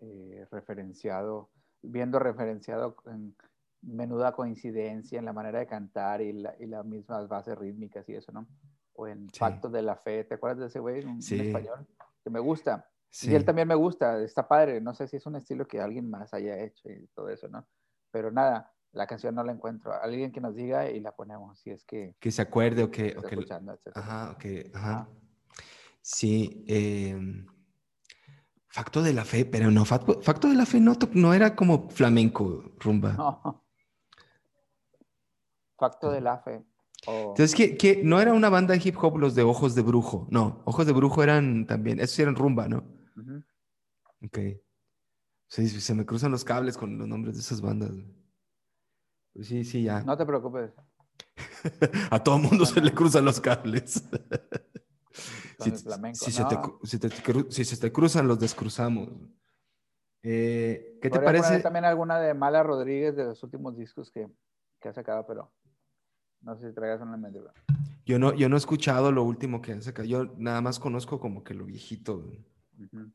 eh, 0.00 0.46
referenciado, 0.50 1.50
viendo 1.82 2.18
referenciado 2.18 2.96
en 3.06 3.34
menuda 3.82 4.32
coincidencia 4.32 5.18
en 5.18 5.24
la 5.24 5.32
manera 5.32 5.58
de 5.58 5.66
cantar 5.66 6.20
y, 6.22 6.32
la, 6.32 6.54
y 6.58 6.66
las 6.66 6.84
mismas 6.84 7.28
bases 7.28 7.56
rítmicas 7.58 8.08
y 8.08 8.14
eso, 8.14 8.32
¿no? 8.32 8.46
O 8.94 9.06
en 9.06 9.28
Sí. 9.30 9.40
Pacto 9.40 9.68
de 9.68 9.82
la 9.82 9.96
Fe, 9.96 10.24
¿te 10.24 10.34
acuerdas 10.34 10.58
de 10.60 10.66
ese 10.66 10.80
güey? 10.80 11.04
Un 11.04 11.20
Sí. 11.20 11.40
español 11.40 11.86
que 12.22 12.30
me 12.30 12.40
gusta. 12.40 12.88
Sí. 13.10 13.30
Y 13.30 13.34
él 13.34 13.44
también 13.44 13.68
me 13.68 13.74
gusta, 13.74 14.20
está 14.22 14.46
padre. 14.48 14.80
No 14.80 14.94
sé 14.94 15.06
si 15.06 15.16
es 15.16 15.26
un 15.26 15.36
estilo 15.36 15.66
que 15.66 15.80
alguien 15.80 16.08
más 16.10 16.32
haya 16.34 16.58
hecho 16.58 16.90
y 16.90 17.06
todo 17.08 17.28
eso, 17.28 17.48
¿no? 17.48 17.66
Pero 18.10 18.30
nada, 18.30 18.72
la 18.94 19.06
canción 19.06 19.34
no 19.34 19.44
la 19.44 19.52
encuentro. 19.52 19.92
Alguien 19.92 20.32
que 20.32 20.40
nos 20.40 20.54
diga 20.54 20.90
y 20.90 21.00
la 21.00 21.12
ponemos, 21.14 21.58
si 21.60 21.70
es 21.70 21.84
que 21.84 22.14
Que 22.20 22.30
se 22.30 22.42
acuerde 22.42 22.82
o 22.84 22.90
que... 22.90 23.14
o 23.18 23.22
que- 23.22 23.34
escuchando. 23.34 23.78
Ajá, 23.94 24.30
ok, 24.32 24.44
ajá. 24.74 25.08
Sí, 26.00 26.64
eh, 26.68 27.44
Facto 28.68 29.02
de 29.02 29.12
la 29.12 29.24
Fe, 29.24 29.44
pero 29.44 29.70
no, 29.70 29.84
Facto, 29.84 30.20
Facto 30.22 30.48
de 30.48 30.54
la 30.54 30.66
Fe 30.66 30.80
no, 30.80 30.96
no 31.12 31.32
era 31.34 31.54
como 31.54 31.88
flamenco, 31.90 32.74
rumba. 32.78 33.12
No. 33.12 33.64
Facto 35.76 36.10
de 36.10 36.20
la 36.20 36.38
fe. 36.38 36.64
Entonces, 37.06 37.54
que, 37.54 37.76
que 37.76 38.02
no 38.02 38.20
era 38.20 38.32
una 38.32 38.48
banda 38.48 38.74
de 38.74 38.80
hip 38.82 38.96
hop 39.02 39.18
los 39.18 39.34
de 39.34 39.42
Ojos 39.42 39.74
de 39.74 39.82
Brujo, 39.82 40.26
no, 40.30 40.62
Ojos 40.64 40.86
de 40.86 40.92
Brujo 40.92 41.22
eran 41.22 41.66
también, 41.66 42.00
esos 42.00 42.18
eran 42.18 42.34
rumba, 42.34 42.68
¿no? 42.68 42.84
Ujú. 43.16 43.42
Ok. 44.24 44.38
Sí, 45.48 45.68
sí, 45.68 45.80
se 45.80 45.94
me 45.94 46.06
cruzan 46.06 46.30
los 46.30 46.44
cables 46.44 46.78
con 46.78 46.96
los 46.96 47.06
nombres 47.06 47.34
de 47.34 47.40
esas 47.42 47.60
bandas. 47.60 47.90
Sí, 49.40 49.64
sí, 49.64 49.82
ya. 49.82 50.02
No 50.02 50.16
te 50.16 50.24
preocupes. 50.24 50.72
A 52.10 52.22
todo 52.22 52.38
mundo 52.38 52.66
se 52.66 52.80
le 52.80 52.92
cruzan 52.92 53.24
los 53.24 53.40
cables. 53.40 54.02
Flamenco, 55.82 56.18
si 56.24 56.32
se 56.32 56.44
te, 56.44 56.54
no. 56.56 56.78
si 56.82 56.98
te 56.98 57.08
si 57.50 57.64
se 57.64 57.76
te 57.78 57.92
cruzan, 57.92 58.28
los 58.28 58.38
descruzamos. 58.38 59.08
Eh, 60.22 60.98
¿Qué 61.00 61.08
te 61.10 61.20
Podría 61.20 61.42
parece? 61.42 61.62
también 61.62 61.84
alguna 61.84 62.18
de 62.18 62.34
Mala 62.34 62.62
Rodríguez 62.62 63.14
de 63.16 63.24
los 63.24 63.42
últimos 63.42 63.76
discos 63.76 64.10
que, 64.10 64.28
que 64.80 64.88
ha 64.88 64.92
sacado, 64.92 65.26
pero 65.26 65.52
no 66.42 66.56
sé 66.56 66.68
si 66.68 66.74
traigas 66.74 67.00
una 67.00 67.14
en 67.14 67.20
mente. 67.20 67.40
Yo 68.04 68.18
no, 68.18 68.34
yo 68.34 68.48
no 68.48 68.56
he 68.56 68.58
escuchado 68.58 69.12
lo 69.12 69.22
último 69.22 69.62
que 69.62 69.72
han 69.72 69.82
sacado. 69.82 70.06
Yo 70.06 70.34
nada 70.36 70.60
más 70.60 70.78
conozco 70.78 71.20
como 71.20 71.42
que 71.44 71.54
lo 71.54 71.64
viejito. 71.64 72.30
Ujú. 72.78 73.10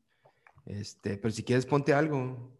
Este, 0.66 1.16
pero 1.18 1.32
si 1.32 1.44
quieres, 1.44 1.66
ponte 1.66 1.94
algo. 1.94 2.50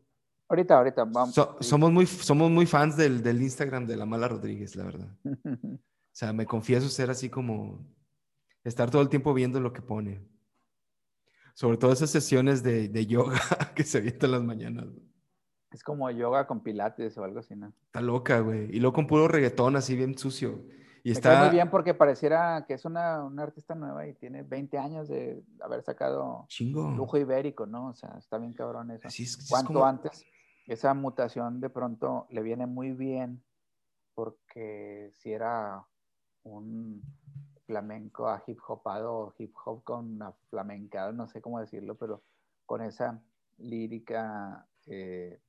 Ahorita, 0.50 0.76
ahorita, 0.76 1.04
vamos. 1.04 1.32
So- 1.34 1.56
somos, 1.60 1.90
muy, 1.92 2.04
somos 2.06 2.50
muy 2.50 2.66
fans 2.66 2.96
del, 2.96 3.22
del 3.22 3.40
Instagram 3.40 3.86
de 3.86 3.96
la 3.96 4.04
Mala 4.04 4.28
Rodríguez, 4.28 4.76
la 4.76 4.84
verdad. 4.84 5.08
O 6.12 6.16
sea, 6.20 6.32
me 6.32 6.44
confieso 6.44 6.88
ser 6.88 7.08
así 7.08 7.30
como 7.30 7.86
estar 8.64 8.90
todo 8.90 9.00
el 9.00 9.08
tiempo 9.08 9.32
viendo 9.32 9.60
lo 9.60 9.72
que 9.72 9.80
pone. 9.80 10.20
Sobre 11.54 11.76
todo 11.78 11.92
esas 11.92 12.10
sesiones 12.10 12.62
de, 12.64 12.88
de 12.88 13.06
yoga 13.06 13.38
que 13.76 13.84
se 13.84 13.98
avientan 13.98 14.32
las 14.32 14.42
mañanas. 14.42 14.86
Es 15.70 15.84
como 15.84 16.10
yoga 16.10 16.46
con 16.48 16.62
pilates 16.64 17.16
o 17.16 17.22
algo 17.24 17.38
así, 17.38 17.54
¿no? 17.54 17.72
Está 17.86 18.00
loca, 18.00 18.40
güey. 18.40 18.64
Y 18.74 18.80
luego 18.80 18.92
con 18.94 19.06
puro 19.06 19.28
reggaetón 19.28 19.76
así 19.76 19.94
bien 19.94 20.18
sucio. 20.18 20.64
Y 21.04 21.10
Me 21.10 21.12
está 21.12 21.30
cae 21.34 21.44
muy 21.46 21.50
bien 21.54 21.70
porque 21.70 21.94
pareciera 21.94 22.64
que 22.66 22.74
es 22.74 22.84
una, 22.84 23.22
una 23.24 23.44
artista 23.44 23.74
nueva 23.76 24.06
y 24.06 24.14
tiene 24.14 24.42
20 24.42 24.78
años 24.78 25.08
de 25.08 25.42
haber 25.62 25.82
sacado 25.84 26.44
chingo. 26.48 26.90
lujo 26.90 27.16
ibérico, 27.18 27.66
¿no? 27.66 27.90
O 27.90 27.94
sea, 27.94 28.16
está 28.18 28.36
bien 28.36 28.52
cabrón 28.52 28.90
eso. 28.90 29.08
Sí, 29.08 29.22
es- 29.22 29.34
sí 29.34 29.54
es 29.54 29.62
como- 29.62 29.84
antes, 29.86 30.24
esa 30.66 30.94
mutación 30.94 31.60
de 31.60 31.70
pronto 31.70 32.26
le 32.30 32.42
viene 32.42 32.66
muy 32.66 32.92
bien 32.92 33.42
porque 34.14 35.10
si 35.14 35.32
era 35.32 35.84
un 36.42 37.02
flamenco 37.66 38.28
a 38.28 38.42
hip 38.46 38.58
hopado, 38.66 39.34
hip 39.38 39.54
hop 39.64 39.82
con 39.84 40.18
flamencado, 40.48 41.12
no 41.12 41.28
sé 41.28 41.40
cómo 41.40 41.60
decirlo, 41.60 41.96
pero 41.96 42.22
con 42.66 42.82
esa 42.82 43.22
lírica, 43.58 44.66
eh, 44.86 45.40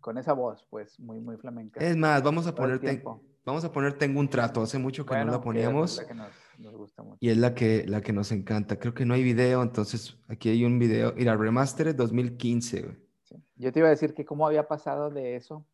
con 0.00 0.18
esa 0.18 0.32
voz, 0.32 0.66
pues 0.70 0.98
muy, 1.00 1.20
muy 1.20 1.36
flamenca. 1.36 1.80
Es 1.80 1.96
más, 1.96 2.22
vamos 2.22 2.46
a 2.46 2.54
todo 2.54 2.66
el 2.66 2.78
poner, 2.78 2.80
ten- 2.80 2.96
tiempo. 3.02 3.22
vamos 3.44 3.64
a 3.64 3.72
poner 3.72 3.98
Tengo 3.98 4.20
un 4.20 4.28
trato. 4.28 4.62
Hace 4.62 4.78
mucho 4.78 5.04
que 5.06 5.14
no 5.16 5.24
la 5.32 5.38
que 5.38 5.44
poníamos. 5.44 5.92
es 5.92 5.98
la 5.98 6.06
que 6.06 6.14
nos, 6.14 6.32
nos 6.58 6.74
gusta 6.76 7.02
mucho. 7.02 7.16
Y 7.20 7.30
es 7.30 7.36
la 7.38 7.54
que, 7.54 7.84
la 7.86 8.00
que 8.00 8.12
nos 8.12 8.30
encanta. 8.32 8.78
Creo 8.78 8.94
que 8.94 9.04
no 9.04 9.14
hay 9.14 9.22
video, 9.22 9.62
entonces 9.62 10.16
aquí 10.28 10.50
hay 10.50 10.64
un 10.64 10.78
video. 10.78 11.14
Mira, 11.16 11.36
Remastered 11.36 11.94
2015, 11.96 12.82
güey. 12.82 13.07
Sí. 13.58 13.64
Yo 13.64 13.72
te 13.72 13.80
iba 13.80 13.88
a 13.88 13.90
decir 13.90 14.14
que 14.14 14.24
cómo 14.24 14.46
había 14.46 14.66
pasado 14.68 15.10
de 15.10 15.36
eso 15.36 15.64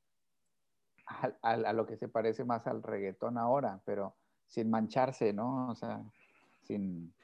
a, 1.07 1.31
a- 1.43 1.53
a 1.53 1.73
lo 1.73 1.87
que 1.87 1.97
se 1.97 2.09
parece 2.09 2.45
más 2.45 2.67
al 2.67 2.83
reggaetón 2.83 3.39
ahora, 3.39 3.81
pero 3.85 4.15
sin 4.49 4.71
mancharse, 4.71 5.33
¿no? 5.33 5.69
O 5.71 5.75
sea, 5.75 6.03
sin... 6.63 7.15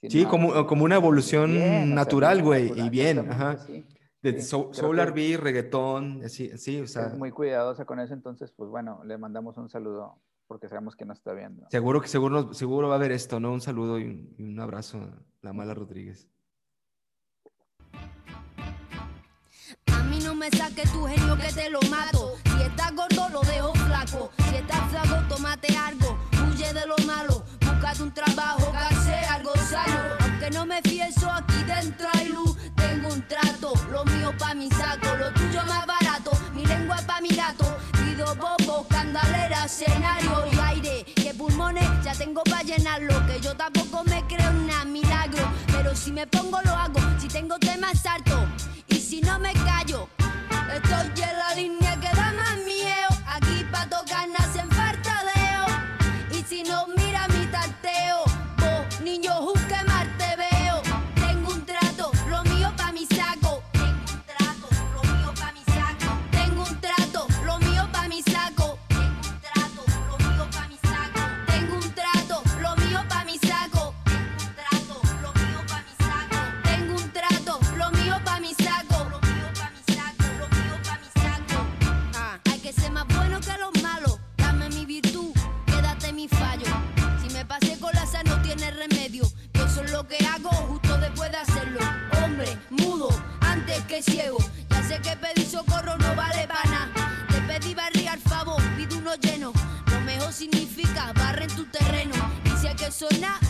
sin 0.00 0.10
Sí, 0.10 0.24
como, 0.24 0.66
como 0.66 0.84
una 0.84 0.96
evolución 0.96 1.50
Bien, 1.52 1.94
natural, 1.94 2.42
güey, 2.42 2.72
y 2.78 2.88
bien, 2.90 3.30
ajá. 3.30 3.58
sí. 3.58 3.84
De 4.22 4.40
sí, 4.40 4.48
soul, 4.72 4.98
R&B, 4.98 5.36
reggaetón, 5.36 6.22
así, 6.24 6.56
sí, 6.58 6.80
o 6.80 6.86
sea, 6.86 7.06
es 7.06 7.16
muy 7.16 7.30
cuidadosa 7.30 7.84
con 7.84 8.00
eso, 8.00 8.14
entonces, 8.14 8.50
pues 8.50 8.70
bueno, 8.70 9.02
le 9.04 9.18
mandamos 9.18 9.56
un 9.56 9.68
saludo 9.68 10.18
porque 10.48 10.68
sabemos 10.68 10.96
que 10.96 11.04
nos 11.04 11.18
está 11.18 11.32
viendo. 11.32 11.66
seguro 11.70 12.00
que 12.00 12.08
seguro, 12.08 12.52
seguro 12.54 12.88
va 12.88 12.94
a 12.94 12.98
haber 12.98 13.12
esto, 13.12 13.38
¿no? 13.40 13.52
Un 13.52 13.60
saludo 13.60 13.98
y 13.98 14.04
un, 14.04 14.34
y 14.38 14.42
un 14.44 14.58
abrazo 14.60 14.98
a 14.98 15.22
la 15.42 15.52
mala 15.52 15.74
Rodríguez. 15.74 16.28
Me 20.36 20.50
saques 20.50 20.90
tu 20.92 21.06
genio 21.06 21.36
que 21.36 21.50
te 21.52 21.70
lo 21.70 21.80
mato. 21.90 22.34
Si 22.44 22.62
estás 22.62 22.94
gordo, 22.94 23.28
lo 23.30 23.40
dejo 23.40 23.72
flaco. 23.72 24.30
Si 24.48 24.56
estás 24.56 24.90
flaco, 24.90 25.16
tómate 25.28 25.74
algo. 25.76 26.18
Huye 26.44 26.72
de 26.72 26.86
lo 26.86 26.96
malo. 27.06 27.42
Búscate 27.60 28.02
un 28.02 28.12
trabajo, 28.12 28.72
hacer 28.76 29.24
algo 29.24 29.52
sano. 29.56 29.98
Aunque 30.20 30.50
no 30.50 30.66
me 30.66 30.82
fieso, 30.82 31.30
aquí 31.30 31.62
dentro 31.64 32.06
hay 32.12 32.28
luz. 32.28 32.56
Tengo 32.76 33.08
un 33.08 33.26
trato, 33.26 33.72
lo 33.90 34.04
mío 34.04 34.32
pa' 34.38 34.54
mi 34.54 34.68
saco. 34.70 35.16
Lo 35.16 35.32
tuyo 35.32 35.62
más 35.66 35.86
barato, 35.86 36.32
mi 36.54 36.66
lengua 36.66 36.96
pa' 37.06 37.20
mi 37.20 37.28
gato. 37.28 37.76
Pido 37.92 38.34
bobo, 38.34 38.86
candalera, 38.88 39.64
escenario 39.64 40.44
y 40.52 40.58
aire. 40.58 41.04
Que 41.14 41.32
pulmones 41.32 41.88
ya 42.04 42.12
tengo 42.12 42.42
pa' 42.44 42.62
llenarlo. 42.62 43.26
Que 43.26 43.40
yo 43.40 43.56
tampoco 43.56 44.04
me 44.04 44.22
creo 44.26 44.52
nada 44.52 44.84
milagro. 44.84 45.50
Pero 45.68 45.94
si 45.94 46.12
me 46.12 46.26
pongo, 46.26 46.60
lo 46.62 46.74
hago. 46.74 47.00
Si 47.18 47.28
tengo 47.28 47.58
temas 47.58 48.04
altos. 48.04 48.44
Si 49.08 49.20
no 49.20 49.38
me 49.38 49.52
callo, 49.52 50.08
estoy 50.74 51.22
en 51.22 51.38
la 51.38 51.54
línea 51.54 51.94
que 52.00 52.08
da 52.08 52.32
más 52.32 52.56
miedo. 52.64 53.08
Aquí 53.24 53.64
pa' 53.70 53.88
tocar 53.88 54.28
nacen 54.28 54.68
fartadeo. 54.72 55.66
Y 56.32 56.42
si 56.42 56.64
no 56.64 56.88
mira 56.88 57.05
ciego. 94.02 94.38
Ya 94.70 94.82
sé 94.82 95.00
que 95.00 95.16
pedí 95.16 95.44
socorro 95.44 95.96
no 95.98 96.14
vale 96.14 96.46
para 96.46 96.70
nada. 96.70 97.26
Te 97.28 97.40
pedí 97.42 97.74
barriga 97.74 98.12
al 98.12 98.20
favor, 98.20 98.62
pide 98.76 98.96
uno 98.96 99.14
lleno. 99.16 99.52
Lo 99.90 100.00
mejor 100.00 100.32
significa 100.32 101.12
barren 101.14 101.48
tu 101.54 101.64
terreno. 101.66 102.14
Y 102.44 102.50
si 102.60 102.74
que 102.74 102.90
soy 102.90 103.18
nada 103.18 103.45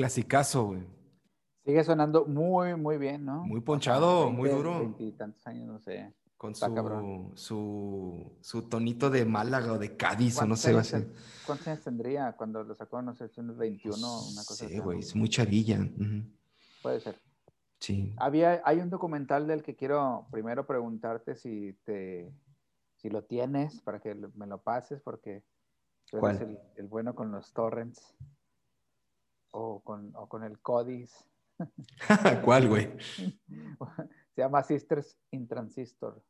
Clasicazo, 0.00 0.64
güey. 0.68 0.80
Sigue 1.62 1.84
sonando 1.84 2.24
muy, 2.24 2.74
muy 2.74 2.96
bien, 2.96 3.22
¿no? 3.26 3.44
Muy 3.44 3.60
ponchado, 3.60 4.30
muy 4.30 4.48
duro. 4.48 4.78
Veintitantos 4.78 5.46
años, 5.46 5.66
no 5.68 5.78
sé. 5.78 6.14
Con 6.38 6.52
Está 6.52 6.68
su, 6.68 6.74
cabrón. 6.74 7.32
su, 7.34 8.32
su 8.40 8.62
tonito 8.62 9.10
de 9.10 9.26
Málaga 9.26 9.74
o 9.74 9.78
de 9.78 9.98
Cádiz, 9.98 10.38
o 10.38 10.46
no 10.46 10.56
¿Cuántos 10.56 10.86
sé, 10.86 10.96
años 10.96 11.08
¿Cuántos 11.44 11.68
años 11.68 11.80
tendría 11.84 12.32
cuando 12.32 12.64
lo 12.64 12.74
sacó? 12.74 13.02
No 13.02 13.14
sé, 13.14 13.28
si 13.28 13.40
unos 13.42 13.58
21, 13.58 13.94
una 13.98 14.42
cosa 14.42 14.66
Sí, 14.66 14.78
güey, 14.78 15.00
es 15.00 15.14
muy 15.14 15.28
chavilla. 15.28 15.86
Puede 16.80 17.00
ser. 17.00 17.20
Sí. 17.78 18.14
Había, 18.16 18.62
hay 18.64 18.78
un 18.78 18.88
documental 18.88 19.46
del 19.46 19.62
que 19.62 19.76
quiero 19.76 20.28
primero 20.30 20.66
preguntarte 20.66 21.36
si 21.36 21.74
te, 21.84 22.32
si 22.96 23.10
lo 23.10 23.22
tienes 23.24 23.82
para 23.82 24.00
que 24.00 24.14
me 24.14 24.46
lo 24.46 24.62
pases, 24.62 25.02
porque 25.02 25.44
tú 26.06 26.16
eres 26.24 26.38
¿Cuál? 26.38 26.48
el, 26.48 26.58
el 26.76 26.86
bueno 26.86 27.14
con 27.14 27.30
los 27.32 27.52
torrents 27.52 28.14
o 29.50 29.80
con, 29.80 30.12
o 30.16 30.28
con 30.28 30.44
el 30.44 30.60
Codis. 30.60 31.12
¿Cuál, 32.44 32.68
güey? 32.68 32.90
Se 34.34 34.42
llama 34.42 34.62
Sisters 34.62 35.18
in 35.30 35.46
Transistor. 35.46 36.22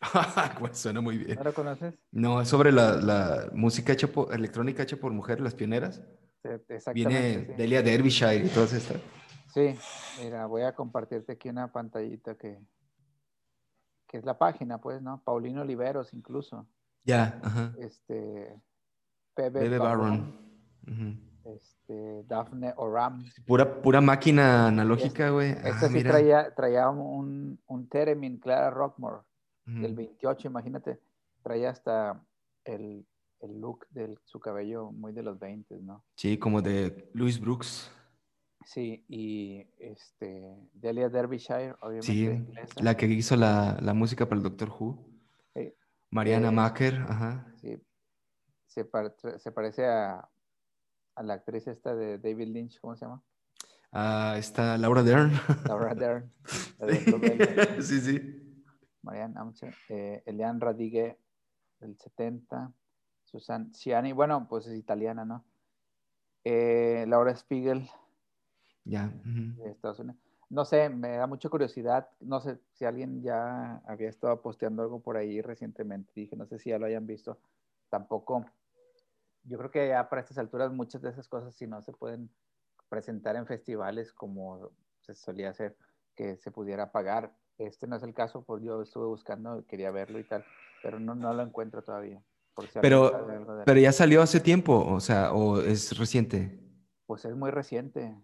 Güey, 0.60 0.74
Suena 0.74 1.00
muy 1.00 1.18
bien. 1.18 1.36
¿No 1.36 1.44
lo 1.44 1.54
conoces? 1.54 1.94
No, 2.12 2.40
es 2.40 2.48
sobre 2.48 2.70
la, 2.70 2.96
la 2.96 3.50
música 3.52 3.92
hecha 3.92 4.08
por, 4.08 4.34
electrónica 4.34 4.82
hecha 4.82 4.96
por 4.96 5.12
mujeres, 5.12 5.42
las 5.42 5.54
pioneras. 5.54 6.02
Sí, 6.42 6.48
Exactamente. 6.68 6.92
Viene 6.94 7.46
sí. 7.46 7.52
Delia 7.56 7.82
Derbyshire 7.82 8.44
y 8.44 8.48
todas 8.48 8.72
estas. 8.72 9.00
Sí, 9.52 9.74
mira, 10.22 10.46
voy 10.46 10.62
a 10.62 10.74
compartirte 10.74 11.32
aquí 11.32 11.48
una 11.48 11.72
pantallita 11.72 12.36
que, 12.36 12.58
que 14.06 14.18
es 14.18 14.24
la 14.24 14.36
página, 14.36 14.78
pues, 14.78 15.00
¿no? 15.00 15.22
Paulino 15.24 15.62
Oliveros, 15.62 16.12
incluso. 16.12 16.66
Ya, 17.04 17.40
ajá. 17.42 17.72
Este, 17.78 18.60
Bebe, 19.34 19.68
Bebe. 19.68 19.78
Ujú. 19.78 21.16
Este, 21.54 22.22
Daphne 22.24 22.72
Oram. 22.76 23.24
Pura, 23.46 23.80
pura 23.82 24.00
máquina 24.00 24.68
analógica, 24.68 25.30
güey. 25.30 25.50
Este 25.50 25.68
Ah, 25.70 25.78
sí 25.88 25.94
mira. 25.94 26.10
traía, 26.10 26.54
traía 26.54 26.88
un, 26.90 27.58
un 27.66 27.88
Theremin 27.88 28.38
Clara 28.38 28.70
Rockmore 28.70 29.22
del 29.64 29.94
28, 29.94 30.48
imagínate. 30.48 31.00
Traía 31.42 31.70
hasta 31.70 32.20
el, 32.64 33.06
el 33.40 33.60
look 33.60 33.86
de 33.90 34.16
su 34.24 34.38
cabello 34.40 34.90
muy 34.92 35.12
de 35.12 35.22
los 35.22 35.38
20, 35.38 35.76
¿no? 35.82 36.04
Sí, 36.16 36.38
como 36.38 36.62
de 36.62 37.10
Louis 37.14 37.40
Brooks. 37.40 37.90
Sí, 38.64 39.04
y 39.08 39.64
este, 39.78 40.56
Delia 40.72 41.08
Derbyshire, 41.08 41.74
obviamente 41.80 42.06
Sí, 42.06 42.24
inglesa. 42.24 42.82
la 42.82 42.96
que 42.96 43.06
hizo 43.06 43.36
la, 43.36 43.76
la 43.80 43.94
música 43.94 44.26
para 44.28 44.38
el 44.38 44.42
Doctor 44.42 44.70
Who. 44.70 44.98
Sí. 45.54 45.72
Mariana 46.10 46.48
Eh, 46.48 46.52
Macker, 46.52 46.94
ajá. 47.08 47.46
Sí. 47.60 47.76
Se, 48.66 48.84
par- 48.84 49.14
se 49.38 49.52
parece 49.52 49.86
a, 49.86 50.28
a 51.16 51.22
la 51.22 51.34
actriz 51.34 51.66
esta 51.66 51.94
de 51.94 52.18
David 52.18 52.48
Lynch, 52.48 52.78
¿cómo 52.80 52.94
se 52.96 53.04
llama? 53.04 53.22
Ah, 53.92 54.34
está 54.38 54.76
Laura 54.78 55.02
Dern. 55.02 55.32
Laura 55.66 55.94
Dern. 55.94 56.30
la 56.78 57.82
sí, 57.82 58.00
sí. 58.00 58.42
Marianne 59.02 59.34
Amcher, 59.38 59.74
eh, 59.88 60.22
Eliane 60.26 60.60
Radigue 60.60 61.18
del 61.80 61.96
70, 61.96 62.72
Susan 63.24 63.72
Ciani, 63.72 64.12
bueno, 64.12 64.46
pues 64.48 64.66
es 64.66 64.76
italiana, 64.76 65.24
¿no? 65.24 65.44
Eh, 66.44 67.04
Laura 67.08 67.34
Spiegel 67.34 67.88
Ya. 68.84 69.10
de 69.24 69.70
Estados 69.70 70.00
Unidos. 70.00 70.20
No 70.48 70.64
sé, 70.64 70.88
me 70.88 71.16
da 71.16 71.26
mucha 71.26 71.48
curiosidad, 71.48 72.08
no 72.20 72.40
sé 72.40 72.58
si 72.72 72.84
alguien 72.84 73.22
ya 73.22 73.76
había 73.86 74.08
estado 74.08 74.40
posteando 74.42 74.82
algo 74.82 75.00
por 75.00 75.16
ahí 75.16 75.40
recientemente, 75.40 76.12
dije, 76.14 76.36
no 76.36 76.46
sé 76.46 76.58
si 76.58 76.70
ya 76.70 76.78
lo 76.78 76.86
hayan 76.86 77.06
visto, 77.06 77.38
tampoco. 77.88 78.44
Yo 79.48 79.58
creo 79.58 79.70
que 79.70 79.88
ya 79.88 80.08
para 80.08 80.22
estas 80.22 80.38
alturas 80.38 80.72
muchas 80.72 81.02
de 81.02 81.10
esas 81.10 81.28
cosas 81.28 81.54
si 81.54 81.66
no 81.66 81.80
se 81.82 81.92
pueden 81.92 82.30
presentar 82.88 83.36
en 83.36 83.46
festivales 83.46 84.12
como 84.12 84.70
se 85.00 85.14
solía 85.14 85.50
hacer, 85.50 85.76
que 86.14 86.36
se 86.36 86.50
pudiera 86.50 86.90
pagar. 86.90 87.36
Este 87.58 87.86
no 87.86 87.96
es 87.96 88.02
el 88.02 88.12
caso, 88.12 88.44
pues 88.44 88.62
yo 88.62 88.82
estuve 88.82 89.06
buscando, 89.06 89.64
quería 89.66 89.90
verlo 89.90 90.18
y 90.18 90.24
tal, 90.24 90.44
pero 90.82 90.98
no, 90.98 91.14
no 91.14 91.32
lo 91.32 91.42
encuentro 91.42 91.82
todavía. 91.82 92.22
por 92.54 92.66
si 92.68 92.78
Pero, 92.80 93.14
algo 93.14 93.62
pero 93.64 93.80
ya 93.80 93.92
salió 93.92 94.20
hace 94.20 94.40
tiempo, 94.40 94.84
o 94.86 95.00
sea, 95.00 95.32
o 95.32 95.60
es 95.60 95.96
reciente. 95.96 96.60
Pues 97.06 97.24
es 97.24 97.36
muy 97.36 97.50
reciente. 97.50 98.16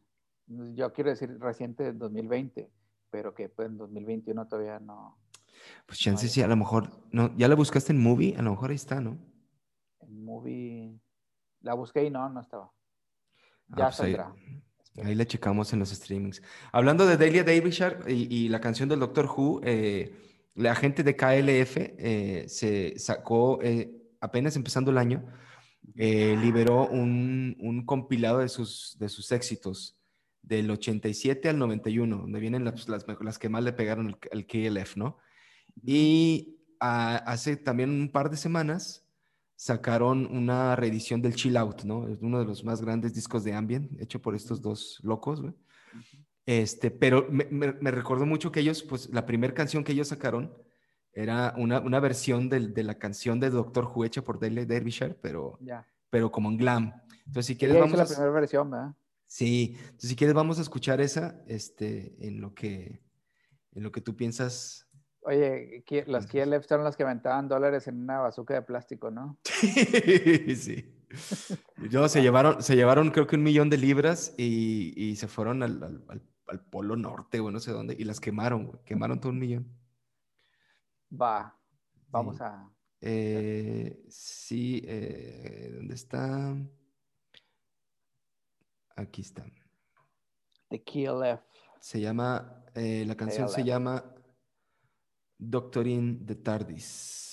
Yo 0.46 0.92
quiero 0.92 1.10
decir 1.10 1.38
reciente 1.38 1.84
del 1.84 1.98
2020, 1.98 2.68
pero 3.10 3.32
que 3.32 3.48
pues 3.48 3.68
en 3.68 3.78
2021 3.78 4.48
todavía 4.48 4.80
no. 4.80 5.18
Pues 5.86 5.98
chance 5.98 6.26
hay. 6.26 6.30
sí, 6.30 6.42
a 6.42 6.48
lo 6.48 6.56
mejor, 6.56 6.90
no, 7.12 7.34
ya 7.36 7.48
la 7.48 7.54
buscaste 7.54 7.92
en 7.92 8.02
movie, 8.02 8.34
a 8.36 8.42
lo 8.42 8.50
mejor 8.50 8.70
ahí 8.70 8.76
está, 8.76 9.00
¿no? 9.00 9.18
En 10.00 10.24
movie. 10.24 11.00
La 11.62 11.74
busqué 11.74 12.04
y 12.04 12.10
no, 12.10 12.28
no 12.28 12.40
estaba. 12.40 12.64
Ah, 13.70 13.74
Ya 13.78 13.84
pues 13.86 14.00
ahí- 14.00 14.14
saldrá. 14.14 14.34
Espera. 14.84 15.08
Ahí 15.08 15.14
la 15.14 15.24
checamos 15.26 15.72
en 15.72 15.78
los 15.78 15.88
streamings. 15.90 16.42
Hablando 16.70 17.06
de 17.06 17.16
Delia 17.16 17.44
Derbyshire 17.44 17.98
y, 18.12 18.34
y 18.44 18.48
la 18.48 18.60
canción 18.60 18.88
del 18.90 19.00
Doctor 19.00 19.26
Who, 19.26 19.62
eh, 19.64 20.14
la 20.54 20.74
gente 20.74 21.02
de 21.02 21.16
KLF 21.16 21.76
eh, 21.98 22.44
se 22.46 22.98
sacó, 22.98 23.58
eh, 23.62 23.90
apenas 24.20 24.54
empezando 24.56 24.90
el 24.90 24.98
año, 24.98 25.24
eh, 25.96 26.36
liberó 26.38 26.86
un, 26.88 27.56
un 27.60 27.86
compilado 27.86 28.40
de 28.40 28.48
sus, 28.50 28.96
de 28.98 29.08
sus 29.08 29.32
éxitos 29.32 29.98
del 30.42 30.70
87 30.70 31.48
al 31.48 31.58
91, 31.58 32.18
donde 32.18 32.40
vienen 32.40 32.64
las, 32.64 32.86
las, 32.88 33.06
las 33.20 33.38
que 33.38 33.48
más 33.48 33.62
le 33.64 33.72
pegaron 33.72 34.08
al, 34.08 34.18
al 34.30 34.46
KLF, 34.46 34.96
¿no? 34.96 35.16
Y 35.82 36.58
ah, 36.80 37.16
hace 37.26 37.56
también 37.56 37.88
un 37.90 38.10
par 38.12 38.28
de 38.28 38.36
semanas 38.36 39.01
sacaron 39.62 40.26
una 40.36 40.74
reedición 40.74 41.22
del 41.22 41.36
Chill 41.36 41.56
Out, 41.56 41.84
¿no? 41.84 42.08
Es 42.08 42.18
uno 42.20 42.40
de 42.40 42.44
los 42.44 42.64
más 42.64 42.82
grandes 42.82 43.14
discos 43.14 43.44
de 43.44 43.54
ambient 43.54 43.92
hecho 44.00 44.20
por 44.20 44.34
estos 44.34 44.60
dos 44.60 44.98
locos, 45.04 45.40
güey. 45.40 45.54
Este, 46.44 46.90
pero 46.90 47.28
me, 47.30 47.44
me- 47.44 47.72
me 47.74 47.92
recordó 47.92 48.26
mucho 48.26 48.50
que 48.50 48.58
ellos, 48.58 48.82
pues 48.82 49.08
la 49.10 49.24
primera 49.24 49.54
canción 49.54 49.84
que 49.84 49.92
ellos 49.92 50.08
sacaron 50.08 50.52
era 51.12 51.54
una, 51.56 51.78
una 51.78 52.00
versión 52.00 52.48
del- 52.48 52.74
de 52.74 52.82
la 52.82 52.98
canción 52.98 53.38
de 53.38 53.50
Doctor 53.50 53.84
Who 53.86 54.04
hecha 54.04 54.24
por 54.24 54.40
Dale 54.40 54.66
Derbyshire, 54.66 55.14
pero, 55.14 55.58
pero 56.10 56.32
como 56.32 56.50
en 56.50 56.56
glam. 56.56 56.92
Entonces, 57.26 57.46
si 57.46 57.56
quieres, 57.56 57.76
vamos 57.78 57.94
a... 58.00 58.02
la 58.02 58.06
primera 58.08 58.30
versión, 58.32 58.68
¿verdad? 58.68 58.96
Sí, 59.26 59.76
entonces 59.78 60.10
si 60.10 60.16
quieres 60.16 60.34
vamos 60.34 60.58
a 60.58 60.62
escuchar 60.62 61.00
esa, 61.00 61.40
este, 61.46 62.16
en 62.26 62.40
lo 62.40 62.52
que, 62.52 63.00
en 63.74 63.82
lo 63.84 63.92
que 63.92 64.00
tú 64.00 64.16
piensas. 64.16 64.88
Oye, 65.24 65.84
Ki- 65.86 66.02
los 66.06 66.24
Entonces- 66.24 66.30
KLF 66.60 66.66
son 66.66 66.82
los 66.84 66.96
que 66.96 67.04
aventaban 67.04 67.48
dólares 67.48 67.86
en 67.88 68.00
una 68.02 68.18
bazuca 68.20 68.54
de 68.54 68.62
plástico, 68.62 69.10
¿no? 69.10 69.38
sí. 70.56 70.98
Yo, 71.90 72.08
se 72.08 72.22
llevaron, 72.22 72.62
se 72.62 72.74
llevaron 72.74 73.10
creo 73.10 73.26
que 73.26 73.36
un 73.36 73.42
millón 73.42 73.70
de 73.70 73.76
libras 73.78 74.34
y, 74.38 74.92
y 74.96 75.16
se 75.16 75.28
fueron 75.28 75.62
al, 75.62 75.82
al- 75.82 76.04
al- 76.08 76.22
Polo 76.70 76.96
Norte 76.96 77.40
o 77.40 77.50
no 77.50 77.60
sé 77.60 77.70
dónde 77.72 77.94
y 77.98 78.04
las 78.04 78.20
quemaron, 78.20 78.66
güey. 78.66 78.78
Quemaron 78.84 79.18
todo 79.20 79.32
un 79.32 79.38
millón. 79.38 79.66
Va. 81.10 81.58
Vamos 82.08 82.36
Sí. 82.36 82.42
a... 82.44 82.68
Eh, 83.00 84.04
sí, 84.08 84.82
eh, 84.86 85.72
¿dónde 85.74 85.94
está? 85.94 86.54
Aquí 88.96 89.22
está. 89.22 89.44
The 90.68 90.82
KLF. 90.82 91.40
Se 91.80 92.00
llama, 92.00 92.64
eh, 92.74 93.04
la 93.06 93.16
canción 93.16 93.48
se 93.48 93.64
llama 93.64 94.04
Doctorin 95.42 96.18
de 96.24 96.34
Tardis. 96.36 97.31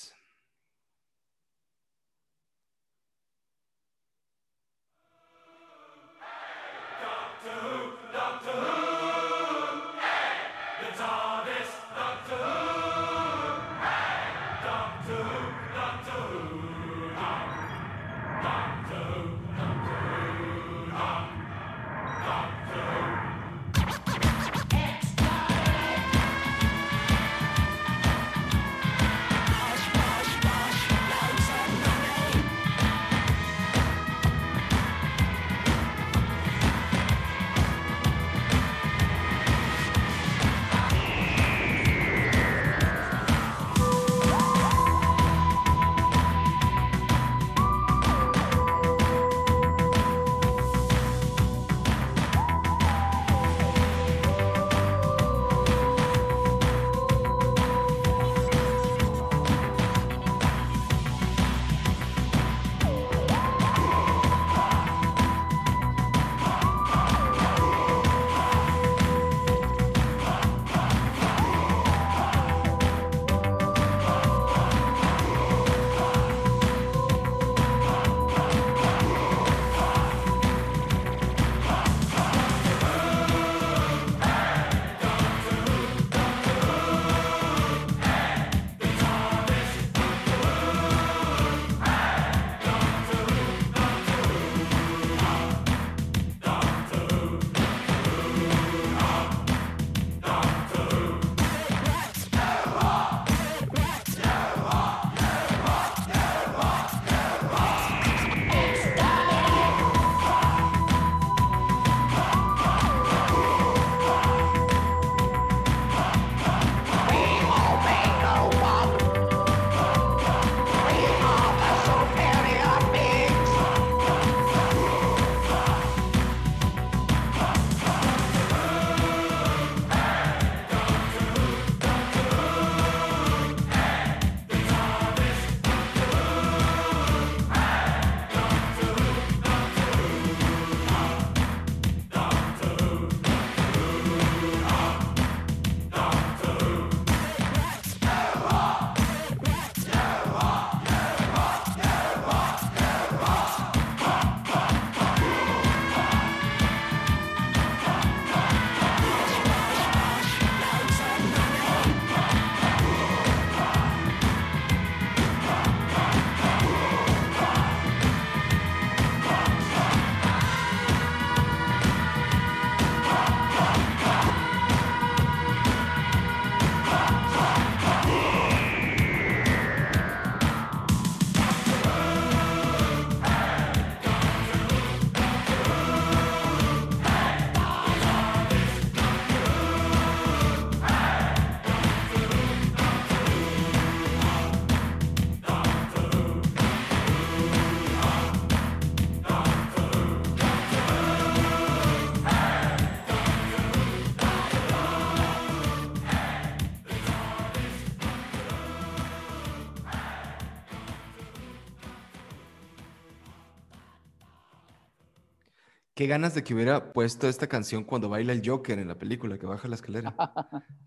Qué 215.99 216.07
ganas 216.07 216.33
de 216.33 216.45
que 216.45 216.53
hubiera 216.53 216.93
puesto 216.93 217.27
esta 217.27 217.47
canción 217.47 217.83
cuando 217.83 218.07
baila 218.07 218.31
el 218.31 218.41
Joker 218.41 218.79
en 218.79 218.87
la 218.87 218.97
película, 218.97 219.37
que 219.37 219.45
baja 219.45 219.67
la 219.67 219.75
escalera. 219.75 220.15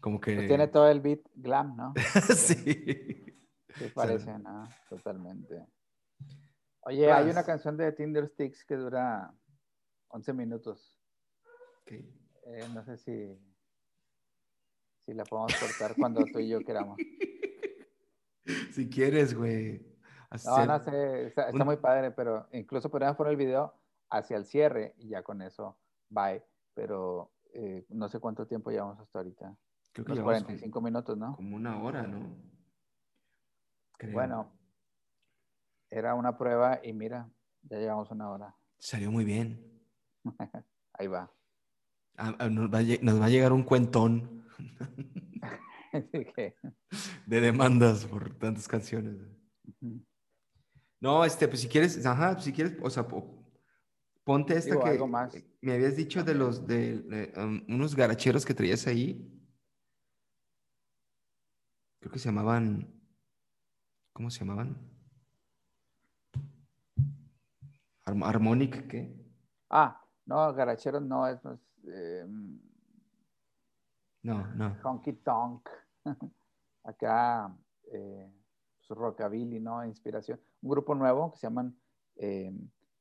Como 0.01 0.19
que... 0.19 0.37
Pues 0.37 0.49
tiene 0.49 0.69
todo 0.69 0.89
el 0.89 1.03
beat 1.03 1.21
glam, 1.35 1.77
¿no? 1.77 1.93
sí. 2.35 2.57
Sí, 3.75 3.91
parece, 3.95 4.39
¿no? 4.39 4.67
Totalmente. 4.89 5.67
Oye, 6.81 7.13
hay 7.13 7.29
una 7.29 7.45
canción 7.45 7.77
de 7.77 7.93
Tinder 7.93 8.27
Sticks 8.27 8.65
que 8.65 8.75
dura 8.75 9.35
11 10.09 10.33
minutos. 10.33 10.99
Ok. 11.83 11.93
Eh, 11.93 12.69
no 12.73 12.83
sé 12.83 12.97
si, 12.97 13.39
si 15.05 15.13
la 15.13 15.25
podemos 15.25 15.55
cortar 15.57 15.95
cuando 15.95 16.25
tú 16.25 16.39
y 16.39 16.49
yo 16.49 16.61
queramos. 16.61 16.97
Si 18.73 18.89
quieres, 18.89 19.35
güey. 19.35 19.87
No, 20.47 20.67
no 20.67 20.79
sé, 20.83 21.27
está, 21.27 21.49
está 21.51 21.53
un- 21.53 21.67
muy 21.67 21.77
padre, 21.77 22.11
pero 22.13 22.49
incluso 22.53 22.91
podríamos 22.91 23.19
poner 23.19 23.33
el 23.33 23.37
video 23.37 23.82
hacia 24.13 24.37
el 24.37 24.45
cierre 24.45 24.95
y 24.99 25.09
ya 25.09 25.23
con 25.23 25.43
eso, 25.43 25.79
bye. 26.09 26.43
Pero 26.75 27.33
eh, 27.55 27.85
no 27.91 28.09
sé 28.09 28.21
cuánto 28.21 28.47
tiempo 28.47 28.71
llevamos 28.71 28.99
hasta 29.01 29.19
ahorita. 29.19 29.57
Creo 29.93 30.05
que 30.07 30.13
Unos 30.13 30.19
llevamos 30.25 30.43
45 30.45 30.81
minutos, 30.81 31.19
¿no? 31.19 31.37
como 31.37 31.57
una 31.57 31.83
hora, 31.83 32.07
¿no? 32.07 32.37
Creo. 33.99 34.13
Bueno, 34.13 34.53
era 35.91 36.15
una 36.15 36.37
prueba 36.37 36.81
y 36.83 36.93
mira, 36.93 37.31
ya 37.63 37.79
llevamos 37.79 38.11
una 38.11 38.31
hora. 38.31 38.57
Salió 38.79 39.11
muy 39.11 39.25
bien. 39.25 39.81
Ahí 40.95 41.07
va. 41.07 41.31
Ah, 42.17 42.35
ah, 42.39 42.49
nos, 42.49 42.73
va 42.73 42.79
a, 42.79 42.83
lle- 42.83 43.01
nos 43.03 43.21
va 43.21 43.27
a 43.27 43.31
llegar 43.31 43.53
un 43.53 43.63
cuentón 43.63 44.47
que, 46.37 46.55
de 47.27 47.41
demandas 47.41 48.05
por 48.07 48.35
tantas 48.39 48.69
canciones. 48.69 49.17
No, 51.01 51.25
este, 51.25 51.49
pues 51.49 51.61
si 51.61 51.69
quieres, 51.69 52.05
ajá, 52.05 52.39
si 52.41 52.53
quieres, 52.53 52.77
o 52.83 52.91
sea, 52.91 53.07
po- 53.09 53.42
ponte 54.25 54.57
esta 54.57 54.71
Digo, 54.71 54.83
que 54.85 54.91
algo 54.91 55.09
más. 55.09 55.37
me 55.61 55.73
habías 55.73 55.97
dicho 55.97 56.23
de 56.25 56.35
los, 56.35 56.67
de, 56.67 56.99
de, 57.03 57.33
um, 57.41 57.63
unos 57.75 57.95
garacheros 57.97 58.45
que 58.45 58.55
traías 58.55 58.87
ahí. 58.87 59.29
Creo 62.01 62.13
que 62.13 62.19
se 62.19 62.27
llamaban 62.29 62.93
¿Cómo 64.13 64.29
se 64.31 64.41
llamaban? 64.41 64.77
Arm- 68.05 68.25
Harmonic, 68.25 68.89
¿qué? 68.89 69.15
Ah, 69.71 70.05
no, 70.27 70.53
Garacheros 70.53 71.03
no, 71.03 71.27
es 71.27 71.43
más, 71.45 71.59
eh, 71.89 72.27
No, 74.23 74.47
no. 74.55 74.77
Honky 74.85 75.15
Tonk. 75.15 75.69
Acá, 76.85 77.57
eh, 77.93 78.31
pues, 78.87 78.99
Rockabilly, 78.99 79.61
¿no? 79.61 79.85
Inspiración. 79.85 80.41
Un 80.61 80.71
grupo 80.71 80.95
nuevo 80.95 81.33
que 81.33 81.39
se 81.39 81.47
llaman 81.47 81.75
eh, 82.17 82.53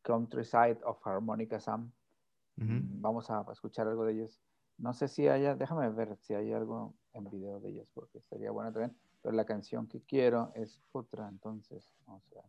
Countryside 0.01 0.79
of 0.83 0.99
Harmonica 1.05 1.59
Sam. 1.59 1.91
Mm, 2.57 3.01
Vamos 3.01 3.29
a 3.29 3.45
escuchar 3.51 3.87
algo 3.87 4.05
de 4.05 4.13
ellos. 4.13 4.41
No 4.77 4.93
sé 4.93 5.07
si 5.07 5.27
haya, 5.27 5.55
déjame 5.55 5.89
ver 5.89 6.17
si 6.17 6.33
hay 6.33 6.51
algo 6.53 6.95
en 7.13 7.29
video 7.29 7.59
de 7.59 7.69
ellos, 7.69 7.87
porque 7.93 8.17
estaría 8.17 8.51
bueno 8.51 8.71
también. 8.71 8.97
Pero 9.21 9.35
la 9.35 9.45
canción 9.45 9.87
que 9.87 10.01
quiero 10.01 10.51
es 10.55 10.81
otra, 10.91 11.29
entonces, 11.29 11.93
vamos 12.05 12.23
a 12.31 12.35
ver. 12.35 12.45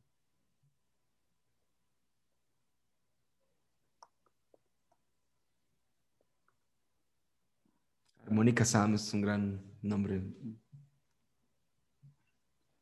Mónica 8.30 8.64
Sam 8.64 8.94
es 8.94 9.12
un 9.12 9.20
gran 9.20 9.60
nombre. 9.82 10.22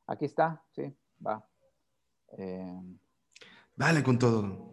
Aquí 0.06 0.26
está, 0.26 0.62
sí, 0.70 0.94
va. 1.24 1.44
Eh, 2.38 2.82
Dale 3.80 4.02
con 4.02 4.18
todo. 4.18 4.70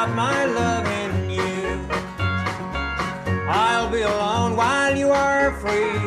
Stop 0.00 0.16
my 0.16 0.44
loving 0.46 1.30
you. 1.30 1.78
I'll 3.48 3.90
be 3.90 4.00
alone 4.00 4.56
while 4.56 4.96
you 4.96 5.10
are 5.10 5.52
free 5.52 6.00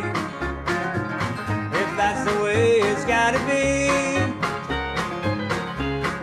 if 1.82 1.90
that's 2.00 2.24
the 2.28 2.36
way 2.44 2.80
it's 2.90 3.06
gotta 3.06 3.38
be. 3.52 3.90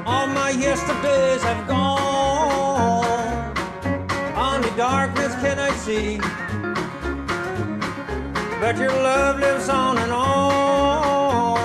All 0.04 0.26
my 0.26 0.50
yesterdays 0.50 1.42
have 1.44 1.62
gone, 1.68 3.54
only 4.36 4.70
darkness 4.76 5.32
can 5.36 5.60
I 5.60 5.70
see. 5.84 6.18
But 8.60 8.78
your 8.78 8.94
love 9.08 9.38
lives 9.38 9.68
on 9.68 9.96
and 9.98 10.10
on, 10.10 11.60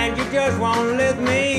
and 0.00 0.18
you 0.18 0.24
just 0.32 0.58
won't 0.58 0.96
let 0.96 1.16
me 1.20 1.53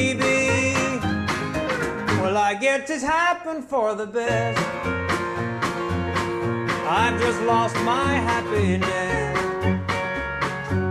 I 2.46 2.54
guess 2.54 2.92
it's 2.92 3.04
happened 3.04 3.66
for 3.66 3.96
the 3.96 4.06
best. 4.06 4.62
I've 6.88 7.20
just 7.20 7.42
lost 7.42 7.76
my 7.78 8.14
happiness. 8.14 9.40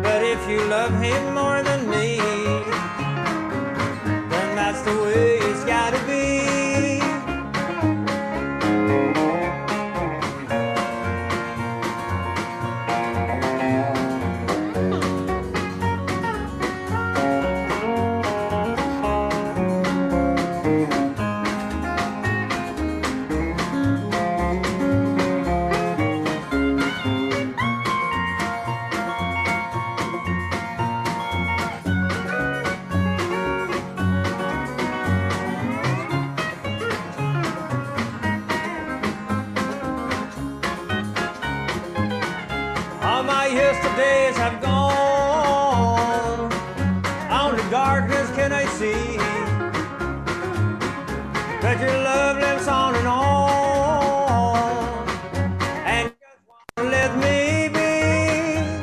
But 0.03 0.25
if 0.25 0.49
you 0.49 0.65
love 0.65 1.01
him 1.01 1.33
more 1.33 1.63
than 1.63 1.89
me, 1.89 2.17
then 4.31 4.57
that's 4.57 4.83
the 4.83 5.01
way 5.05 5.34
yesterdays 43.97 44.37
have 44.37 44.61
gone. 44.61 46.53
Only 47.31 47.62
darkness 47.71 48.31
can 48.35 48.53
I 48.53 48.65
see. 48.66 49.19
But 51.61 51.81
your 51.81 51.99
love 52.03 52.37
lives 52.39 52.69
on 52.69 52.95
and 52.97 53.07
on. 53.07 54.57
And 55.87 56.12
just 56.21 56.43
won't 56.49 56.91
let 56.91 57.16
me 57.16 57.69
be. 57.69 58.79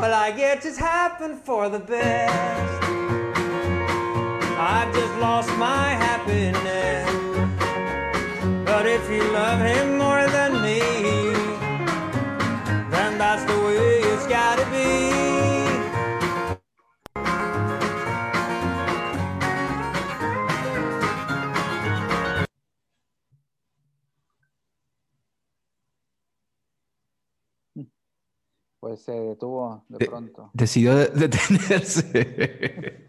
Well, 0.00 0.14
I 0.14 0.32
guess 0.36 0.64
it's 0.64 0.78
happened 0.78 1.38
for 1.40 1.68
the 1.68 1.78
best. 1.78 2.82
I've 4.58 4.92
just 4.94 5.14
lost 5.18 5.50
my 5.58 5.90
happiness. 5.90 7.10
But 8.64 8.86
if 8.86 9.08
you 9.10 9.22
love 9.32 9.60
him 9.60 9.98
more 9.98 10.25
se 29.06 29.12
detuvo 29.12 29.84
de 29.88 29.98
De- 29.98 30.06
pronto. 30.06 30.50
Decidió 30.52 30.94
de- 30.96 31.06
detenerse. 31.14 33.08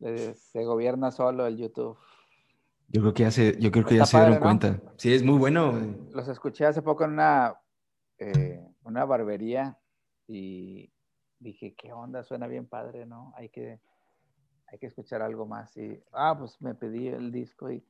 Se 0.34 0.64
gobierna 0.64 1.10
solo 1.10 1.46
el 1.46 1.58
YouTube. 1.58 1.98
Yo 2.88 3.02
creo 3.02 3.12
que 3.14 3.22
ya 3.24 3.30
se, 3.30 3.60
yo 3.60 3.70
creo 3.70 3.84
que 3.84 3.96
ya 3.96 4.06
se 4.06 4.16
dieron 4.18 4.38
cuenta. 4.38 4.80
Sí, 4.96 5.12
es 5.12 5.22
muy 5.22 5.38
bueno. 5.38 5.78
Los 6.12 6.26
escuché 6.28 6.64
hace 6.66 6.80
poco 6.82 7.04
en 7.04 7.10
una, 7.12 7.54
eh, 8.18 8.66
una 8.82 9.04
barbería 9.04 9.78
y 10.26 10.90
dije, 11.38 11.74
¿qué 11.76 11.92
onda? 11.92 12.24
Suena 12.24 12.46
bien 12.46 12.66
padre, 12.66 13.04
¿no? 13.06 13.32
Hay 13.36 13.50
que, 13.50 13.80
hay 14.68 14.78
que 14.78 14.86
escuchar 14.86 15.20
algo 15.22 15.44
más. 15.46 15.76
Y, 15.76 16.02
ah, 16.12 16.34
pues 16.38 16.60
me 16.62 16.74
pedí 16.74 17.08
el 17.08 17.30
disco 17.30 17.70
y 17.70 17.84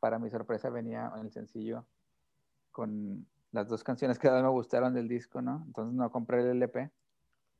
para 0.00 0.18
mi 0.18 0.30
sorpresa 0.30 0.70
venía 0.70 1.12
el 1.20 1.30
sencillo 1.30 1.84
con 2.72 3.26
las 3.52 3.68
dos 3.68 3.82
canciones 3.82 4.18
que 4.18 4.30
más 4.30 4.42
me 4.42 4.48
gustaron 4.48 4.94
del 4.94 5.08
disco, 5.08 5.42
¿no? 5.42 5.62
Entonces 5.66 5.94
no 5.94 6.10
compré 6.10 6.40
el 6.42 6.48
LP, 6.56 6.90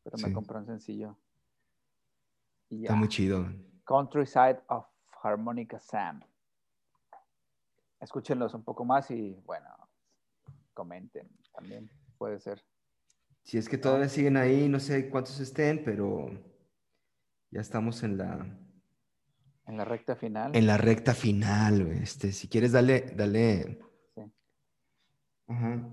pero 0.04 0.18
me 0.18 0.32
compré 0.32 0.58
un 0.58 0.66
sencillo. 0.66 1.16
Y 2.68 2.82
Está 2.82 2.94
muy 2.94 3.08
chido. 3.08 3.46
Countryside 3.84 4.60
of 4.68 4.86
Harmonica 5.22 5.78
Sam. 5.80 6.20
Escúchenlos 7.98 8.54
un 8.54 8.62
poco 8.62 8.84
más 8.84 9.10
y 9.10 9.34
bueno, 9.44 9.68
comenten 10.72 11.28
también, 11.52 11.90
puede 12.16 12.38
ser. 12.40 12.64
Si 13.42 13.58
es 13.58 13.68
que 13.68 13.76
todavía 13.76 14.08
siguen 14.08 14.36
ahí, 14.36 14.68
no 14.68 14.80
sé 14.80 15.10
cuántos 15.10 15.40
estén, 15.40 15.82
pero 15.84 16.30
ya 17.50 17.60
estamos 17.60 18.02
en 18.02 18.16
la, 18.16 18.46
En 19.66 19.76
la 19.76 19.84
recta 19.84 20.14
final. 20.14 20.54
en 20.54 20.66
la 20.66 20.76
recta 20.78 21.14
final. 21.14 21.80
Este, 21.90 22.32
si 22.32 22.48
quieres, 22.48 22.72
dale, 22.72 23.12
dale. 23.16 23.80
Ajá. 25.50 25.84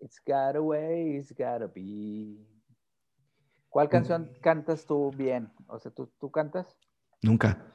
It's 0.00 0.20
got 0.24 0.54
a 0.54 0.62
way, 0.62 1.16
it's 1.16 1.32
gotta 1.32 1.66
be. 1.66 2.38
¿Cuál 3.68 3.88
canción 3.88 4.30
cantas 4.40 4.86
tú 4.86 5.10
bien? 5.10 5.52
O 5.66 5.78
sea, 5.78 5.90
¿tú, 5.90 6.06
tú 6.18 6.30
cantas? 6.30 6.78
Nunca. 7.22 7.66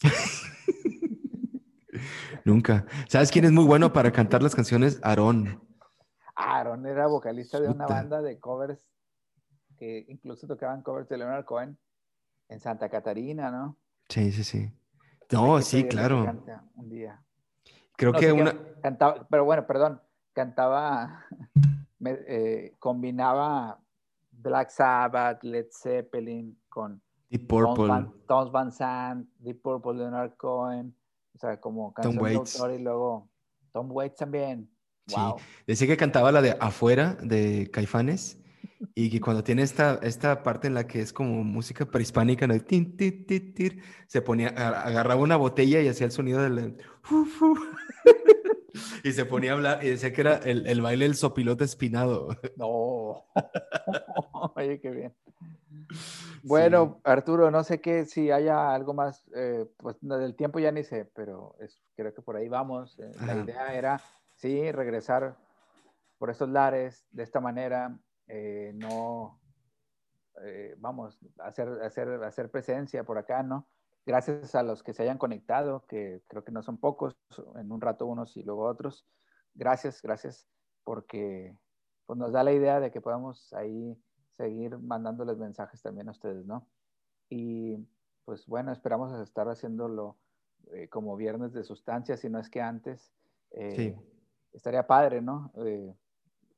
Nunca. 2.44 2.86
¿Sabes 3.08 3.30
quién 3.30 3.44
es 3.44 3.52
muy 3.52 3.64
bueno 3.64 3.92
para 3.92 4.10
cantar 4.10 4.42
las 4.42 4.54
canciones? 4.54 4.98
Aarón. 5.02 5.62
Aaron 6.34 6.86
era 6.86 7.06
vocalista 7.06 7.60
de 7.60 7.68
una 7.68 7.84
Puta. 7.84 7.94
banda 7.94 8.22
de 8.22 8.40
covers 8.40 8.88
que 9.76 10.06
incluso 10.08 10.46
tocaban 10.46 10.82
covers 10.82 11.08
de 11.08 11.18
Leonard 11.18 11.44
Cohen 11.44 11.78
en 12.48 12.60
Santa 12.60 12.88
Catarina, 12.88 13.50
¿no? 13.50 13.78
Sí, 14.08 14.32
sí, 14.32 14.42
sí. 14.42 14.72
No, 15.30 15.60
sí, 15.60 15.86
claro. 15.86 16.24
Un 16.74 16.88
día. 16.88 17.22
Creo 17.96 18.12
No 18.12 18.18
que 18.18 18.32
una... 18.32 18.54
Cantaba, 18.82 19.26
pero 19.30 19.44
bueno, 19.44 19.66
perdón, 19.66 20.00
cantaba, 20.32 21.24
me- 21.98 22.18
eh, 22.26 22.74
combinaba 22.78 23.80
Black 24.30 24.70
Sabbath, 24.70 25.42
Led 25.44 25.66
Zeppelin 25.70 26.58
con 26.68 27.00
Deep 27.30 27.46
Tom 27.46 27.64
Purple. 27.64 27.86
Van, 27.88 28.12
Tom 28.26 28.50
Van 28.52 28.72
Sant, 28.72 29.28
Deep 29.38 29.62
Purple, 29.62 29.94
Leonard 29.94 30.36
Cohen, 30.36 30.94
o 31.34 31.38
sea, 31.38 31.60
como 31.60 31.94
de 31.96 32.08
Waits. 32.08 32.62
y 32.74 32.78
luego 32.82 33.28
Tom 33.72 33.88
Waits 33.90 34.16
también. 34.16 34.68
Sí. 35.06 35.14
Wow. 35.16 35.36
Decía 35.66 35.86
que 35.86 35.96
cantaba 35.96 36.30
la 36.32 36.42
de 36.42 36.56
afuera 36.60 37.14
de 37.22 37.70
Caifanes 37.72 38.38
y 38.94 39.10
que 39.10 39.20
cuando 39.20 39.42
tiene 39.42 39.62
esta, 39.62 39.98
esta 40.02 40.42
parte 40.42 40.66
en 40.68 40.74
la 40.74 40.86
que 40.86 41.00
es 41.00 41.12
como 41.12 41.42
música 41.44 41.86
prehispánica, 41.86 42.46
¿no? 42.46 42.58
Tin, 42.60 42.96
ti, 42.96 43.10
ti, 43.12 43.40
tir, 43.40 43.82
se 44.06 44.20
ponía, 44.22 44.48
a- 44.56 44.82
agarraba 44.82 45.20
una 45.20 45.36
botella 45.36 45.80
y 45.80 45.88
hacía 45.88 46.06
el 46.06 46.12
sonido 46.12 46.42
del 46.42 46.76
fu. 47.02 47.26
y 49.04 49.12
se 49.12 49.24
ponía 49.24 49.52
a 49.52 49.54
hablar 49.54 49.84
y 49.84 49.88
decía 49.90 50.12
que 50.12 50.20
era 50.20 50.36
el, 50.36 50.66
el 50.66 50.80
baile 50.80 51.04
del 51.06 51.14
sopilote 51.14 51.64
espinado. 51.64 52.28
No. 52.56 53.24
Oye, 54.56 54.80
qué 54.80 54.90
bien. 54.90 55.14
Bueno, 56.42 57.00
Arturo, 57.04 57.50
no 57.50 57.62
sé 57.64 57.80
qué, 57.80 58.04
si 58.04 58.30
haya 58.30 58.74
algo 58.74 58.94
más, 58.94 59.24
eh, 59.34 59.66
pues 59.76 59.96
del 60.00 60.34
tiempo 60.34 60.58
ya 60.58 60.72
ni 60.72 60.82
sé, 60.84 61.04
pero 61.14 61.54
es- 61.60 61.80
creo 61.96 62.12
que 62.12 62.22
por 62.22 62.36
ahí 62.36 62.48
vamos. 62.48 62.98
Eh, 62.98 63.10
la 63.24 63.36
idea 63.36 63.74
era, 63.74 64.00
sí, 64.36 64.70
regresar 64.72 65.36
por 66.18 66.30
estos 66.30 66.48
lares 66.48 67.04
de 67.12 67.22
esta 67.22 67.40
manera, 67.40 67.96
eh, 68.28 68.72
no, 68.74 69.40
eh, 70.42 70.74
vamos, 70.78 71.18
hacer, 71.38 71.68
hacer, 71.82 72.08
hacer 72.24 72.50
presencia 72.50 73.04
por 73.04 73.18
acá, 73.18 73.42
¿no? 73.42 73.68
Gracias 74.04 74.54
a 74.54 74.62
los 74.62 74.82
que 74.82 74.92
se 74.92 75.02
hayan 75.02 75.18
conectado, 75.18 75.84
que 75.86 76.22
creo 76.26 76.42
que 76.42 76.52
no 76.52 76.62
son 76.62 76.78
pocos, 76.78 77.16
en 77.56 77.70
un 77.70 77.80
rato 77.80 78.06
unos 78.06 78.36
y 78.36 78.42
luego 78.42 78.64
otros. 78.64 79.06
Gracias, 79.54 80.02
gracias, 80.02 80.48
porque 80.84 81.56
pues, 82.06 82.18
nos 82.18 82.32
da 82.32 82.42
la 82.42 82.52
idea 82.52 82.80
de 82.80 82.90
que 82.90 83.00
podamos 83.00 83.52
ahí 83.52 83.96
seguir 84.32 84.78
mandándoles 84.78 85.38
mensajes 85.38 85.82
también 85.82 86.08
a 86.08 86.12
ustedes, 86.12 86.44
¿no? 86.46 86.66
Y 87.28 87.76
pues 88.24 88.46
bueno, 88.46 88.72
esperamos 88.72 89.12
estar 89.20 89.48
haciéndolo 89.48 90.16
eh, 90.72 90.88
como 90.88 91.16
viernes 91.16 91.52
de 91.52 91.64
sustancias, 91.64 92.20
si 92.20 92.28
no 92.28 92.38
es 92.38 92.48
que 92.48 92.60
antes. 92.60 93.12
Eh, 93.50 93.74
Sí. 93.74 93.94
Estaría 94.52 94.86
padre, 94.86 95.22
¿no? 95.22 95.50
Eh, 95.64 95.94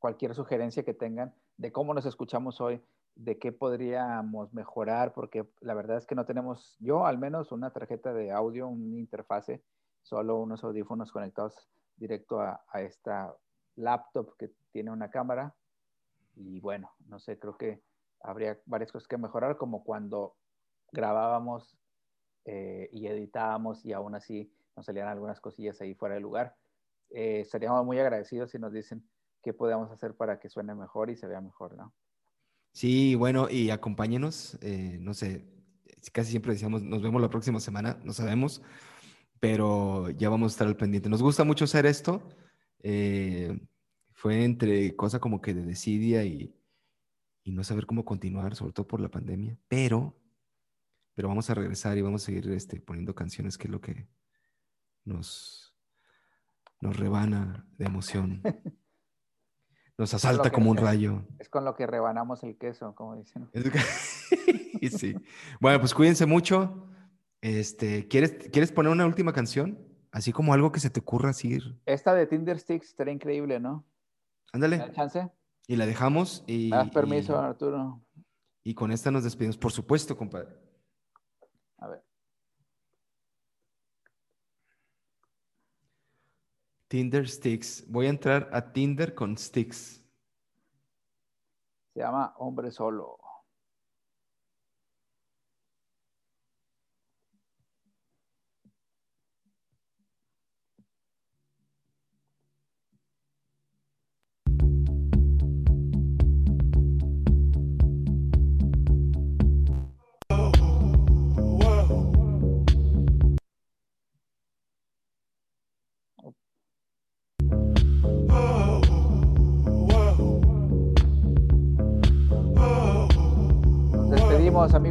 cualquier 0.01 0.35
sugerencia 0.35 0.82
que 0.82 0.95
tengan 0.95 1.32
de 1.57 1.73
cómo 1.73 1.95
nos 1.95 2.07
escuchamos 2.07 2.61
hoy, 2.61 2.83
de 3.15 3.39
qué 3.39 3.53
podríamos 3.53 4.53
mejorar, 4.53 5.13
porque 5.13 5.49
la 5.61 5.75
verdad 5.75 5.99
es 5.99 6.07
que 6.07 6.15
no 6.15 6.25
tenemos, 6.25 6.77
yo 6.81 7.07
al 7.07 7.19
menos, 7.19 7.53
una 7.53 7.73
tarjeta 7.73 8.13
de 8.13 8.33
audio, 8.33 8.69
una 8.69 8.97
interfase, 8.97 9.63
solo 10.03 10.39
unos 10.39 10.65
audífonos 10.65 11.13
conectados 11.13 11.69
directo 11.97 12.41
a, 12.41 12.65
a 12.69 12.83
esta 12.83 13.35
laptop 13.77 14.37
que 14.37 14.51
tiene 14.73 14.91
una 14.91 15.11
cámara. 15.11 15.55
Y 16.37 16.61
bueno, 16.61 16.91
no 17.09 17.19
sé, 17.21 17.39
creo 17.39 17.57
que 17.57 17.83
habría 18.21 18.59
varias 18.67 18.91
cosas 18.91 19.07
que 19.07 19.19
mejorar, 19.19 19.57
como 19.57 19.85
cuando 19.85 20.35
grabábamos 20.91 21.77
eh, 22.45 22.89
y 22.93 23.07
editábamos 23.07 23.85
y 23.85 23.93
aún 23.93 24.15
así 24.15 24.53
nos 24.77 24.87
salían 24.87 25.09
algunas 25.09 25.41
cosillas 25.41 25.81
ahí 25.81 25.95
fuera 25.95 26.15
de 26.15 26.21
lugar. 26.21 26.57
Eh, 27.11 27.47
muy 27.85 27.99
agradecidos 27.99 28.51
si 28.51 28.59
nos 28.59 28.73
dicen 28.73 29.07
qué 29.45 29.53
podemos 29.53 29.91
hacer 29.93 30.16
para 30.16 30.41
que 30.41 30.49
suene 30.49 30.75
mejor 30.75 31.11
y 31.11 31.16
se 31.16 31.29
vea 31.29 31.41
mejor, 31.41 31.77
¿no? 31.77 31.95
Sí, 32.73 33.15
bueno, 33.15 33.49
y 33.49 33.71
acompáñenos, 33.71 34.59
eh, 34.61 34.99
no 35.01 35.15
sé, 35.15 35.47
casi 36.12 36.33
siempre 36.33 36.55
decíamos, 36.55 36.83
nos 36.83 37.03
vemos 37.03 37.23
la 37.23 37.31
próxima 37.31 37.61
semana, 37.61 38.01
no 38.03 38.12
sabemos, 38.12 38.62
pero 39.39 40.11
ya 40.11 40.29
vamos 40.29 40.51
a 40.51 40.55
estar 40.55 40.66
al 40.66 40.77
pendiente. 40.77 41.09
Nos 41.09 41.23
gusta 41.23 41.45
mucho 41.45 41.66
hacer 41.66 41.87
esto, 41.87 42.29
eh, 42.83 43.57
fue 44.12 44.43
entre 44.43 44.97
cosa 44.97 45.21
como 45.21 45.41
que 45.41 45.55
de 45.55 45.62
desidia 45.62 46.25
y, 46.25 46.53
y 47.45 47.53
no 47.53 47.62
saber 47.62 47.87
cómo 47.87 48.05
continuar, 48.05 48.57
sobre 48.57 48.73
todo 48.73 48.89
por 48.89 49.01
la 49.01 49.11
pandemia, 49.11 49.57
pero, 49.69 50.16
pero 51.15 51.29
vamos 51.29 51.49
a 51.51 51.55
regresar 51.55 51.97
y 51.97 52.03
vamos 52.03 52.23
a 52.23 52.27
seguir 52.27 52.51
este, 52.51 52.81
poniendo 52.81 53.15
canciones, 53.15 53.57
que 53.57 53.69
es 53.69 53.71
lo 53.71 53.81
que 53.81 54.09
nos, 55.05 55.77
nos 56.81 56.97
rebana 56.97 57.66
de 57.79 57.85
emoción, 57.85 58.43
nos 59.99 60.12
asalta 60.15 60.51
como 60.51 60.71
un 60.71 60.77
rayo. 60.77 61.23
Es 61.39 61.49
con 61.49 61.65
lo 61.65 61.75
que 61.75 61.87
rebanamos 61.87 62.43
el 62.43 62.57
queso, 62.57 62.95
como 62.95 63.16
dicen. 63.16 63.49
Sí. 64.91 65.15
Bueno, 65.61 65.81
pues 65.81 65.95
cuídense 65.95 66.27
mucho. 66.27 66.87
Este, 67.41 68.07
¿quieres, 68.07 68.33
¿quieres 68.53 68.71
poner 68.71 68.93
una 68.93 69.07
última 69.07 69.33
canción? 69.33 69.79
Así 70.12 70.31
como 70.31 70.53
algo 70.53 70.73
que 70.73 70.81
se 70.81 70.91
te 70.91 71.01
ocurra 71.01 71.31
así. 71.31 71.59
Esta 71.87 72.12
de 72.12 72.27
Tinder 72.27 72.59
Sticks 72.59 72.89
estaría 72.89 73.15
increíble, 73.15 73.61
¿no? 73.61 73.87
¿Me 74.53 74.61
da 74.61 74.77
Ándale. 74.77 74.93
chance? 74.93 75.31
Y 75.66 75.77
la 75.77 75.87
dejamos 75.87 76.45
y, 76.47 76.69
¿Me 76.69 76.77
das 76.77 76.91
permiso, 76.91 77.33
y, 77.33 77.37
Arturo? 77.37 78.03
y 78.62 78.75
con 78.75 78.93
esta 78.93 79.11
nos 79.11 79.25
despedimos. 79.25 79.57
Por 79.57 79.73
supuesto, 79.73 80.16
compadre. 80.19 80.51
A 81.79 81.89
ver. 81.89 82.05
Tinder 86.89 87.28
Sticks. 87.28 87.85
Voy 87.89 88.06
a 88.06 88.11
entrar 88.11 88.48
a 88.52 88.73
Tinder 88.73 89.15
con 89.15 89.36
Sticks. 89.36 90.02
Se 91.93 92.01
llama 92.01 92.35
Hombre 92.39 92.70
Solo. 92.70 93.24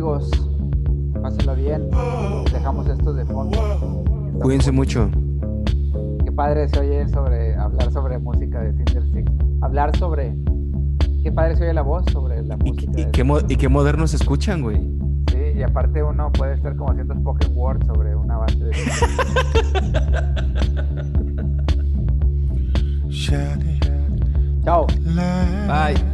Amigos. 0.03 0.29
Pásenlo 1.21 1.55
bien. 1.55 1.89
Dejamos 2.51 2.87
esto 2.89 3.13
de 3.13 3.25
fondo. 3.25 4.03
Cuídense 4.41 4.71
mucho. 4.71 5.09
Qué 6.25 6.31
padre 6.31 6.67
se 6.67 6.79
oye 6.79 7.07
sobre 7.07 7.55
hablar 7.55 7.91
sobre 7.91 8.17
música 8.19 8.59
de 8.61 8.73
Tinder 8.73 9.07
Sticks. 9.09 9.31
Hablar 9.61 9.95
sobre. 9.97 10.35
Qué 11.23 11.31
padre 11.31 11.55
se 11.55 11.63
oye 11.63 11.73
la 11.73 11.83
voz 11.83 12.03
sobre 12.11 12.43
la 12.43 12.57
¿Y, 12.65 12.69
música. 12.71 12.91
y 12.97 13.05
de- 13.05 13.11
qué, 13.11 13.23
mo- 13.23 13.39
y 13.47 13.55
qué 13.55 13.69
modernos 13.69 14.13
escuchan, 14.13 14.61
güey? 14.61 14.77
Sí, 15.31 15.37
y 15.55 15.63
aparte 15.63 16.03
uno 16.03 16.31
puede 16.33 16.55
estar 16.55 16.75
como 16.75 16.91
haciendo 16.91 17.13
spoken 17.15 17.51
word 17.55 17.85
sobre 17.85 18.13
una 18.15 18.37
base 18.39 18.57
de. 18.59 18.71
Chao. 24.65 24.85
Bye. 25.67 26.12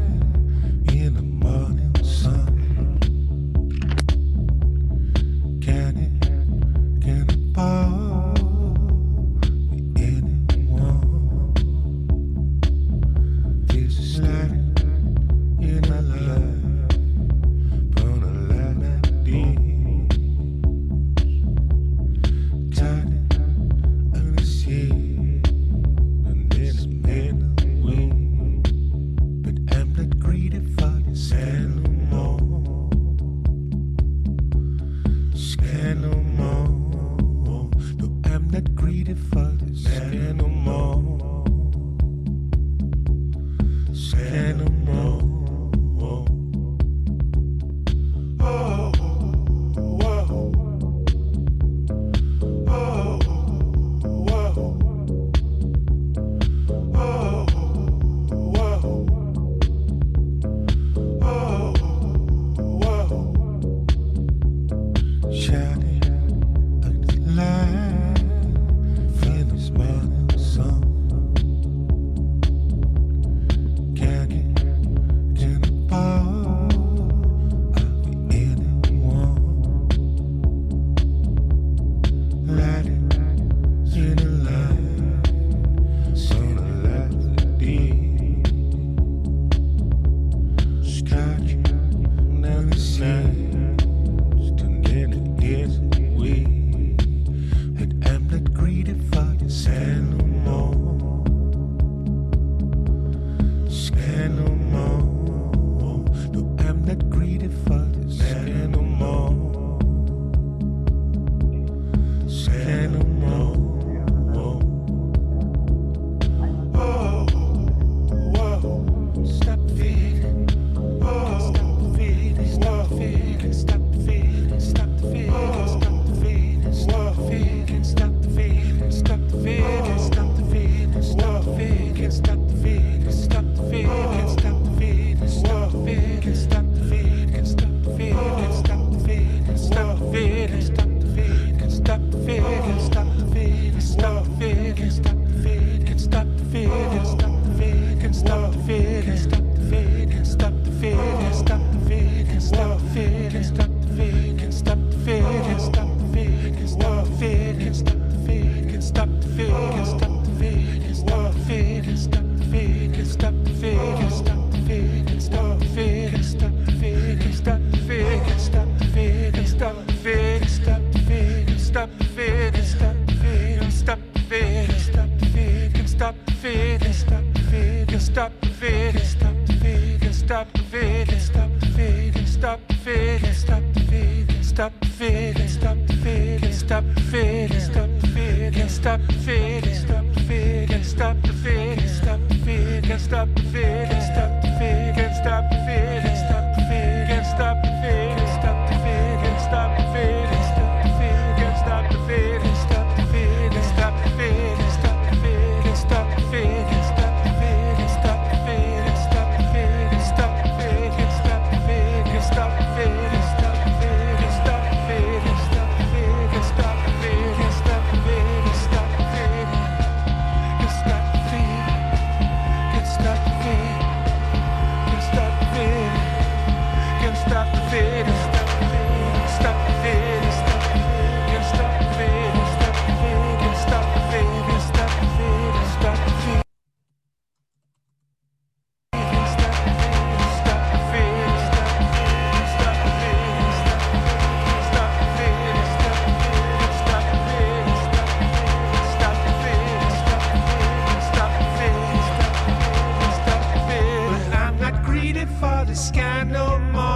reading 255.01 255.27
for 255.39 255.63
the 255.65 255.75
sky 255.75 256.23
no 256.23 256.59
more. 256.73 256.89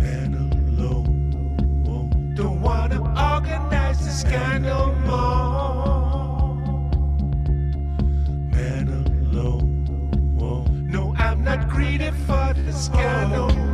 Man 0.00 0.34
alone 0.34 2.34
don't 2.34 2.60
wanna 2.60 3.00
organize 3.34 4.04
the 4.04 4.10
sky 4.10 4.58
no 4.58 4.92
more. 5.06 6.56
Man 8.54 8.88
alone, 8.88 9.84
no, 10.90 11.14
I'm 11.16 11.42
not 11.42 11.68
greedy 11.68 12.10
for 12.26 12.52
the 12.54 12.72
sky 12.72 13.28
no 13.30 13.48
more. 13.48 13.65